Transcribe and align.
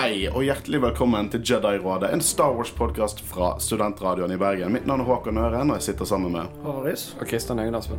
Hei 0.00 0.30
og 0.30 0.40
hjertelig 0.46 0.78
velkommen 0.80 1.26
til 1.28 1.42
Jedi-rådet, 1.44 2.08
en 2.14 2.22
Star 2.24 2.54
Wars-podkast 2.56 3.18
fra 3.28 3.50
Studentradioen 3.60 4.32
i 4.32 4.38
Bergen. 4.40 4.72
Mitt 4.72 4.86
navn 4.88 5.02
er 5.02 5.08
Håkon 5.10 5.36
Øren, 5.36 5.70
og 5.74 5.76
jeg 5.76 5.90
sitter 5.90 6.08
sammen 6.08 6.32
med 6.32 6.54
Haris. 6.64 7.02
Og 7.20 7.28
Kristian 7.28 7.58
Høgen 7.60 7.74
Aspen. 7.76 7.98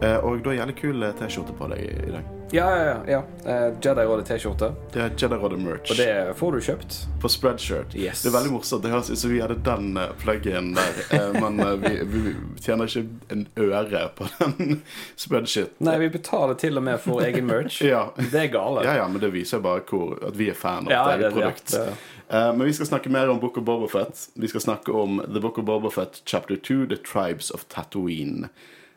eh, 0.00 0.16
Og 0.24 0.40
du 0.42 0.48
har 0.48 0.56
jævlig 0.56 0.76
kul 0.80 1.02
eh, 1.02 1.12
T-skjorte 1.12 1.52
på 1.58 1.68
deg 1.68 1.84
i 2.08 2.10
dag. 2.14 2.24
Ja, 2.52 2.66
ja, 2.76 2.84
ja. 2.84 2.96
ja. 3.06 3.50
Eh, 3.50 3.74
Jedi-rådet 3.80 4.26
T-skjorte. 4.28 4.66
Det 4.92 5.00
er 5.00 5.10
Jedi-rådet-merch 5.16 5.90
Og 5.94 5.96
det 5.96 6.34
får 6.36 6.52
du 6.52 6.58
kjøpt. 6.66 6.96
på 7.22 7.28
Spreadshirt. 7.32 7.94
Yes. 7.96 8.22
Det 8.22 8.28
er 8.28 8.34
veldig 8.36 8.52
morsomt. 8.52 8.82
Det 8.84 8.90
høres 8.92 9.08
ut 9.10 9.18
som 9.22 9.32
vi 9.32 9.38
hadde 9.40 9.56
den 9.64 9.96
eh, 9.96 10.10
pluggen 10.20 10.74
der, 10.76 10.98
eh, 11.16 11.38
men 11.40 11.62
vi, 11.80 11.92
vi 12.12 12.34
tjener 12.60 12.90
ikke 12.92 13.06
en 13.32 13.46
øre 13.56 14.02
på 14.18 14.28
den 14.42 14.82
spreadsheet. 15.24 15.72
Nei, 15.80 15.96
vi 16.04 16.10
betaler 16.12 16.58
til 16.60 16.76
og 16.76 16.84
med 16.90 17.00
for 17.00 17.24
egen 17.24 17.48
merch. 17.48 17.80
Ja. 17.92 18.04
Det 18.18 18.44
er 18.44 18.52
gale. 18.52 18.84
Ja, 18.84 18.98
ja, 19.00 19.08
men 19.08 19.20
det 19.24 19.32
viser 19.32 19.64
bare 19.64 19.80
hvor, 19.88 20.18
at 20.28 20.36
vi 20.36 20.50
er 20.52 20.58
fan 20.58 20.86
av 20.86 20.92
Ja, 20.92 21.02
det, 21.16 21.30
det- 21.30 21.32
produkt. 21.38 21.72
ja, 21.78 21.86
det- 21.90 22.00
Eh, 22.32 22.46
men 22.56 22.64
vi 22.64 22.72
skal 22.72 22.86
snakke 22.86 23.10
mer 23.12 23.28
om 23.28 23.36
Book 23.42 23.58
of 23.58 23.64
Bobafett. 23.66 24.28
Vi 24.40 24.48
skal 24.48 24.60
snakke 24.64 24.88
om 24.96 25.18
The 25.26 25.40
Book 25.40 25.58
of 25.58 25.66
Bobafett 25.68 26.22
chapter 26.24 26.56
2, 26.56 26.86
The 26.88 26.96
Tribes 27.04 27.50
of 27.50 27.66
Tatooine. 27.68 28.48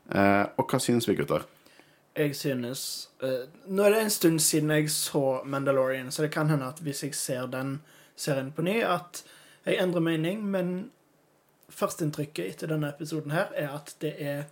Eh, 0.07 0.45
og 0.55 0.69
hva 0.71 0.79
synes 0.79 1.07
vi, 1.09 1.15
gutter? 1.19 1.43
Jeg 2.15 2.31
synes 2.39 3.09
Nå 3.67 3.83
er 3.83 3.89
det 3.95 4.01
en 4.01 4.09
stund 4.13 4.39
siden 4.39 4.71
jeg 4.71 4.89
så 4.93 5.41
Mandalorian, 5.45 6.11
så 6.11 6.21
det 6.25 6.31
kan 6.31 6.49
hende 6.49 6.67
at 6.67 6.79
hvis 6.85 7.03
jeg 7.03 7.15
ser 7.15 7.45
den 7.51 7.81
serien 8.15 8.51
på 8.55 8.61
ny, 8.65 8.81
at 8.83 9.23
jeg 9.65 9.79
endrer 9.83 9.99
mening, 10.01 10.43
men 10.45 10.91
førsteinntrykket 11.69 12.45
etter 12.45 12.67
denne 12.71 12.89
episoden 12.93 13.31
her 13.35 13.51
er 13.57 13.69
at 13.75 13.95
det 14.01 14.13
er 14.21 14.43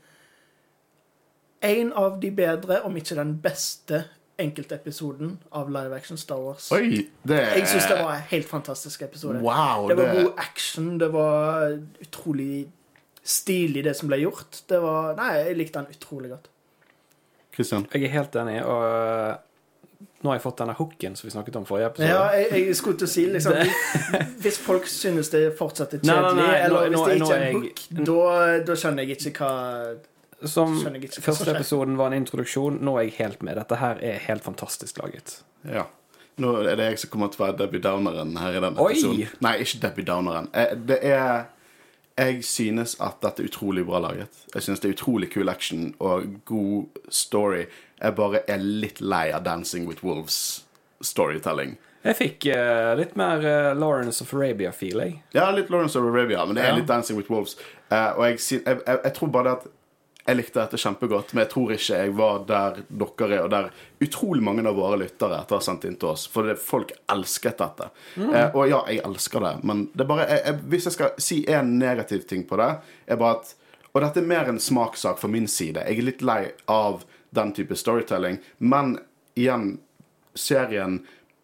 en 1.63 1.93
av 1.95 2.17
de 2.21 2.31
bedre, 2.35 2.81
om 2.83 2.95
ikke 2.99 3.15
den 3.15 3.37
beste, 3.43 4.03
enkeltepisoden 4.41 5.35
av 5.53 5.69
live 5.69 5.93
action 5.95 6.17
Star 6.17 6.39
Wars. 6.41 6.71
Oi! 6.73 7.05
Det 7.23 7.37
Jeg 7.39 7.67
syns 7.69 7.85
det 7.87 7.99
var 7.99 8.15
en 8.15 8.25
helt 8.31 8.49
fantastisk 8.49 9.01
episode. 9.05 9.39
Wow! 9.45 9.87
Det 9.89 9.97
var 9.97 10.09
det- 10.09 10.23
god 10.23 10.33
action, 10.41 10.97
det 10.99 11.13
var 11.13 11.79
utrolig 12.01 12.67
stilig, 13.23 13.83
det 13.83 13.95
som 13.95 14.09
ble 14.09 14.17
gjort. 14.23 14.63
Det 14.67 14.81
var 14.81 15.15
Nei, 15.15 15.29
jeg 15.37 15.57
likte 15.57 15.79
den 15.79 15.95
utrolig 15.95 16.29
godt. 16.33 16.49
Christian? 17.53 17.87
Jeg 17.93 18.03
er 18.09 18.13
helt 18.17 18.35
enig, 18.35 18.59
og 18.65 18.83
eh, 18.83 19.35
nå 20.23 20.29
har 20.31 20.37
jeg 20.39 20.43
fått 20.43 20.57
denne 20.63 20.73
hooken 20.77 21.15
som 21.19 21.27
vi 21.27 21.31
snakket 21.33 21.55
om 21.59 21.65
forrige 21.67 21.89
episode. 21.91 22.09
Ja, 22.09 22.23
jeg, 22.39 22.65
jeg 22.69 22.75
skulle 22.79 22.97
til 22.97 23.07
å 23.07 23.11
si 23.11 23.25
liksom 23.27 23.53
Hvis 24.43 24.57
folk 24.63 24.87
synes 24.87 25.29
det 25.33 25.41
fortsatt 25.59 25.93
er 25.97 26.03
Nei, 26.03 26.15
nei, 26.15 26.21
kjedelig, 26.23 26.47
nei, 26.47 26.59
eller 26.67 26.89
nå- 26.93 27.03
hvis 27.03 27.07
det 27.07 27.17
ikke 27.19 27.33
er 27.33 27.41
en 27.41 27.43
jeg- 27.43 27.57
hook, 27.57 28.05
da, 28.09 28.59
da 28.69 28.77
skjønner 28.83 29.03
jeg 29.07 29.17
ikke 29.19 29.33
hva 29.39 30.47
Som 30.49 30.77
ikke 30.79 31.07
hva 31.19 31.25
første 31.27 31.45
skjer. 31.47 31.55
episoden 31.59 31.97
var 31.99 32.11
en 32.11 32.17
introduksjon, 32.21 32.79
nå 32.83 32.97
er 32.99 33.05
jeg 33.07 33.13
helt 33.21 33.43
med. 33.47 33.55
Dette 33.61 33.75
her 33.79 33.99
er 34.03 34.17
helt 34.27 34.43
fantastisk 34.43 34.97
laget. 35.03 35.37
Ja. 35.71 35.85
Nå 36.43 36.49
er 36.65 36.75
det 36.75 36.87
jeg 36.89 36.99
som 37.03 37.09
kommer 37.13 37.29
til 37.31 37.43
å 37.43 37.45
være 37.45 37.57
Debbie 37.61 37.79
Downeren 37.83 38.35
her 38.41 38.55
i 38.57 38.59
Oi! 38.65 38.71
episoden. 38.91 39.29
Nei, 39.45 39.53
ikke 39.63 39.79
Debbie 39.85 40.03
Downeren. 40.07 40.49
Eh, 40.53 40.73
Det 40.75 40.97
er 41.05 41.45
Jeg 42.17 42.43
synes 42.45 42.93
at 43.01 43.15
dette 43.23 43.41
er 43.43 43.47
utrolig 43.49 43.85
bra 43.87 43.99
laget. 43.99 44.29
Jeg 44.53 44.61
synes 44.63 44.79
det 44.79 44.89
er 44.89 44.93
utrolig 44.93 45.31
kul 45.33 45.49
action 45.49 45.95
og 45.99 46.23
god 46.45 46.85
story. 47.09 47.63
Jeg 48.01 48.15
bare 48.15 48.43
er 48.47 48.57
litt 48.61 49.01
lei 49.01 49.31
av 49.33 49.43
Dancing 49.47 49.87
with 49.89 50.03
Wolves 50.05 50.65
storytelling. 51.01 51.77
Jeg 52.03 52.15
fikk 52.19 52.45
uh, 52.51 52.93
litt 52.99 53.15
mer 53.15 53.39
uh, 53.47 53.71
Lawrence 53.79 54.21
of 54.21 54.33
Arabia-feel, 54.35 54.99
jeg. 54.99 55.13
Ja, 55.33 55.47
litt 55.55 55.69
Lawrence 55.71 55.95
of 55.99 56.05
Arabia, 56.09 56.43
men 56.45 56.55
det 56.57 56.63
er 56.65 56.73
Ja. 56.73 56.75
litt 56.81 56.87
Dancing 56.89 57.17
with 57.17 57.31
Wolves. 57.31 57.55
Uh, 57.89 58.11
og 58.17 58.25
jeg, 58.27 58.39
jeg, 58.51 58.61
jeg, 58.87 58.99
jeg 59.05 59.13
tror 59.15 59.27
bare 59.33 59.43
det 59.49 59.53
at 59.57 59.67
jeg 60.23 60.37
likte 60.39 60.61
dette 60.61 60.79
kjempegodt, 60.79 61.33
men 61.33 61.43
jeg 61.43 61.51
tror 61.51 61.71
ikke 61.75 61.97
jeg 61.99 62.11
var 62.15 62.43
der 62.47 62.77
dere 62.87 63.27
er, 63.27 63.41
og 63.43 63.49
der 63.51 63.65
utrolig 64.03 64.43
mange 64.45 64.63
av 64.69 64.77
våre 64.77 64.99
lyttere 65.01 65.41
etter 65.41 65.57
å 65.57 65.59
ha 65.59 65.65
sendt 65.65 65.87
inn 65.89 65.97
til 65.99 66.13
oss. 66.13 66.23
For 66.31 66.47
det, 66.47 66.55
folk 66.63 66.93
elsket 67.11 67.59
dette. 67.59 67.89
Eh, 68.15 68.55
og 68.55 68.69
ja, 68.71 68.79
jeg 68.87 69.03
elsker 69.03 69.43
det, 69.43 69.53
men 69.67 69.87
det 69.91 70.07
bare 70.07 70.29
jeg, 70.29 70.43
jeg, 70.45 70.61
hvis 70.71 70.87
jeg 70.87 70.95
skal 70.95 71.25
si 71.27 71.41
en 71.51 71.73
negativ 71.81 72.23
ting 72.29 72.45
på 72.47 72.59
det, 72.61 72.69
er 73.07 73.19
bare 73.19 73.41
at 73.41 73.53
Og 73.93 74.01
dette 74.01 74.23
er 74.23 74.25
mer 74.25 74.47
en 74.49 74.57
smakssak 74.57 75.19
fra 75.21 75.27
min 75.29 75.45
side. 75.45 75.83
Jeg 75.85 75.99
er 76.01 76.05
litt 76.07 76.21
lei 76.25 76.47
av 76.65 77.03
den 77.29 77.51
type 77.53 77.75
storytelling, 77.77 78.39
men 78.57 78.95
igjen 79.37 79.75
serien 80.33 80.95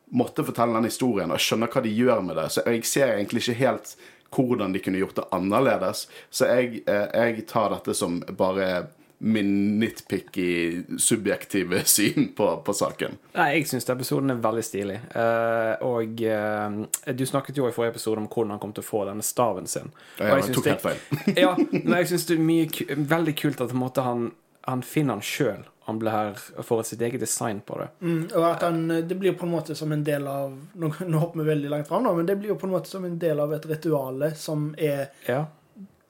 måtte 0.09 0.41
fortelle 0.47 0.73
den 0.73 0.87
historien, 0.89 1.29
og 1.29 1.37
jeg 1.37 1.45
skjønner 1.45 1.69
hva 1.69 1.83
de 1.85 1.91
gjør 1.93 2.23
med 2.25 2.39
det. 2.41 2.47
Så 2.49 2.63
jeg 2.65 2.87
ser 2.89 3.13
egentlig 3.13 3.43
ikke 3.43 3.59
helt 3.59 3.93
hvordan 4.35 4.73
de 4.73 4.83
kunne 4.83 5.01
gjort 5.01 5.17
det 5.19 5.27
annerledes. 5.35 6.07
Så 6.29 6.49
jeg, 6.49 6.83
eh, 6.87 7.09
jeg 7.13 7.45
tar 7.49 7.73
dette 7.73 7.95
som 7.97 8.21
bare 8.37 8.87
min 9.21 9.79
nitpicky, 9.79 10.83
subjektive 10.97 11.81
syn 11.85 12.33
på, 12.37 12.57
på 12.65 12.73
saken. 12.73 13.17
Nei, 13.35 13.49
jeg 13.57 13.67
syns 13.67 13.89
episoden 13.91 14.31
er 14.31 14.39
veldig 14.39 14.63
stilig. 14.63 14.99
Uh, 15.11 15.75
og 15.89 16.23
uh, 16.23 17.11
du 17.11 17.25
snakket 17.27 17.59
jo 17.59 17.67
i 17.67 17.73
forrige 17.75 17.97
episode 17.97 18.23
om 18.23 18.29
hvordan 18.31 18.55
han 18.55 18.61
kom 18.63 18.71
til 18.75 18.85
å 18.85 18.87
få 18.87 19.03
denne 19.09 19.25
staven 19.25 19.67
sin. 19.67 19.91
Ja, 20.21 20.37
jeg, 20.37 20.47
jeg 20.47 20.55
tok 20.55 20.69
helt 20.71 20.85
feil. 20.85 21.01
ja, 21.35 21.51
men 21.83 21.97
jeg 21.99 22.11
syns 22.13 22.29
det 22.29 22.37
er 22.37 22.45
mye, 22.47 22.87
veldig 23.15 23.35
kult 23.41 23.59
at 23.59 23.73
på 23.73 23.75
en 23.75 23.83
måte, 23.83 24.07
han, 24.07 24.29
han 24.69 24.81
finner 24.85 25.17
han 25.17 25.21
sjøl. 25.25 25.65
Han 25.89 25.97
blir 25.99 26.37
får 26.63 26.83
sitt 26.85 27.01
eget 27.01 27.19
design 27.23 27.61
på 27.65 27.79
det. 27.81 27.87
mm, 28.05 28.27
Og 28.37 28.43
at 28.45 28.61
han, 28.61 28.83
det 29.09 29.15
blir 29.17 29.33
på 29.33 29.47
en 29.47 29.51
måte 29.55 29.73
som 29.75 29.91
en 29.91 30.03
del 30.05 30.27
av 30.29 30.51
Nå, 30.77 30.91
nå 31.01 31.17
hopper 31.23 31.39
vi 31.41 31.45
veldig 31.49 31.69
langt 31.71 31.87
fram, 31.89 32.03
nå, 32.05 32.11
men 32.19 32.27
det 32.29 32.35
blir 32.37 32.51
jo 32.53 32.57
på 32.61 32.67
en 32.69 32.75
måte 32.75 32.91
som 32.91 33.05
en 33.07 33.15
del 33.19 33.39
av 33.41 33.53
et 33.57 33.65
rituale 33.65 34.35
som 34.37 34.67
er 34.77 35.07
Ja. 35.25 35.45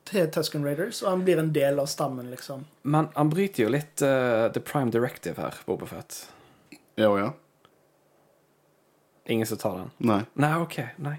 til 0.09 0.27
Tusken 0.33 0.65
Raiders, 0.65 0.99
og 1.03 1.09
han 1.13 1.23
blir 1.23 1.39
en 1.39 1.53
del 1.53 1.79
av 1.79 1.85
stammen, 1.87 2.27
liksom. 2.33 2.65
Men 2.81 3.07
han 3.15 3.29
bryter 3.29 3.63
jo 3.63 3.69
litt 3.69 4.01
uh, 4.01 4.49
The 4.51 4.59
Prime 4.59 4.91
Directive 4.91 5.37
her, 5.41 5.53
Bobafett. 5.65 6.25
Ja, 6.99 7.13
ja. 7.19 7.31
Ingen 9.29 9.47
som 9.47 9.57
tar 9.57 9.77
den? 9.77 9.91
Nei. 9.97 10.23
Nei, 10.33 10.55
OK. 10.61 10.79
Nei. 10.97 11.15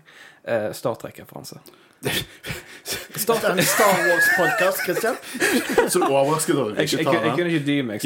Uh, 0.49 0.73
Star 0.73 0.95
Trek-referanse. 0.99 1.61
Start 3.15 3.45
en 3.45 3.63
Star 3.63 4.09
Wars-podkast, 4.09 4.85
Christian. 4.85 5.17
Så 5.89 6.01
overrasket 6.07 6.57
over 6.57 6.73
at 6.73 6.79
ikke 6.83 6.97
jeg, 6.97 7.07
den. 7.07 7.27
jeg 7.27 7.35
kunne 7.37 7.51
ikke 7.53 7.67
dy 7.67 7.77
meg. 7.87 8.05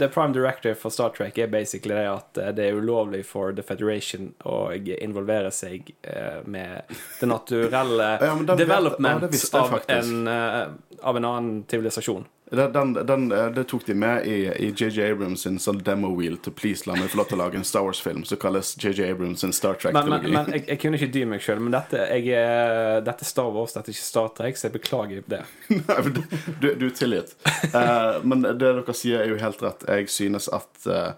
Det 0.00 0.08
Prime 0.12 0.34
director 0.34 0.74
for 0.78 0.90
Star 0.92 1.12
Trek 1.16 1.38
er 1.38 1.46
basically 1.52 1.94
det 1.96 2.08
at 2.10 2.40
eh, 2.42 2.50
det 2.56 2.66
er 2.68 2.80
ulovlig 2.80 3.22
for 3.28 3.54
The 3.56 3.64
Federation 3.66 4.32
å 4.48 4.58
involvere 4.74 5.52
seg 5.54 5.94
eh, 6.02 6.42
med 6.44 6.92
det 7.20 7.30
naturelle 7.30 8.10
Ja, 8.20 8.34
men 8.34 8.46
vet- 8.50 8.58
development 8.64 9.28
ja, 9.28 9.32
det 9.32 9.62
av, 9.62 9.78
en, 9.96 10.28
eh, 10.28 10.62
av 11.00 11.16
en 11.22 11.30
annen 11.30 11.64
sivilisasjon. 11.70 12.26
Den, 12.52 12.92
den, 12.92 13.32
eh, 13.32 13.46
det 13.56 13.64
tok 13.70 13.86
de 13.86 13.94
med 13.96 14.26
i 14.28 14.68
JJ 14.76 15.06
Abrams 15.06 15.46
sin 15.46 15.56
sånn 15.62 15.78
demo-wheel 15.80 16.34
til 16.44 16.52
Please 16.52 16.84
la 16.84 16.92
meg 16.98 17.08
få 17.08 17.22
lov 17.22 17.30
til 17.30 17.38
å 17.38 17.40
lage 17.46 17.56
en 17.56 17.64
Star 17.64 17.86
Wars-film 17.86 18.26
som 18.28 18.36
kalles 18.42 18.74
JJ 18.76 19.06
Abrams 19.08 19.40
sin 19.40 19.54
Star 19.56 19.78
Men, 19.84 19.94
men, 19.94 20.04
Trek-trilogi. 20.04 20.34
men 20.36 20.52
jeg, 20.58 20.64
jeg 20.68 20.80
kunne 20.82 21.00
ikke 21.00 21.08
dy 21.14 21.22
meg 21.30 21.40
sjøl. 21.46 21.62
Men 21.64 21.72
dette, 21.78 22.02
jeg, 22.12 22.28
er- 22.36 23.00
dette 23.06 23.24
er 23.24 23.30
Star 23.30 23.48
Wars, 23.54 23.72
dette 23.72 23.88
er 23.88 23.96
ikke 23.96 24.04
Star 24.04 24.28
Trek, 24.36 24.60
så 24.60 24.68
jeg 24.68 24.74
beklager 24.76 25.22
det. 25.32 25.40
Nei, 25.72 25.98
men 26.04 26.12
du, 26.18 26.20
du, 26.60 26.66
du 26.82 26.86
er 26.90 26.96
tilgitt. 26.98 27.32
Uh, 27.72 28.20
men 28.28 28.44
det 28.44 28.58
dere 28.60 28.96
sier, 29.00 29.22
er 29.24 29.32
jo 29.32 29.40
helt 29.40 29.64
rett. 29.64 29.86
Jeg 29.88 30.12
synes 30.12 30.50
at 30.52 30.84
uh, 30.92 31.14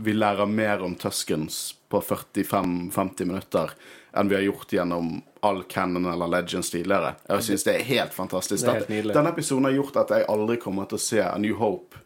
vi 0.00 0.16
lærer 0.16 0.48
mer 0.48 0.80
om 0.86 0.96
Tuskens 0.96 1.74
på 1.92 2.00
45-50 2.00 3.28
minutter 3.28 3.76
enn 4.16 4.28
vi 4.32 4.38
har 4.38 4.46
gjort 4.48 4.72
gjennom 4.72 5.18
all 5.42 5.62
canon 5.62 6.04
eller 6.06 6.28
Legends 6.30 6.70
tidligere. 6.70 7.14
Jeg 7.28 7.42
synes 7.42 7.64
det 7.64 7.74
er 7.74 7.82
helt 7.82 8.14
fantastisk. 8.14 8.66
Er 8.66 8.84
helt 8.88 9.14
Denne 9.14 9.32
episoden 9.34 9.64
har 9.64 9.74
gjort 9.74 9.96
at 10.04 10.12
jeg 10.14 10.26
aldri 10.30 10.56
kommer 10.62 10.86
til 10.86 11.00
å 11.00 11.02
se 11.02 11.22
A 11.24 11.38
New 11.38 11.56
Hope 11.58 11.98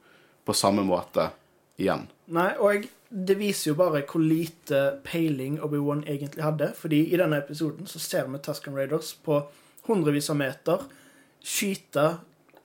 på 0.47 0.55
samme 0.57 0.85
måte 0.87 1.29
igjen. 1.77 2.07
Nei, 2.33 2.55
og 2.57 2.87
det 3.09 3.37
viser 3.37 3.71
jo 3.71 3.77
bare 3.77 4.01
hvor 4.09 4.25
lite 4.25 4.81
peiling 5.05 5.59
Obi-Wan 5.61 6.07
egentlig 6.09 6.47
hadde. 6.47 6.71
Fordi 6.79 7.03
i 7.13 7.21
denne 7.21 7.43
episoden 7.43 7.87
så 7.87 8.01
ser 8.01 8.31
vi 8.33 8.41
Tusken 8.41 8.79
Raiders 8.79 9.13
på 9.21 9.43
hundrevis 9.87 10.31
av 10.33 10.41
meter 10.41 10.89
skyte 11.45 12.07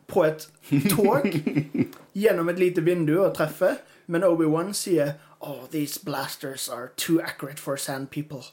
på 0.08 0.24
et 0.26 0.48
tog 0.90 1.28
gjennom 2.24 2.50
et 2.50 2.64
lite 2.64 2.86
vindu 2.88 3.18
og 3.20 3.36
treffe. 3.36 3.76
Men 4.08 4.24
Obi-Wan 4.24 4.74
sier 4.74 5.18
Oh, 5.44 5.66
these 5.72 5.98
blasters 5.98 6.70
are 6.70 6.92
too 6.96 7.20
accurate 7.20 7.60
for 7.60 7.76
sand 7.76 8.12
people. 8.12 8.44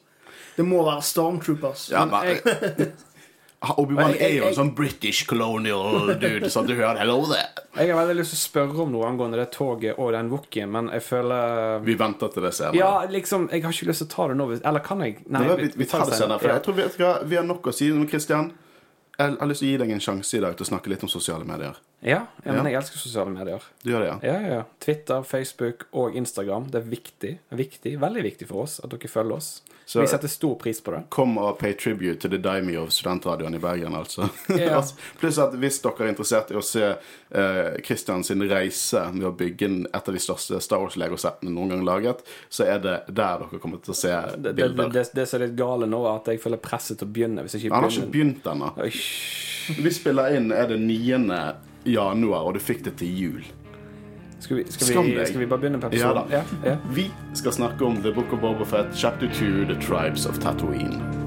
Det 0.56 0.66
må 0.66 0.80
være 0.86 1.04
stormtroopers. 1.06 1.90
Ja, 1.94 2.06
Men 2.08 2.26
jeg... 2.28 2.90
Obi-Wan 3.58 4.12
er 4.22 4.36
jo 4.36 4.44
en 4.46 4.54
sånn 4.54 4.68
British 4.78 5.24
colonial 5.26 6.12
dude, 6.20 6.46
så 6.46 6.62
du 6.62 6.76
hører 6.78 7.00
Hello 7.00 7.16
there. 7.26 7.64
Jeg 7.74 7.90
har 7.90 7.98
veldig 8.06 8.20
lyst 8.20 8.30
til 8.30 8.38
å 8.38 8.42
spørre 8.44 8.84
om 8.84 8.92
noe 8.94 9.08
angående 9.08 9.40
det 9.40 9.48
toget 9.56 9.98
og 9.98 10.12
den 10.14 10.30
wookien, 10.30 10.70
men 10.70 10.92
jeg 10.94 11.02
føler 11.02 11.82
Vi 11.82 11.96
venter 11.98 12.30
til 12.34 12.46
det 12.46 12.52
senere. 12.54 12.78
Ja, 12.78 12.92
liksom, 13.10 13.48
jeg 13.50 13.64
har 13.66 13.74
ikke 13.74 13.90
lyst 13.90 14.04
til 14.04 14.08
å 14.08 14.12
ta 14.14 14.28
det 14.30 14.38
nå. 14.38 14.46
Eller 14.60 14.84
kan 14.86 15.02
jeg? 15.02 15.18
Nei, 15.26 15.42
Nei, 15.42 15.58
vi, 15.58 15.72
vi 15.74 15.90
tar 15.90 16.06
det 16.06 16.20
senere. 16.20 16.38
For 16.38 16.54
jeg 16.54 16.64
tror 16.68 16.78
vi, 16.78 16.88
vi 17.32 17.40
har 17.40 17.50
nok 17.50 17.66
å 17.66 17.74
si. 17.74 17.90
Kristian, 17.90 18.08
Christian, 18.14 18.52
jeg 19.18 19.34
har 19.40 19.50
lyst 19.50 19.64
til 19.64 19.66
å 19.66 19.72
gi 19.72 19.82
deg 19.82 19.90
en 19.96 20.06
sjanse 20.06 20.38
i 20.38 20.44
dag 20.44 20.54
til 20.54 20.68
å 20.68 20.70
snakke 20.70 20.94
litt 20.94 21.02
om 21.02 21.10
sosiale 21.10 21.46
medier. 21.46 21.82
Ja, 22.00 22.20
ja, 22.44 22.52
men 22.54 22.68
jeg 22.70 22.76
elsker 22.78 23.00
sosiale 23.02 23.32
medier. 23.34 23.64
Du 23.82 23.90
gjør 23.90 24.04
det, 24.04 24.10
ja? 24.12 24.18
Ja, 24.22 24.50
ja. 24.54 24.58
Twitter, 24.78 25.24
Facebook 25.26 25.88
og 25.98 26.14
Instagram. 26.14 26.68
Det 26.70 26.78
er 26.78 26.86
viktig. 26.92 27.32
viktig, 27.50 27.96
Veldig 27.98 28.22
viktig 28.22 28.46
for 28.46 28.62
oss 28.68 28.76
at 28.84 28.92
dere 28.92 29.08
følger 29.10 29.34
oss. 29.40 29.62
Så- 29.88 30.00
Vi 30.02 30.06
setter 30.06 30.28
stor 30.28 30.54
pris 30.60 30.80
på 30.84 30.92
det. 30.92 31.00
Kom 31.10 31.38
og 31.38 31.58
pay 31.58 31.72
tribute 31.74 32.20
til 32.20 32.30
The 32.30 32.38
Daimio 32.38 32.82
of 32.84 32.90
studentradioen 32.92 33.54
i 33.54 33.58
Bergen, 33.58 33.94
altså. 33.96 34.28
Ja. 34.54 34.74
Altså, 34.78 34.94
Pluss 35.18 35.38
at 35.38 35.54
hvis 35.58 35.80
dere 35.82 36.04
er 36.04 36.08
interessert 36.12 36.50
i 36.52 36.54
å 36.54 36.62
se 36.62 36.84
eh, 36.84 37.80
Christian 37.82 38.22
sin 38.24 38.42
reise 38.50 39.02
med 39.12 39.24
å 39.26 39.32
bygge 39.34 39.70
et 39.88 40.08
av 40.08 40.14
de 40.14 40.20
største 40.20 40.60
Star 40.62 40.78
Wars-legosettene 40.84 41.50
noen 41.50 41.70
gang 41.72 41.82
laget, 41.88 42.20
så 42.50 42.64
er 42.68 42.78
det 42.84 42.98
der 43.08 43.38
dere 43.42 43.58
kommer 43.58 43.80
til 43.82 43.94
å 43.94 43.96
se 43.96 44.12
Det, 44.36 44.54
bilder. 44.54 44.92
det, 44.92 45.08
det 45.14 45.26
som 45.26 45.40
er 45.40 45.46
litt 45.48 45.56
gale 45.58 45.88
nå, 45.88 46.04
er 46.06 46.20
at 46.20 46.26
jeg 46.34 46.40
føler 46.44 46.58
presset 46.62 46.98
til 47.00 47.08
å 47.08 47.12
begynne. 47.16 47.42
Hvis 47.42 47.56
jeg 47.58 47.64
ikke 47.64 47.74
Han 47.74 47.88
har 47.88 47.90
ikke 47.90 48.12
begynt 48.12 48.44
ennå. 48.54 48.70
Vi 49.82 49.90
spiller 49.90 50.36
inn 50.36 50.52
er 50.52 50.68
det 50.70 50.78
9. 50.78 51.54
januar, 51.92 52.46
og 52.48 52.54
du 52.54 52.60
fikk 52.60 52.84
det 52.84 52.96
til 53.00 53.14
jul. 53.22 53.46
skal, 54.40 54.56
vi, 54.56 54.64
skal, 54.70 55.04
vi, 55.04 55.26
skal 55.26 55.40
vi 55.40 55.46
bare 55.46 55.58
begynne 55.58 55.80
på 55.80 55.90
Ja 55.92 56.10
episoden? 56.12 56.30
da. 56.30 56.42
ja. 56.70 56.76
Vi 56.94 57.10
skal 57.34 57.52
snakke 57.52 57.84
om 57.84 57.96
The 58.02 58.12
Book 58.14 58.32
of 58.32 58.40
Boba 58.40 58.64
Fett, 58.64 58.94
chapter 58.94 59.26
2, 59.26 59.66
The 59.74 59.80
Tribes 59.82 60.26
of 60.26 60.38
Tatooine. 60.38 61.17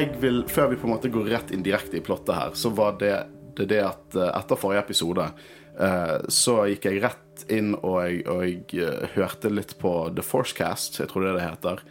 Jeg 0.00 0.20
vil, 0.22 0.42
Før 0.48 0.70
vi 0.72 0.80
på 0.80 0.88
en 0.88 0.94
måte 0.94 1.12
går 1.12 1.30
rett 1.30 1.54
inn 1.54 1.64
direkte 1.66 2.00
i 2.00 2.04
plottet 2.04 2.36
her, 2.36 2.54
så 2.58 2.72
var 2.74 2.98
det 3.00 3.14
det, 3.56 3.66
det 3.72 3.80
at 3.84 4.16
eh, 4.16 4.30
etter 4.38 4.58
forrige 4.58 4.84
episode 4.86 5.24
eh, 5.26 6.16
så 6.30 6.60
gikk 6.70 6.86
jeg 6.86 7.02
rett 7.02 7.44
inn 7.50 7.74
og 7.74 7.96
jeg, 8.04 8.22
og 8.30 8.44
jeg 8.46 8.84
eh, 8.86 9.10
hørte 9.16 9.50
litt 9.52 9.74
på 9.80 9.92
The 10.14 10.24
Forcecast, 10.24 11.00
jeg 11.02 11.10
tror 11.10 11.26
det 11.26 11.36
det 11.36 11.46
heter. 11.48 11.84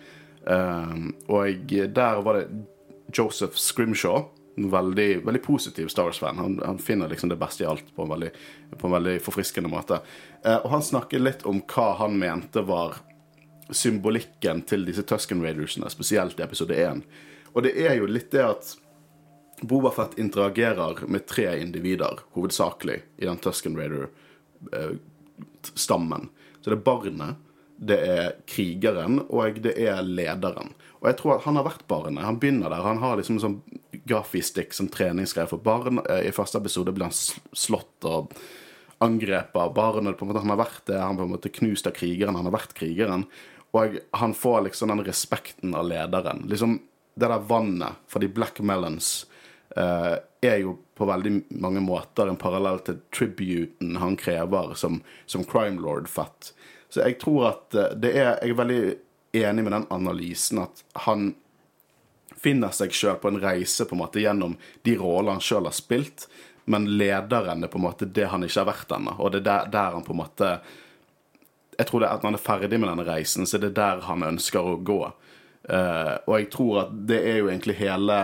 Og 0.49 1.39
jeg, 1.45 1.89
der 1.93 2.21
var 2.25 2.39
det 2.39 2.47
Joseph 3.13 3.59
Scrimshaw, 3.59 4.29
veldig, 4.67 5.25
veldig 5.25 5.43
positiv 5.43 5.87
Star 5.87 6.03
Wars-fan. 6.03 6.37
Han, 6.37 6.61
han 6.65 6.79
finner 6.79 7.09
liksom 7.09 7.29
det 7.29 7.35
beste 7.35 7.63
i 7.63 7.67
alt 7.67 7.95
på 7.95 8.03
en 8.03 8.09
veldig, 8.09 8.31
på 8.77 8.87
en 8.87 8.93
veldig 8.93 9.19
forfriskende 9.23 9.71
måte. 9.71 10.01
Eh, 10.45 10.57
og 10.57 10.69
han 10.73 10.83
snakket 10.83 11.23
litt 11.23 11.45
om 11.49 11.61
hva 11.73 11.93
han 12.03 12.17
mente 12.19 12.63
var 12.67 12.99
symbolikken 13.69 14.63
til 14.67 14.85
disse 14.87 15.05
Tusken 15.07 15.43
Raidersene, 15.45 15.89
spesielt 15.93 16.39
i 16.39 16.45
episode 16.45 16.75
1. 16.75 17.03
Og 17.53 17.59
det 17.65 17.73
er 17.81 17.93
jo 17.99 18.05
litt 18.09 18.31
det 18.33 18.45
at 18.45 18.65
Boba 19.61 19.91
Fett 19.91 20.19
interagerer 20.19 21.07
med 21.07 21.27
tre 21.27 21.59
individer, 21.59 22.19
hovedsakelig, 22.35 23.01
i 23.17 23.25
den 23.25 23.37
Tusken 23.43 23.77
Raider-stammen. 23.79 26.29
Så 26.61 26.69
det 26.69 26.77
er 26.77 26.85
barnet, 26.85 27.35
det 27.79 27.99
er 28.03 28.33
krigeren, 28.47 29.19
og 29.31 29.61
det 29.63 29.73
er 29.79 30.01
lederen. 30.03 30.73
Og 30.99 31.07
jeg 31.07 31.17
tror 31.19 31.37
at 31.37 31.45
han 31.47 31.57
har 31.59 31.67
vært 31.67 31.87
barnet. 31.87 32.27
Han 32.27 32.39
begynner 32.39 32.69
der. 32.71 32.83
Han 32.83 33.03
har 33.03 33.19
liksom 33.19 33.35
en 33.37 33.45
sånn 33.45 33.61
grafistikk 34.09 34.73
som 34.75 34.89
treningsgreier 34.91 35.51
for 35.51 35.59
barn. 35.63 36.01
Eh, 36.03 36.27
I 36.27 36.35
første 36.35 36.59
episode 36.59 36.91
blir 36.95 37.07
han 37.07 37.15
slått 37.15 37.99
og 38.07 38.33
angrepet 39.03 39.61
av 39.61 39.73
barnet. 39.77 40.17
På 40.19 40.25
en 40.25 40.29
måte, 40.33 40.43
han 40.43 40.51
har 40.51 40.63
vært 40.65 40.83
det, 40.91 40.99
han 40.99 41.19
på 41.19 41.25
en 41.27 41.35
måte 41.37 41.55
knust 41.55 41.87
av 41.87 41.95
krigeren. 41.95 42.35
Han 42.35 42.47
har 42.49 42.57
vært 42.57 42.75
krigeren. 42.75 43.23
Og 43.77 43.99
han 44.17 44.33
får 44.35 44.59
liksom 44.67 44.91
den 44.91 45.07
respekten 45.07 45.71
av 45.77 45.87
lederen. 45.87 46.39
Liksom 46.51 46.71
Det 47.19 47.27
der 47.27 47.47
vannet 47.49 47.99
fra 48.07 48.21
de 48.23 48.29
Black 48.31 48.61
Melons 48.63 49.27
eh, 49.75 50.15
er 50.41 50.61
jo 50.63 50.77
på 50.95 51.07
veldig 51.07 51.33
mange 51.59 51.83
måter 51.83 52.27
en 52.27 52.39
parallell 52.39 52.79
til 52.87 53.01
tributen 53.15 53.99
han 53.99 54.17
krever 54.19 54.73
som, 54.79 55.01
som 55.25 55.43
crime 55.47 55.81
lord 55.83 56.07
Fett. 56.11 56.53
Så 56.89 57.03
jeg 57.03 57.19
tror 57.21 57.51
at 57.51 57.75
eh, 57.75 57.93
det 57.99 58.15
er 58.15 58.31
Jeg 58.41 58.55
er 58.55 58.59
veldig 58.63 58.81
enig 59.39 59.63
med 59.63 59.75
den 59.75 59.87
analysen 59.93 60.63
at 60.63 60.83
han 61.05 61.33
finner 62.39 62.73
seg 62.73 62.93
sjøl 62.95 63.17
på 63.21 63.29
en 63.29 63.41
reise 63.41 63.85
på 63.85 63.97
en 63.97 64.01
måte 64.01 64.23
gjennom 64.23 64.55
de 64.87 64.95
rollene 64.97 65.37
han 65.37 65.43
sjøl 65.43 65.67
har 65.67 65.75
spilt, 65.75 66.25
men 66.69 66.87
lederen 66.97 67.65
er 67.65 67.71
på 67.71 67.77
en 67.77 67.85
måte 67.85 68.07
det 68.07 68.29
han 68.31 68.45
ikke 68.45 68.61
har 68.61 68.69
vært 68.71 68.93
ennå. 68.95 69.15
Og 69.19 69.33
det 69.33 69.41
er 69.41 69.47
der, 69.49 69.71
der 69.73 69.97
han 69.97 70.05
på 70.05 70.15
en 70.15 70.21
måte 70.23 70.53
Jeg 71.79 71.87
tror 71.87 72.01
det 72.01 72.07
er 72.09 72.17
at 72.17 72.23
når 72.23 72.33
han 72.33 72.37
er 72.37 72.43
ferdig 72.43 72.79
med 72.79 72.89
denne 72.91 73.05
reisen, 73.07 73.45
så 73.47 73.55
er 73.55 73.61
det 73.67 73.75
der 73.77 74.01
han 74.03 74.25
ønsker 74.27 74.65
å 74.65 74.79
gå. 74.83 74.99
Eh, 75.69 76.15
og 76.25 76.35
jeg 76.39 76.51
tror 76.53 76.83
at 76.85 76.93
det 77.09 77.19
er 77.31 77.41
jo 77.43 77.49
egentlig 77.51 77.77
hele 77.79 78.21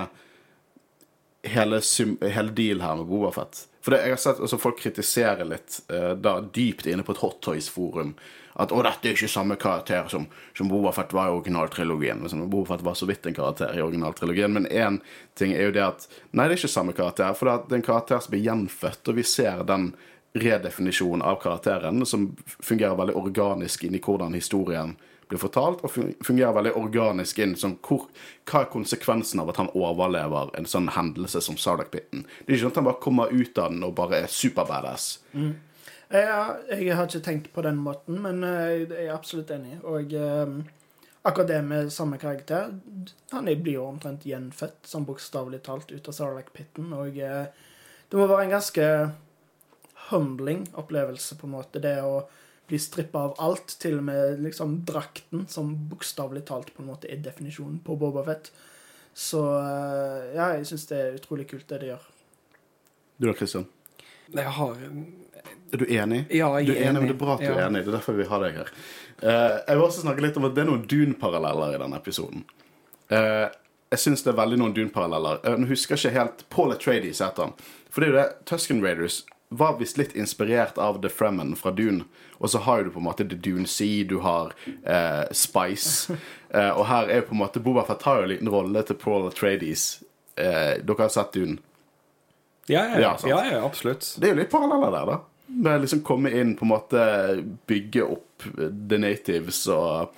hele, 1.46 1.82
hele 2.22 2.52
deal 2.52 2.82
her 2.82 2.96
med 2.96 3.06
Boba 3.06 3.32
Fett. 3.32 3.68
For 3.82 3.94
det, 3.94 4.02
jeg 4.02 4.16
har 4.16 4.22
sett 4.22 4.40
altså, 4.42 4.58
folk 4.58 4.80
kritisere 4.82 5.46
litt 5.46 5.78
eh, 5.94 6.16
da, 6.18 6.40
dypt 6.42 6.88
inne 6.90 7.06
på 7.06 7.14
et 7.14 7.22
Hot 7.22 7.38
Toys-forum 7.46 8.16
at 8.56 8.72
å, 8.72 8.80
dette 8.86 9.10
er 9.10 9.18
ikke 9.18 9.30
samme 9.30 9.58
karakter 9.60 10.08
som, 10.10 10.26
som 10.58 10.70
Boba 10.72 10.94
Fett 10.96 11.14
var 11.14 11.30
i 11.30 11.36
originaltrilogien. 11.36 12.24
Liksom, 12.24 12.46
Boba 12.50 12.72
Fett 12.72 12.86
var 12.88 12.96
så 12.98 13.08
vidt 13.10 13.28
en 13.28 13.36
karakter 13.36 13.76
i 13.76 13.84
originaltrilogien, 13.84 14.54
men 14.56 14.68
én 14.72 15.02
ting 15.38 15.54
er 15.54 15.68
jo 15.68 15.76
det 15.76 15.84
at 15.86 16.08
Nei, 16.32 16.48
det 16.48 16.56
er 16.56 16.62
ikke 16.62 16.72
samme 16.72 16.96
karakter, 16.96 17.36
for 17.38 17.52
det 17.52 17.76
er 17.76 17.82
en 17.82 17.90
karakter 17.90 18.24
som 18.24 18.34
blir 18.34 18.46
gjenfødt, 18.48 19.04
og 19.12 19.20
vi 19.20 19.28
ser 19.28 19.66
den 19.68 19.92
redefinisjonen 20.36 21.24
av 21.24 21.40
karakteren 21.42 22.06
som 22.06 22.30
fungerer 22.60 22.98
veldig 23.00 23.16
organisk 23.16 23.86
inn 23.88 23.96
i 23.96 24.02
hvordan 24.04 24.36
historien 24.36 24.96
blir 25.30 25.42
fortalt, 25.42 25.82
og 25.82 25.94
fungerer 26.26 26.54
veldig 26.54 26.76
organisk 26.78 27.40
inn 27.42 27.56
som 27.58 27.78
hvor, 27.86 28.10
hva 28.46 28.62
er 28.62 28.72
konsekvensen 28.74 29.42
av 29.42 29.50
at 29.54 29.62
han 29.62 29.72
overlever 29.74 30.52
en 30.60 30.68
sånn 30.70 30.92
hendelse 30.94 31.42
som 31.42 31.58
Sardak-pitten. 31.58 32.26
Det 32.44 32.52
er 32.52 32.58
ikke 32.58 32.66
sånn 32.66 32.76
at 32.76 32.82
han 32.82 32.90
bare 32.90 33.04
kommer 33.08 33.34
ut 33.34 33.62
av 33.62 33.72
den 33.74 33.88
og 33.88 33.96
bare 33.98 34.22
er 34.22 34.32
super-badass. 34.32 35.08
Ja, 36.14 36.42
jeg 36.70 36.94
har 36.94 37.10
ikke 37.10 37.26
tenkt 37.26 37.52
på 37.56 37.64
den 37.66 37.80
måten, 37.82 38.20
men 38.22 38.44
eh, 38.46 38.84
jeg 38.84 39.08
er 39.08 39.16
absolutt 39.16 39.50
enig. 39.56 39.80
Og 39.88 40.14
eh, 40.14 40.54
akkurat 41.26 41.50
det 41.50 41.62
med 41.66 41.90
samme 41.94 42.20
karakter 42.22 42.76
Han 43.32 43.50
blir 43.50 43.80
jo 43.80 43.88
omtrent 43.88 44.28
gjenfødt, 44.30 44.84
sånn 44.86 45.08
bokstavelig 45.08 45.64
talt, 45.66 45.90
ut 45.90 46.12
av 46.12 46.20
Sarlacc-pitten. 46.20 46.94
Og 46.94 47.18
eh, 47.18 47.48
det 48.12 48.20
må 48.20 48.28
være 48.30 48.46
en 48.46 48.58
ganske 48.60 48.90
humbling 50.10 50.66
opplevelse, 50.74 51.38
på 51.40 51.48
en 51.48 51.56
måte, 51.58 51.82
det 51.84 51.98
å 52.04 52.24
bli 52.68 52.80
strippa 52.82 53.28
av 53.28 53.36
alt, 53.46 53.76
til 53.82 54.00
og 54.00 54.08
med 54.08 54.42
liksom 54.46 54.80
drakten, 54.88 55.46
som 55.50 55.74
bokstavelig 55.90 56.46
talt 56.50 56.74
på 56.74 56.84
en 56.84 56.90
måte 56.90 57.10
er 57.12 57.22
definisjonen 57.26 57.80
på 57.86 57.98
Boba 58.00 58.26
Fett. 58.26 58.52
Så 59.16 59.42
eh, 59.60 60.36
ja, 60.36 60.52
jeg 60.58 60.68
syns 60.72 60.90
det 60.90 61.00
er 61.00 61.18
utrolig 61.20 61.48
kult, 61.50 61.68
det 61.70 61.84
de 61.84 61.92
gjør. 61.94 62.08
Du 63.18 63.30
da, 63.30 63.36
Christian? 63.38 63.68
Jeg 64.34 64.52
har 64.58 64.78
Er 65.72 65.78
du 65.78 65.86
enig? 65.86 66.26
Ja, 66.34 66.50
jeg 66.58 66.68
du 66.68 66.74
er 66.74 66.90
enig. 66.90 67.00
men 67.00 67.08
Det 67.12 67.16
er 67.16 67.22
bra 67.22 67.36
at 67.36 67.44
du 67.44 67.52
er 67.52 67.68
enig. 67.68 67.84
Det 67.86 67.94
er 67.94 67.98
derfor 68.00 68.18
vi 68.18 68.26
har 68.26 68.42
deg 68.42 68.58
her. 68.58 68.72
Uh, 69.22 69.30
jeg 69.62 69.78
vil 69.78 69.84
også 69.86 70.02
snakke 70.02 70.26
litt 70.26 70.40
om 70.40 70.48
at 70.50 70.56
det 70.56 70.64
er 70.64 70.70
noen 70.72 70.88
Dune-paralleller 70.90 71.76
i 71.76 71.80
denne 71.84 72.00
episoden. 72.02 72.44
Uh, 73.12 73.48
jeg 73.94 74.02
syns 74.02 74.26
det 74.26 74.34
er 74.34 74.40
veldig 74.42 74.60
noen 74.60 74.74
Dune-paralleller. 74.76 75.40
Jeg 75.46 75.70
husker 75.70 76.00
ikke 76.00 76.16
helt 76.18 76.44
Paul 76.52 76.74
Atreides 76.74 77.22
heter 77.24 77.48
han. 77.48 77.56
For 77.94 78.02
det 78.02 78.10
er 78.10 78.12
jo 78.12 78.18
det 78.18 78.48
Tusken 78.50 78.82
Raiders 78.84 79.22
var 79.58 79.78
visst 79.80 79.98
litt 79.98 80.16
inspirert 80.16 80.78
av 80.82 81.02
The 81.02 81.10
Fremen 81.10 81.56
fra 81.60 81.72
Dune. 81.76 82.06
Og 82.38 82.50
så 82.52 82.62
har 82.66 82.84
du 82.84 82.92
på 82.92 83.00
en 83.00 83.08
måte 83.08 83.26
The 83.30 83.36
Dune 83.36 83.68
Sea, 83.68 84.04
du 84.08 84.20
har 84.26 84.54
eh, 84.84 85.24
Spice. 85.32 86.16
Eh, 86.56 86.70
og 86.72 86.86
her 86.88 87.10
er 87.12 87.18
jo 87.20 87.24
på 87.28 87.34
en 87.36 87.40
måte 87.42 87.60
Boba 87.60 87.82
Fett 87.84 88.06
har 88.08 88.22
jo 88.22 88.24
en 88.24 88.30
liten 88.32 88.48
rolle 88.48 88.80
til 88.88 88.96
Paul 88.96 89.26
Atreides. 89.28 89.82
Eh, 90.40 90.78
dere 90.80 91.02
har 91.02 91.10
sett 91.12 91.34
Dune? 91.36 91.58
Ja, 92.72 92.86
ja, 92.86 93.00
Ja, 93.02 93.10
ja, 93.26 93.28
ja, 93.28 93.40
ja 93.58 93.66
absolutt. 93.66 94.08
Det 94.16 94.30
er 94.30 94.32
jo 94.32 94.38
litt 94.40 94.54
paralleller 94.54 94.94
der, 94.94 95.10
da. 95.10 95.18
Med 95.66 95.84
liksom 95.84 96.06
komme 96.08 96.32
inn, 96.32 96.54
på 96.56 96.64
en 96.64 96.72
måte 96.72 97.02
bygge 97.68 98.06
opp 98.08 98.48
the 98.56 99.02
natives 99.02 99.66
og, 99.68 100.16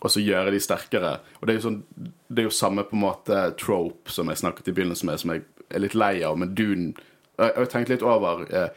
og 0.00 0.14
så 0.14 0.24
gjøre 0.24 0.54
de 0.54 0.62
sterkere. 0.62 1.18
Og 1.42 1.44
det 1.44 1.52
er 1.52 1.60
jo 1.60 1.66
sånn 1.66 1.82
Det 1.94 2.42
er 2.42 2.48
jo 2.48 2.54
samme 2.54 2.86
på 2.88 2.96
en 2.96 3.04
måte 3.04 3.42
trope 3.60 4.14
som 4.14 4.32
jeg 4.32 4.40
snakket 4.40 4.72
i 4.72 4.76
begynnelsen 4.78 5.10
med, 5.10 5.20
som 5.20 5.34
jeg 5.34 5.44
er 5.68 5.84
litt 5.84 5.98
lei 5.98 6.16
av, 6.24 6.38
men 6.40 6.56
Dune 6.56 6.94
Jeg 7.38 7.56
har 7.56 7.70
tenkt 7.70 7.90
litt 7.90 8.04
over 8.06 8.44
eh, 8.54 8.68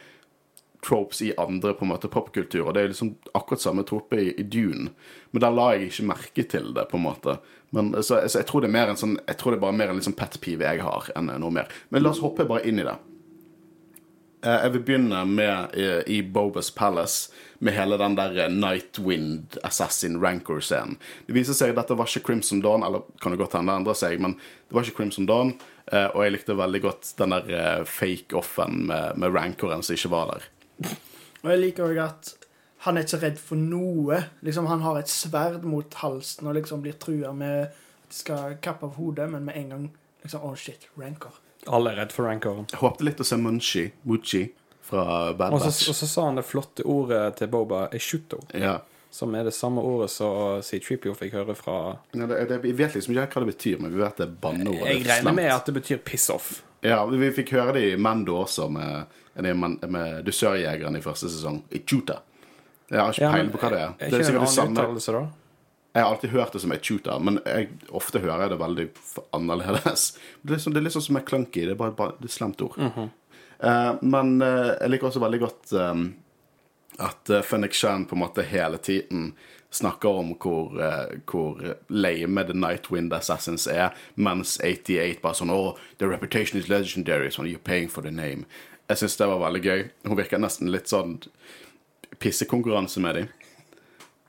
tropes 0.86 1.22
i 1.22 1.34
andre 1.38 1.74
på 1.74 1.86
en 1.86 1.92
måte 1.92 2.10
popkulturer. 2.12 2.74
Det 2.74 2.82
er 2.82 2.92
liksom 2.94 3.14
akkurat 3.38 3.62
samme 3.62 3.86
trope 3.88 4.20
i, 4.22 4.32
i 4.38 4.46
Dune, 4.46 4.92
men 5.32 5.44
der 5.44 5.54
la 5.54 5.72
jeg 5.76 5.92
ikke 5.92 6.08
merke 6.12 6.48
til 6.56 6.72
det, 6.78 6.88
på 6.92 7.00
en 7.00 7.06
måte. 7.06 7.38
Men 7.76 7.92
så, 8.00 8.22
så 8.30 8.42
jeg 8.42 8.48
tror 8.50 8.64
det 8.64 8.70
er 8.70 8.78
mer 8.78 8.94
en 8.94 9.00
sånn 9.00 9.18
Jeg 9.28 9.36
tror 9.42 9.52
det 9.52 9.58
er 9.58 9.64
bare 9.66 9.76
mer 9.76 9.90
en 9.92 9.98
liksom 10.00 10.16
pet 10.16 10.38
peeve 10.40 10.64
jeg 10.64 10.84
har, 10.86 11.10
enn 11.20 11.32
noe 11.42 11.54
mer. 11.54 11.72
Men 11.92 12.06
la 12.06 12.14
oss 12.14 12.24
hoppe 12.24 12.48
bare 12.48 12.64
inn 12.70 12.80
i 12.80 12.88
det. 12.88 12.96
Eh, 14.44 14.63
Jeg 14.63 14.74
vil 14.74 14.84
begynne 14.86 15.24
med 15.25 15.74
eh, 15.77 16.01
i 16.08 16.22
Bobas 16.22 16.72
Palace, 16.72 17.32
med 17.60 17.74
hele 17.74 17.98
den 17.98 18.15
der 18.17 18.36
eh, 18.46 18.51
Nightwind 18.53 19.58
Assassin 19.65 20.20
Rancor-scenen. 20.22 20.98
Det 21.25 21.34
viser 21.36 21.58
seg 21.58 21.74
at 21.74 21.79
dette 21.82 21.98
var 21.98 22.06
ikke 22.10 22.25
Crimson 22.27 22.62
Dawn, 22.62 22.86
eller 22.86 23.06
kan 23.22 23.34
det 23.34 23.39
godt 23.41 23.58
hende 23.58 23.74
det 23.74 23.82
endrer 23.82 23.98
seg, 23.98 24.20
men 24.22 24.36
det 24.38 24.77
var 24.77 24.86
ikke 24.86 25.00
Crimson 25.00 25.25
Dawn, 25.29 25.56
og 25.88 26.17
jeg 26.20 26.34
likte 26.36 26.56
veldig 26.60 26.82
godt 26.84 27.10
den 27.15 27.32
der 27.32 27.86
fake-offen 27.88 28.82
med, 28.89 29.15
med 29.24 29.32
Rancoren 29.32 29.79
som 29.88 29.96
ikke 29.96 30.10
var 30.12 30.34
der. 30.34 30.48
Og 31.46 31.48
jeg 31.53 31.62
liker 31.62 31.86
òg 31.88 32.01
at 32.03 32.34
Han 32.84 32.98
er 33.00 33.06
ikke 33.08 33.20
redd 33.24 33.39
for 33.41 33.58
noe. 33.58 34.20
Liksom, 34.46 34.67
han 34.70 34.84
har 34.84 35.00
et 35.00 35.10
sverd 35.10 35.63
mot 35.65 35.96
halsen 36.03 36.46
og 36.48 36.53
liksom 36.60 36.84
blir 36.84 36.94
trua 37.01 37.32
med 37.34 37.72
at 37.72 38.12
de 38.12 38.17
skal 38.20 38.58
kappe 38.62 38.86
av 38.86 39.00
hodet, 39.00 39.25
men 39.32 39.48
med 39.48 39.58
en 39.58 39.72
gang 39.74 39.88
liksom, 40.22 40.44
Å, 40.46 40.51
shit, 40.60 40.86
rancor. 41.00 41.39
Alle 41.70 41.92
er 41.92 41.96
redd 42.04 42.12
for 42.16 42.24
rancoren. 42.30 42.68
Jeg 42.72 42.80
håpte 42.80 43.04
litt 43.08 43.20
å 43.20 43.26
se 43.28 43.36
Munchi, 43.38 43.92
Muchi 44.08 44.46
fra 44.88 45.34
Bad 45.34 45.54
Og 45.54 45.60
så, 45.62 45.66
Batch. 45.72 45.90
og 45.90 45.96
så 45.96 46.08
sa 46.08 46.26
han 46.30 46.36
det 46.40 46.46
flotte 46.48 46.86
ordet 46.86 47.36
til 47.38 47.48
Boba, 47.52 47.88
Eshuto, 47.92 48.40
Ja. 48.56 48.78
som 49.12 49.34
er 49.36 49.44
det 49.44 49.54
samme 49.54 49.82
ordet 49.84 50.10
som 50.10 50.62
C-Tripio 50.62 51.14
fikk 51.16 51.34
høre 51.34 51.56
fra 51.56 51.98
Ja, 52.14 52.26
det, 52.28 52.48
det, 52.50 52.62
vi 52.64 52.72
vet 52.72 52.94
liksom 52.96 53.14
ikke 53.16 53.28
hva 53.40 53.46
det 53.46 53.56
betyr, 53.58 53.80
men 53.82 53.92
vi 53.92 54.00
vet 54.04 54.18
det 54.18 54.28
er 54.28 54.36
banneordet. 54.42 54.86
Jeg 54.88 55.02
er 55.02 55.10
regner 55.16 55.34
med 55.34 55.52
at 55.52 55.66
det 55.66 55.74
betyr 55.76 55.98
piss 56.06 56.30
off. 56.30 56.62
Ja, 56.84 57.02
vi 57.06 57.32
fikk 57.32 57.52
høre 57.58 57.74
det 57.74 57.84
i 57.94 57.98
Mando 57.98 58.36
også, 58.44 58.70
med, 58.72 59.06
med, 59.36 59.84
med 59.90 60.24
dusørjegeren 60.26 60.96
i 60.96 61.02
første 61.02 61.28
sesong. 61.34 61.64
Ichuta. 61.72 62.20
Jeg 62.90 63.00
har 63.02 63.12
ikke 63.12 63.22
Ja, 63.26 63.32
peiling 63.34 63.52
på 63.52 63.60
hva 63.60 63.70
det 63.74 63.80
er. 63.82 63.90
Er 64.00 64.10
Det 64.10 64.14
er 64.14 64.20
en 64.20 64.26
sikkert 64.26 64.42
det 64.46 64.50
samme. 64.56 64.72
uttalelse, 64.80 65.12
da? 65.12 65.26
Jeg 65.98 66.06
har 66.06 66.12
alltid 66.13 66.30
hørt 66.30 66.54
det 66.54 66.60
som 66.62 66.72
et 66.75 66.86
shooter, 66.86 67.22
men 67.25 67.39
jeg, 67.42 67.72
ofte 67.89 68.20
hører 68.22 68.44
jeg 68.44 68.51
det 68.51 68.58
veldig 68.62 68.84
annerledes. 69.34 70.04
Det 70.44 70.51
er, 70.51 70.60
liksom, 70.60 70.75
det 70.75 70.82
er 70.82 70.86
litt 70.86 70.94
sånn 70.94 71.06
som 71.08 71.18
clunky. 71.25 71.63
Det 71.66 71.74
er 71.74 71.80
bare, 71.80 71.96
bare 71.98 72.13
det 72.20 72.27
er 72.27 72.30
et 72.30 72.36
slemt 72.36 72.62
ord. 72.62 72.77
Eh, 72.77 73.94
men 74.06 74.36
uh, 74.44 74.75
jeg 74.75 74.92
liker 74.94 75.10
også 75.10 75.24
veldig 75.24 75.39
godt 75.42 75.74
um, 75.74 76.04
at 77.01 77.32
uh, 77.34 77.42
Fennik 77.42 77.74
Shan 77.74 78.06
på 78.06 78.13
en 78.13 78.22
måte 78.22 78.46
hele 78.46 78.77
tiden 78.77 79.32
snakker 79.74 80.20
om 80.22 80.36
hvor, 80.38 80.77
uh, 80.77 81.18
hvor 81.25 81.63
lame 81.89 82.46
The 82.46 82.54
Nightwind 82.54 83.18
Assassins 83.18 83.66
er, 83.66 83.98
mens 84.13 84.60
88 84.62 85.18
bare 85.24 85.39
sånn 85.42 85.54
Oh, 85.54 85.82
the 85.98 86.06
reputation 86.06 86.62
is 86.62 86.70
legendary, 86.70 87.34
sånn 87.34 87.50
you're 87.50 87.63
paying 87.72 87.89
for 87.89 88.06
the 88.06 88.13
name. 88.13 88.46
Jeg 88.86 89.01
syns 89.01 89.18
det 89.18 89.32
var 89.34 89.42
veldig 89.48 89.66
gøy. 89.66 89.88
Hun 90.06 90.22
virker 90.22 90.46
nesten 90.46 90.70
litt 90.70 90.94
sånn 90.94 91.18
pissekonkurranse 92.22 93.01
med 93.04 93.18
dem. 93.18 93.34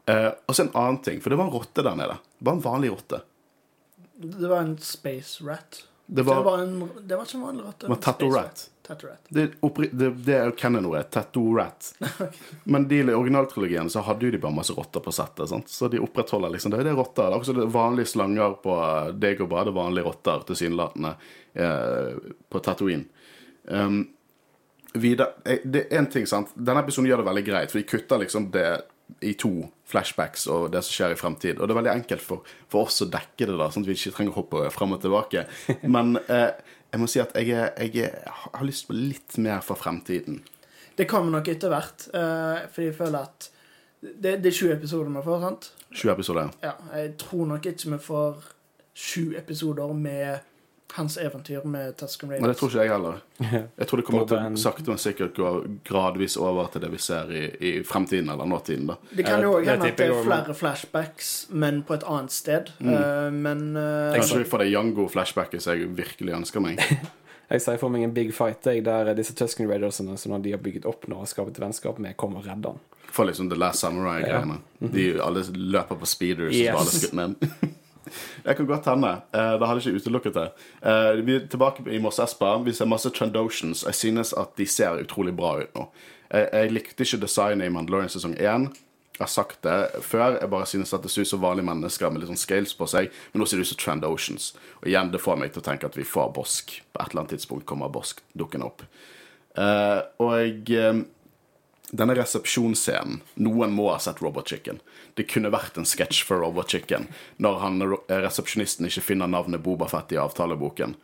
Eh, 0.08 0.30
og 0.46 0.56
så 0.56 0.64
en 0.64 0.72
annen 0.72 1.02
ting, 1.04 1.20
for 1.20 1.30
det 1.30 1.36
var 1.40 1.50
en 1.50 1.54
rotte 1.58 1.84
der 1.84 1.98
nede. 1.98 2.16
Bare 2.38 2.58
en 2.58 2.64
vanlig 2.64 2.94
rotte. 2.94 3.20
Det 4.18 4.48
var 4.48 4.64
en 4.64 4.78
space 4.78 5.44
rat. 5.44 5.82
Det 6.06 6.22
Det 6.22 6.22
var, 6.22 6.42
var, 6.42 6.58
en, 6.58 6.88
det 7.02 7.16
var 7.16 7.26
ikke 7.26 7.36
en 7.36 7.42
vanlig 7.42 7.64
rotte. 7.64 7.84
det 7.84 7.88
var 7.88 7.96
en 7.96 8.02
Tattoo 8.02 8.30
space 8.32 8.44
Rat. 8.46 8.70
Tattoo 8.88 9.10
rat. 9.10 9.26
Det, 9.28 9.90
det, 9.92 10.10
det 10.24 10.34
er 10.34 10.50
canon-ordet. 10.50 11.10
Tattoo 11.10 11.56
Rat. 11.58 11.94
Men 12.64 12.92
i 12.92 13.02
originaltrilogien 13.02 13.90
så 13.92 14.00
hadde 14.00 14.24
jo 14.24 14.32
de 14.32 14.40
bare 14.40 14.56
masse 14.56 14.72
rotter 14.72 15.04
på 15.04 15.12
settet. 15.12 15.50
Sant? 15.50 15.68
Så 15.68 15.90
de 15.92 16.00
opprettholder 16.00 16.54
liksom 16.54 16.72
det. 16.72 16.80
Det 16.86 16.94
er 16.94 16.96
rotter. 16.96 17.28
Det 17.28 17.36
er 17.36 17.42
også 17.42 17.66
vanlige 17.74 18.08
slanger 18.14 18.56
på 18.64 18.78
Det 19.12 19.34
går 19.36 19.50
bra. 19.52 19.66
Det 19.66 19.74
er 19.74 19.80
vanlige 19.82 20.08
rotter 20.08 20.46
tilsynelatende 20.48 21.12
eh, 21.52 22.14
på 22.48 22.62
Tatooine. 22.64 23.04
Um, 23.68 24.06
videre, 24.96 25.34
eh, 25.44 25.60
det 25.64 25.84
er 25.90 26.00
en 26.00 26.08
ting, 26.08 26.24
sant. 26.26 26.56
Denne 26.56 26.80
episoden 26.80 27.10
gjør 27.10 27.20
det 27.20 27.28
veldig 27.28 27.44
greit, 27.44 27.74
for 27.74 27.82
de 27.82 27.90
kutter 27.92 28.24
liksom 28.24 28.48
det 28.56 28.70
i 29.24 29.34
to 29.40 29.52
flashbacks 29.88 30.46
og 30.52 30.68
det 30.72 30.82
som 30.84 30.94
skjer 30.94 31.14
i 31.14 31.18
fremtid. 31.18 31.58
Og 31.58 31.68
det 31.68 31.74
er 31.74 31.80
veldig 31.80 31.94
enkelt 31.94 32.24
for, 32.24 32.48
for 32.70 32.88
oss 32.88 33.02
å 33.04 33.08
dekke 33.10 33.48
det, 33.48 33.56
da, 33.56 33.70
sånn 33.72 33.86
at 33.86 33.90
vi 33.90 33.96
ikke 33.96 34.14
trenger 34.16 34.34
å 34.34 34.40
hoppe 34.42 34.64
frem 34.74 34.94
og 34.96 35.02
tilbake. 35.04 35.46
Men 35.94 36.18
eh, 36.26 36.50
jeg 36.92 37.02
må 37.02 37.08
si 37.10 37.22
at 37.22 37.34
jeg, 37.36 37.52
jeg 37.88 38.12
har 38.34 38.66
lyst 38.66 38.88
på 38.88 38.96
litt 38.96 39.38
mer 39.42 39.64
for 39.64 39.80
fremtiden. 39.80 40.42
Det 40.98 41.06
kommer 41.08 41.38
nok 41.38 41.48
etter 41.50 41.72
hvert, 41.72 42.08
eh, 42.10 42.66
fordi 42.74 42.90
jeg 42.90 42.98
føler 42.98 43.18
at 43.22 43.50
det, 44.00 44.38
det 44.42 44.50
er 44.50 44.54
20 44.54 44.76
episoder 44.76 45.10
vi 45.14 45.24
får, 45.26 45.42
sant? 45.42 45.72
20 45.90 46.12
episoder. 46.12 46.54
Ja, 46.62 46.74
jeg 46.94 47.16
tror 47.22 47.48
nok 47.50 47.66
ikke 47.66 47.92
vi 47.94 48.00
får 48.02 48.46
sju 48.98 49.34
episoder 49.38 49.92
med 49.94 50.47
hans 50.96 51.16
eventyr 51.20 51.64
med 51.64 51.96
Tusken 51.96 52.28
Men 52.28 52.42
det 52.42 52.54
tror 52.56 52.70
ikke 52.70 52.84
jeg 52.84 52.92
heller. 52.92 53.18
Jeg 53.38 53.86
tror 53.88 54.00
det 54.00 54.04
kommer 54.06 54.24
til 54.30 54.38
å 54.38 54.60
sakte, 54.60 54.86
men 54.88 55.00
sikkert 55.02 55.36
gå 55.36 55.50
gradvis 55.86 56.38
over 56.40 56.70
til 56.72 56.82
det 56.84 56.90
vi 56.94 57.00
ser 57.02 57.30
i, 57.34 57.44
i 57.60 57.72
fremtiden, 57.84 58.30
eller 58.32 58.48
nåtiden. 58.48 58.86
da. 58.88 58.96
Det 59.10 59.26
kan 59.26 59.44
jo 59.44 59.52
Ja, 59.52 59.58
òg 59.60 59.68
hende 59.68 59.90
at 59.92 60.00
det 60.00 60.08
er 60.08 60.24
flere 60.24 60.56
flashbacks, 60.56 61.30
men 61.50 61.82
på 61.82 61.98
et 61.98 62.06
annet 62.08 62.32
sted. 62.34 62.72
Eh, 62.80 63.30
men 63.34 63.76
uh, 63.76 64.14
Kanskje 64.16 64.42
vi 64.42 64.48
får 64.48 64.64
det 64.64 64.72
Jango-flashbacket 64.72 65.62
som 65.62 65.76
jeg 65.76 65.92
virkelig 65.98 66.36
ønsker 66.40 66.64
meg. 66.64 66.82
Jeg 67.48 67.62
ser 67.64 67.78
for 67.80 67.88
meg 67.88 68.02
en 68.04 68.12
big 68.12 68.34
fight 68.36 68.66
jeg, 68.68 68.82
der 68.84 69.08
disse 69.16 69.32
Tusken 69.32 69.70
Raidersene 69.70 70.18
som 70.20 70.34
de 70.44 70.50
har 70.52 70.60
bygget 70.60 70.84
opp 70.84 71.06
nå 71.08 71.22
og 71.22 71.30
skapt 71.30 71.56
vennskap 71.56 71.96
med, 71.96 72.12
kommer 72.20 72.42
og 72.42 72.44
redder 72.50 72.74
han. 72.74 72.82
For 73.08 73.24
liksom 73.24 73.48
The 73.48 73.56
Last 73.56 73.80
Samurai-greiene. 73.80 74.58
De 74.92 75.06
alle 75.24 75.46
løper 75.56 75.96
på 75.96 76.06
speeders 76.06 76.52
Yes. 76.52 76.74
og 76.74 76.76
bare 76.76 76.92
skutt 76.92 77.16
ned. 77.16 77.48
Jeg 78.46 78.56
kan 78.58 78.66
godt 78.66 78.88
hende. 78.90 79.12
Eh, 79.32 79.54
Det 79.60 79.68
hadde 79.70 79.82
ikke 79.84 80.00
utelukket 80.02 80.34
det. 80.38 80.46
Eh, 80.82 81.22
Vi 81.26 81.36
er 81.36 81.46
tilbake 81.52 81.86
i 81.92 81.98
Moss 82.02 82.18
Espa. 82.22 82.56
Vi 82.64 82.72
ser 82.76 82.86
masse 82.90 83.10
Trendotions. 83.10 83.84
Jeg 83.88 83.94
synes 83.94 84.32
at 84.32 84.54
de 84.56 84.66
ser 84.66 85.00
utrolig 85.04 85.34
bra 85.36 85.56
ut 85.62 85.74
nå. 85.74 85.88
Jeg, 86.32 86.48
jeg 86.52 86.72
likte 86.76 87.04
ikke 87.06 87.22
designet 87.24 87.66
i 87.66 87.72
Mandalorian 87.72 88.12
sesong 88.12 88.34
1. 88.36 88.68
Jeg 89.18 89.24
har 89.24 89.30
sagt 89.32 89.62
det 89.66 90.02
før. 90.06 90.36
Jeg 90.38 90.50
bare 90.52 90.66
synes 90.70 90.92
at 90.94 91.02
det 91.02 91.10
ser 91.10 91.24
ut 91.26 91.30
som 91.32 91.40
vanlige 91.42 91.66
mennesker 91.66 92.10
med 92.12 92.20
litt 92.22 92.30
sånn 92.30 92.38
scales 92.38 92.74
på 92.78 92.86
seg. 92.86 93.08
Men 93.32 93.42
nå 93.42 93.48
ser 93.50 93.58
det 93.58 93.64
ut 93.66 93.72
som 93.72 93.80
Trandotions. 93.82 94.52
Og 94.78 94.86
igjen, 94.92 95.10
det 95.10 95.18
får 95.24 95.40
meg 95.40 95.50
til 95.54 95.62
å 95.64 95.66
tenke 95.66 95.88
at 95.90 95.96
vi 95.98 96.06
får 96.06 96.30
Bosk. 96.36 96.76
På 96.94 97.02
et 97.02 97.10
eller 97.10 97.24
annet 97.24 97.34
tidspunkt 97.34 97.66
kommer 97.66 97.90
Bosk 97.90 98.22
dukkende 98.38 98.68
opp. 98.70 98.84
Eh, 99.58 100.00
og 100.22 100.70
eh, 100.70 101.00
denne 101.90 102.14
resepsjonsscenen 102.18 103.20
Noen 103.40 103.72
må 103.72 103.88
ha 103.92 103.98
sett 104.02 104.20
Robot 104.22 104.50
Chicken. 104.50 104.80
Det 105.16 105.28
kunne 105.30 105.52
vært 105.52 105.78
en 105.80 105.88
sketsj 105.88 106.24
for 106.28 106.42
Robot 106.44 106.74
Chicken 106.74 107.08
når 107.40 107.62
han, 107.62 107.84
resepsjonisten 108.08 108.88
ikke 108.88 109.06
finner 109.06 109.30
navnet 109.30 109.64
Bobafett 109.64 110.12
i 110.12 110.20
avtaleboken. 110.20 110.96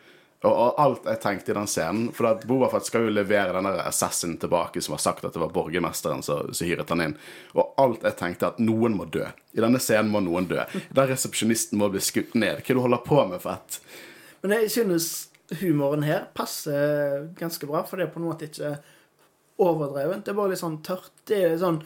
Og, 0.44 0.74
alt 0.80 1.06
jeg 1.08 1.20
tenkte 1.22 1.52
i 1.52 1.56
den 1.56 1.68
scenen 1.70 2.08
For 2.12 2.28
at 2.28 2.42
Bobafett 2.44 2.84
skal 2.84 3.06
jo 3.06 3.12
levere 3.14 3.54
denne 3.56 3.78
assassinen 3.80 4.36
tilbake 4.40 4.82
som 4.84 4.92
har 4.96 5.00
sagt 5.00 5.24
at 5.24 5.32
det 5.32 5.40
var 5.40 5.54
borgermesteren 5.54 6.20
som 6.26 6.50
hyret 6.60 6.90
han 6.92 7.04
inn. 7.04 7.14
Og 7.56 7.72
alt 7.80 8.04
jeg 8.04 8.18
tenkte 8.18 8.50
at 8.52 8.60
noen 8.60 8.96
må 8.98 9.08
dø. 9.08 9.24
I 9.56 9.62
denne 9.64 9.80
scenen 9.80 10.12
må 10.12 10.20
noen 10.24 10.48
dø. 10.50 10.60
Der 10.92 11.08
resepsjonisten 11.08 11.80
må 11.80 11.88
bli 11.92 12.02
skutt 12.04 12.36
ned. 12.36 12.60
Hva 12.60 12.76
du 12.76 12.82
holder 12.84 13.06
på 13.06 13.22
med, 13.30 13.40
Fett? 13.44 13.80
Men 14.44 14.58
jeg 14.58 14.74
synes 14.74 15.08
humoren 15.62 16.04
her 16.04 16.26
passer 16.36 17.30
ganske 17.38 17.68
bra, 17.68 17.80
for 17.88 18.00
det 18.00 18.08
er 18.08 18.12
på 18.12 18.20
en 18.20 18.28
måte 18.28 18.50
ikke 18.50 18.76
overdrevent. 19.62 20.24
Det 20.24 20.32
er 20.32 20.38
bare 20.38 20.54
litt 20.54 20.62
sånn 20.62 20.80
tørt. 20.86 21.12
Det 21.28 21.40
er 21.46 21.58
sånn 21.60 21.82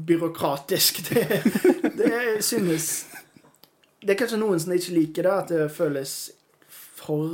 byråkratisk. 0.00 1.02
Det, 1.10 2.04
det 2.06 2.42
synes 2.46 2.86
Det 4.00 4.14
er 4.14 4.16
kanskje 4.16 4.38
noen 4.40 4.60
som 4.62 4.72
ikke 4.72 4.94
liker 4.94 5.26
det, 5.26 5.32
at 5.34 5.50
det 5.52 5.66
føles 5.74 6.14
for 7.00 7.26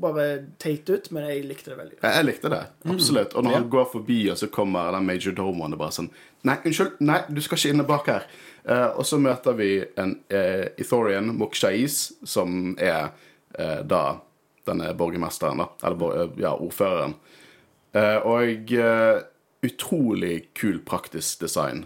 bare 0.00 0.26
teit 0.60 0.88
ut, 0.90 1.10
men 1.14 1.26
jeg 1.28 1.46
likte 1.48 1.72
det 1.72 1.78
veldig 1.78 1.96
godt. 1.96 2.04
Jeg, 2.04 2.26
likte 2.26 2.50
det, 2.52 2.60
absolutt. 2.92 3.34
Og 3.36 3.44
når 3.44 3.56
han 3.56 3.68
går 3.72 3.86
forbi, 3.92 4.18
og 4.32 4.38
så 4.40 4.48
kommer 4.52 4.92
den 4.96 5.08
major 5.08 5.36
domoen 5.36 5.76
og 5.76 5.80
bare 5.80 5.96
sånn 5.96 6.10
Nei, 6.48 6.56
unnskyld, 6.64 7.02
nei, 7.04 7.18
du 7.28 7.40
skal 7.44 7.60
ikke 7.60 7.72
inne 7.74 7.84
bak 7.88 8.06
her. 8.08 8.28
Uh, 8.64 9.00
og 9.00 9.04
så 9.08 9.18
møter 9.20 9.56
vi 9.58 9.74
en 10.00 10.14
uh, 10.32 10.66
Ethorian, 10.80 11.34
Mokshais, 11.36 11.98
som 12.24 12.72
er 12.80 13.10
uh, 13.58 13.80
da 13.84 14.04
denne 14.64 14.94
borgermesteren, 14.96 15.60
da. 15.60 15.68
Eller 15.84 16.22
eh, 16.22 16.32
ja, 16.44 16.54
ordføreren. 16.54 17.14
Eh, 17.92 18.16
og 18.26 18.72
eh, 18.72 19.22
utrolig 19.66 20.34
kul 20.56 20.80
praktisk 20.86 21.42
design 21.42 21.84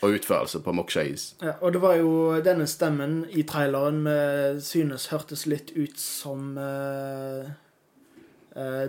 og 0.00 0.16
utførelse 0.16 0.60
på 0.64 0.72
Mokshais. 0.74 1.34
Ja, 1.44 1.54
og 1.60 1.74
det 1.74 1.82
var 1.82 1.98
jo 2.00 2.12
denne 2.44 2.66
stemmen 2.68 3.22
i 3.30 3.44
traileren 3.48 4.02
vi 4.06 4.60
synes 4.64 5.10
hørtes 5.12 5.44
litt 5.48 5.74
ut 5.76 5.98
som 6.00 6.54
uh, 6.56 7.50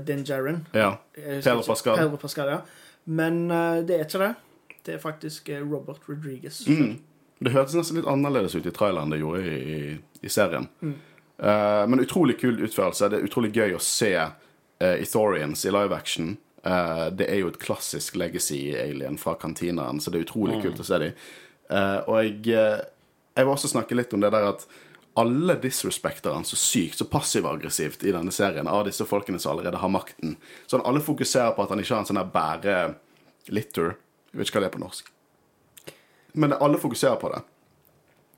Din 0.08 0.24
Jaren. 0.28 0.64
Ja. 0.72 0.94
Pedro 1.16 1.66
Pascal. 1.68 2.00
Pedro 2.00 2.20
Pascal, 2.20 2.54
ja. 2.56 2.62
Men 3.12 3.44
uh, 3.52 3.84
det 3.84 3.98
er 3.98 4.08
ikke 4.08 4.24
det. 4.24 4.32
Det 4.88 4.96
er 4.96 5.04
faktisk 5.04 5.52
Robert 5.62 6.08
Rodriguez. 6.08 6.64
Mm. 6.68 6.96
Det 7.44 7.52
hørtes 7.52 7.76
nesten 7.76 8.00
litt 8.00 8.08
annerledes 8.08 8.56
ut 8.56 8.66
i 8.66 8.74
traileren 8.76 9.12
det 9.12 9.20
gjorde 9.20 9.44
i, 9.44 9.58
i, 9.76 9.80
i 10.22 10.32
serien. 10.32 10.68
Eh, 11.42 11.88
men 11.88 12.00
utrolig 12.00 12.40
kul 12.40 12.62
utførelse. 12.62 13.10
Det 13.10 13.18
er 13.18 13.26
utrolig 13.26 13.50
gøy 13.56 13.74
å 13.74 13.82
se 13.82 14.14
uh, 14.82 14.98
Ithorians 15.02 15.66
i 15.66 15.74
live 15.74 15.96
action. 15.96 16.36
Uh, 16.66 17.08
det 17.14 17.30
er 17.30 17.42
jo 17.42 17.50
et 17.50 17.62
klassisk 17.62 18.18
legacy-alien 18.20 19.18
fra 19.22 19.38
kantinaen, 19.40 20.02
så 20.02 20.12
det 20.12 20.20
er 20.22 20.28
utrolig 20.28 20.62
kult 20.62 20.82
å 20.82 20.86
se 20.86 21.00
dem. 21.02 21.28
og 21.72 22.16
jeg, 22.20 22.34
eh, 22.52 22.82
jeg 23.38 23.46
vil 23.46 23.54
også 23.54 23.70
snakke 23.72 23.96
litt 23.96 24.14
om 24.14 24.20
det 24.20 24.34
der 24.34 24.50
at 24.50 24.66
alle 25.14 25.56
disrespekter 25.56 26.34
han 26.36 26.44
så 26.48 26.56
sykt, 26.56 26.98
så 26.98 27.08
passiv-aggressivt 27.08 28.04
i 28.04 28.12
denne 28.12 28.32
serien 28.32 28.68
av 28.68 28.86
disse 28.88 29.06
folkene 29.08 29.40
som 29.40 29.54
allerede 29.54 29.80
har 29.80 29.92
makten. 29.92 30.38
Sånn 30.68 30.84
Alle 30.88 31.04
fokuserer 31.04 31.56
på 31.56 31.64
at 31.64 31.72
han 31.74 31.80
ikke 31.80 31.96
har 31.96 32.04
en 32.04 32.10
sånn 32.10 32.20
der 32.20 32.32
bære-litter. 32.36 33.96
Jeg 34.32 34.40
vet 34.40 34.48
ikke 34.48 34.60
hva 34.60 34.64
det 34.64 34.70
er 34.70 34.78
på 34.78 34.84
norsk. 34.84 35.12
Men 36.34 36.56
alle 36.60 36.80
fokuserer 36.80 37.20
på 37.20 37.32
det. 37.34 37.42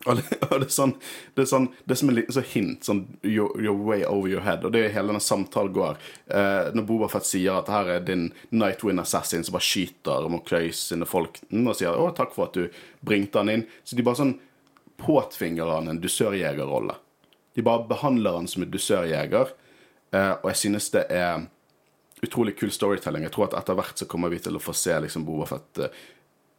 Og 0.05 0.17
det, 0.19 0.37
og 0.49 0.57
det 0.59 0.67
er 0.67 0.73
sånn 0.75 0.93
Det 1.35 1.45
er 1.45 1.47
sånn 1.47 1.67
Det 1.85 1.93
er 1.95 1.99
som 2.01 2.09
en 2.11 2.17
liten 2.17 2.35
sånn 2.35 2.49
hint. 2.51 2.87
Sånn 2.87 3.01
you're, 3.21 3.51
you're 3.63 3.85
way 3.87 4.03
over 4.03 4.27
your 4.31 4.43
head. 4.43 4.65
Og 4.67 4.73
det 4.75 4.81
er 4.83 4.95
hele 4.97 5.13
denne 5.13 5.23
samtalen 5.23 5.75
går. 5.75 6.01
Eh, 6.27 6.71
når 6.75 6.87
Boba 6.89 7.09
Fett 7.11 7.27
sier 7.29 7.59
at 7.59 7.71
her 7.71 7.91
er 7.95 8.03
din 8.07 8.29
Nightwind 8.51 9.03
Assassin 9.03 9.45
som 9.45 9.55
bare 9.55 9.67
skyter 9.67 10.27
Mokreis 10.31 10.81
sine 10.91 11.07
folk, 11.09 11.39
mm, 11.49 11.67
og 11.67 11.77
sier 11.79 11.95
'Å, 11.95 12.11
takk 12.15 12.35
for 12.35 12.49
at 12.49 12.59
du 12.59 12.67
bringte 13.05 13.39
han 13.39 13.49
inn', 13.49 13.67
så 13.83 13.95
de 13.95 14.03
bare 14.03 14.19
sånn 14.19 14.37
påtvinger 14.97 15.71
han 15.71 15.87
en 15.87 16.01
dusørjegerrolle. 16.01 16.95
De 17.55 17.61
bare 17.61 17.87
behandler 17.87 18.33
han 18.39 18.47
som 18.47 18.63
en 18.63 18.71
dusørjeger, 18.71 19.51
eh, 20.13 20.33
og 20.43 20.47
jeg 20.51 20.61
synes 20.65 20.89
det 20.91 21.05
er 21.11 21.47
utrolig 22.23 22.57
kul 22.57 22.71
storytelling. 22.71 23.23
Jeg 23.23 23.31
tror 23.35 23.49
at 23.49 23.57
etter 23.59 23.75
hvert 23.75 23.99
så 23.99 24.07
kommer 24.09 24.31
vi 24.31 24.39
til 24.39 24.55
å 24.55 24.63
få 24.63 24.73
se 24.73 24.95
liksom 24.99 25.25
Boba 25.27 25.45
Fett 25.45 25.83
eh, 25.83 25.97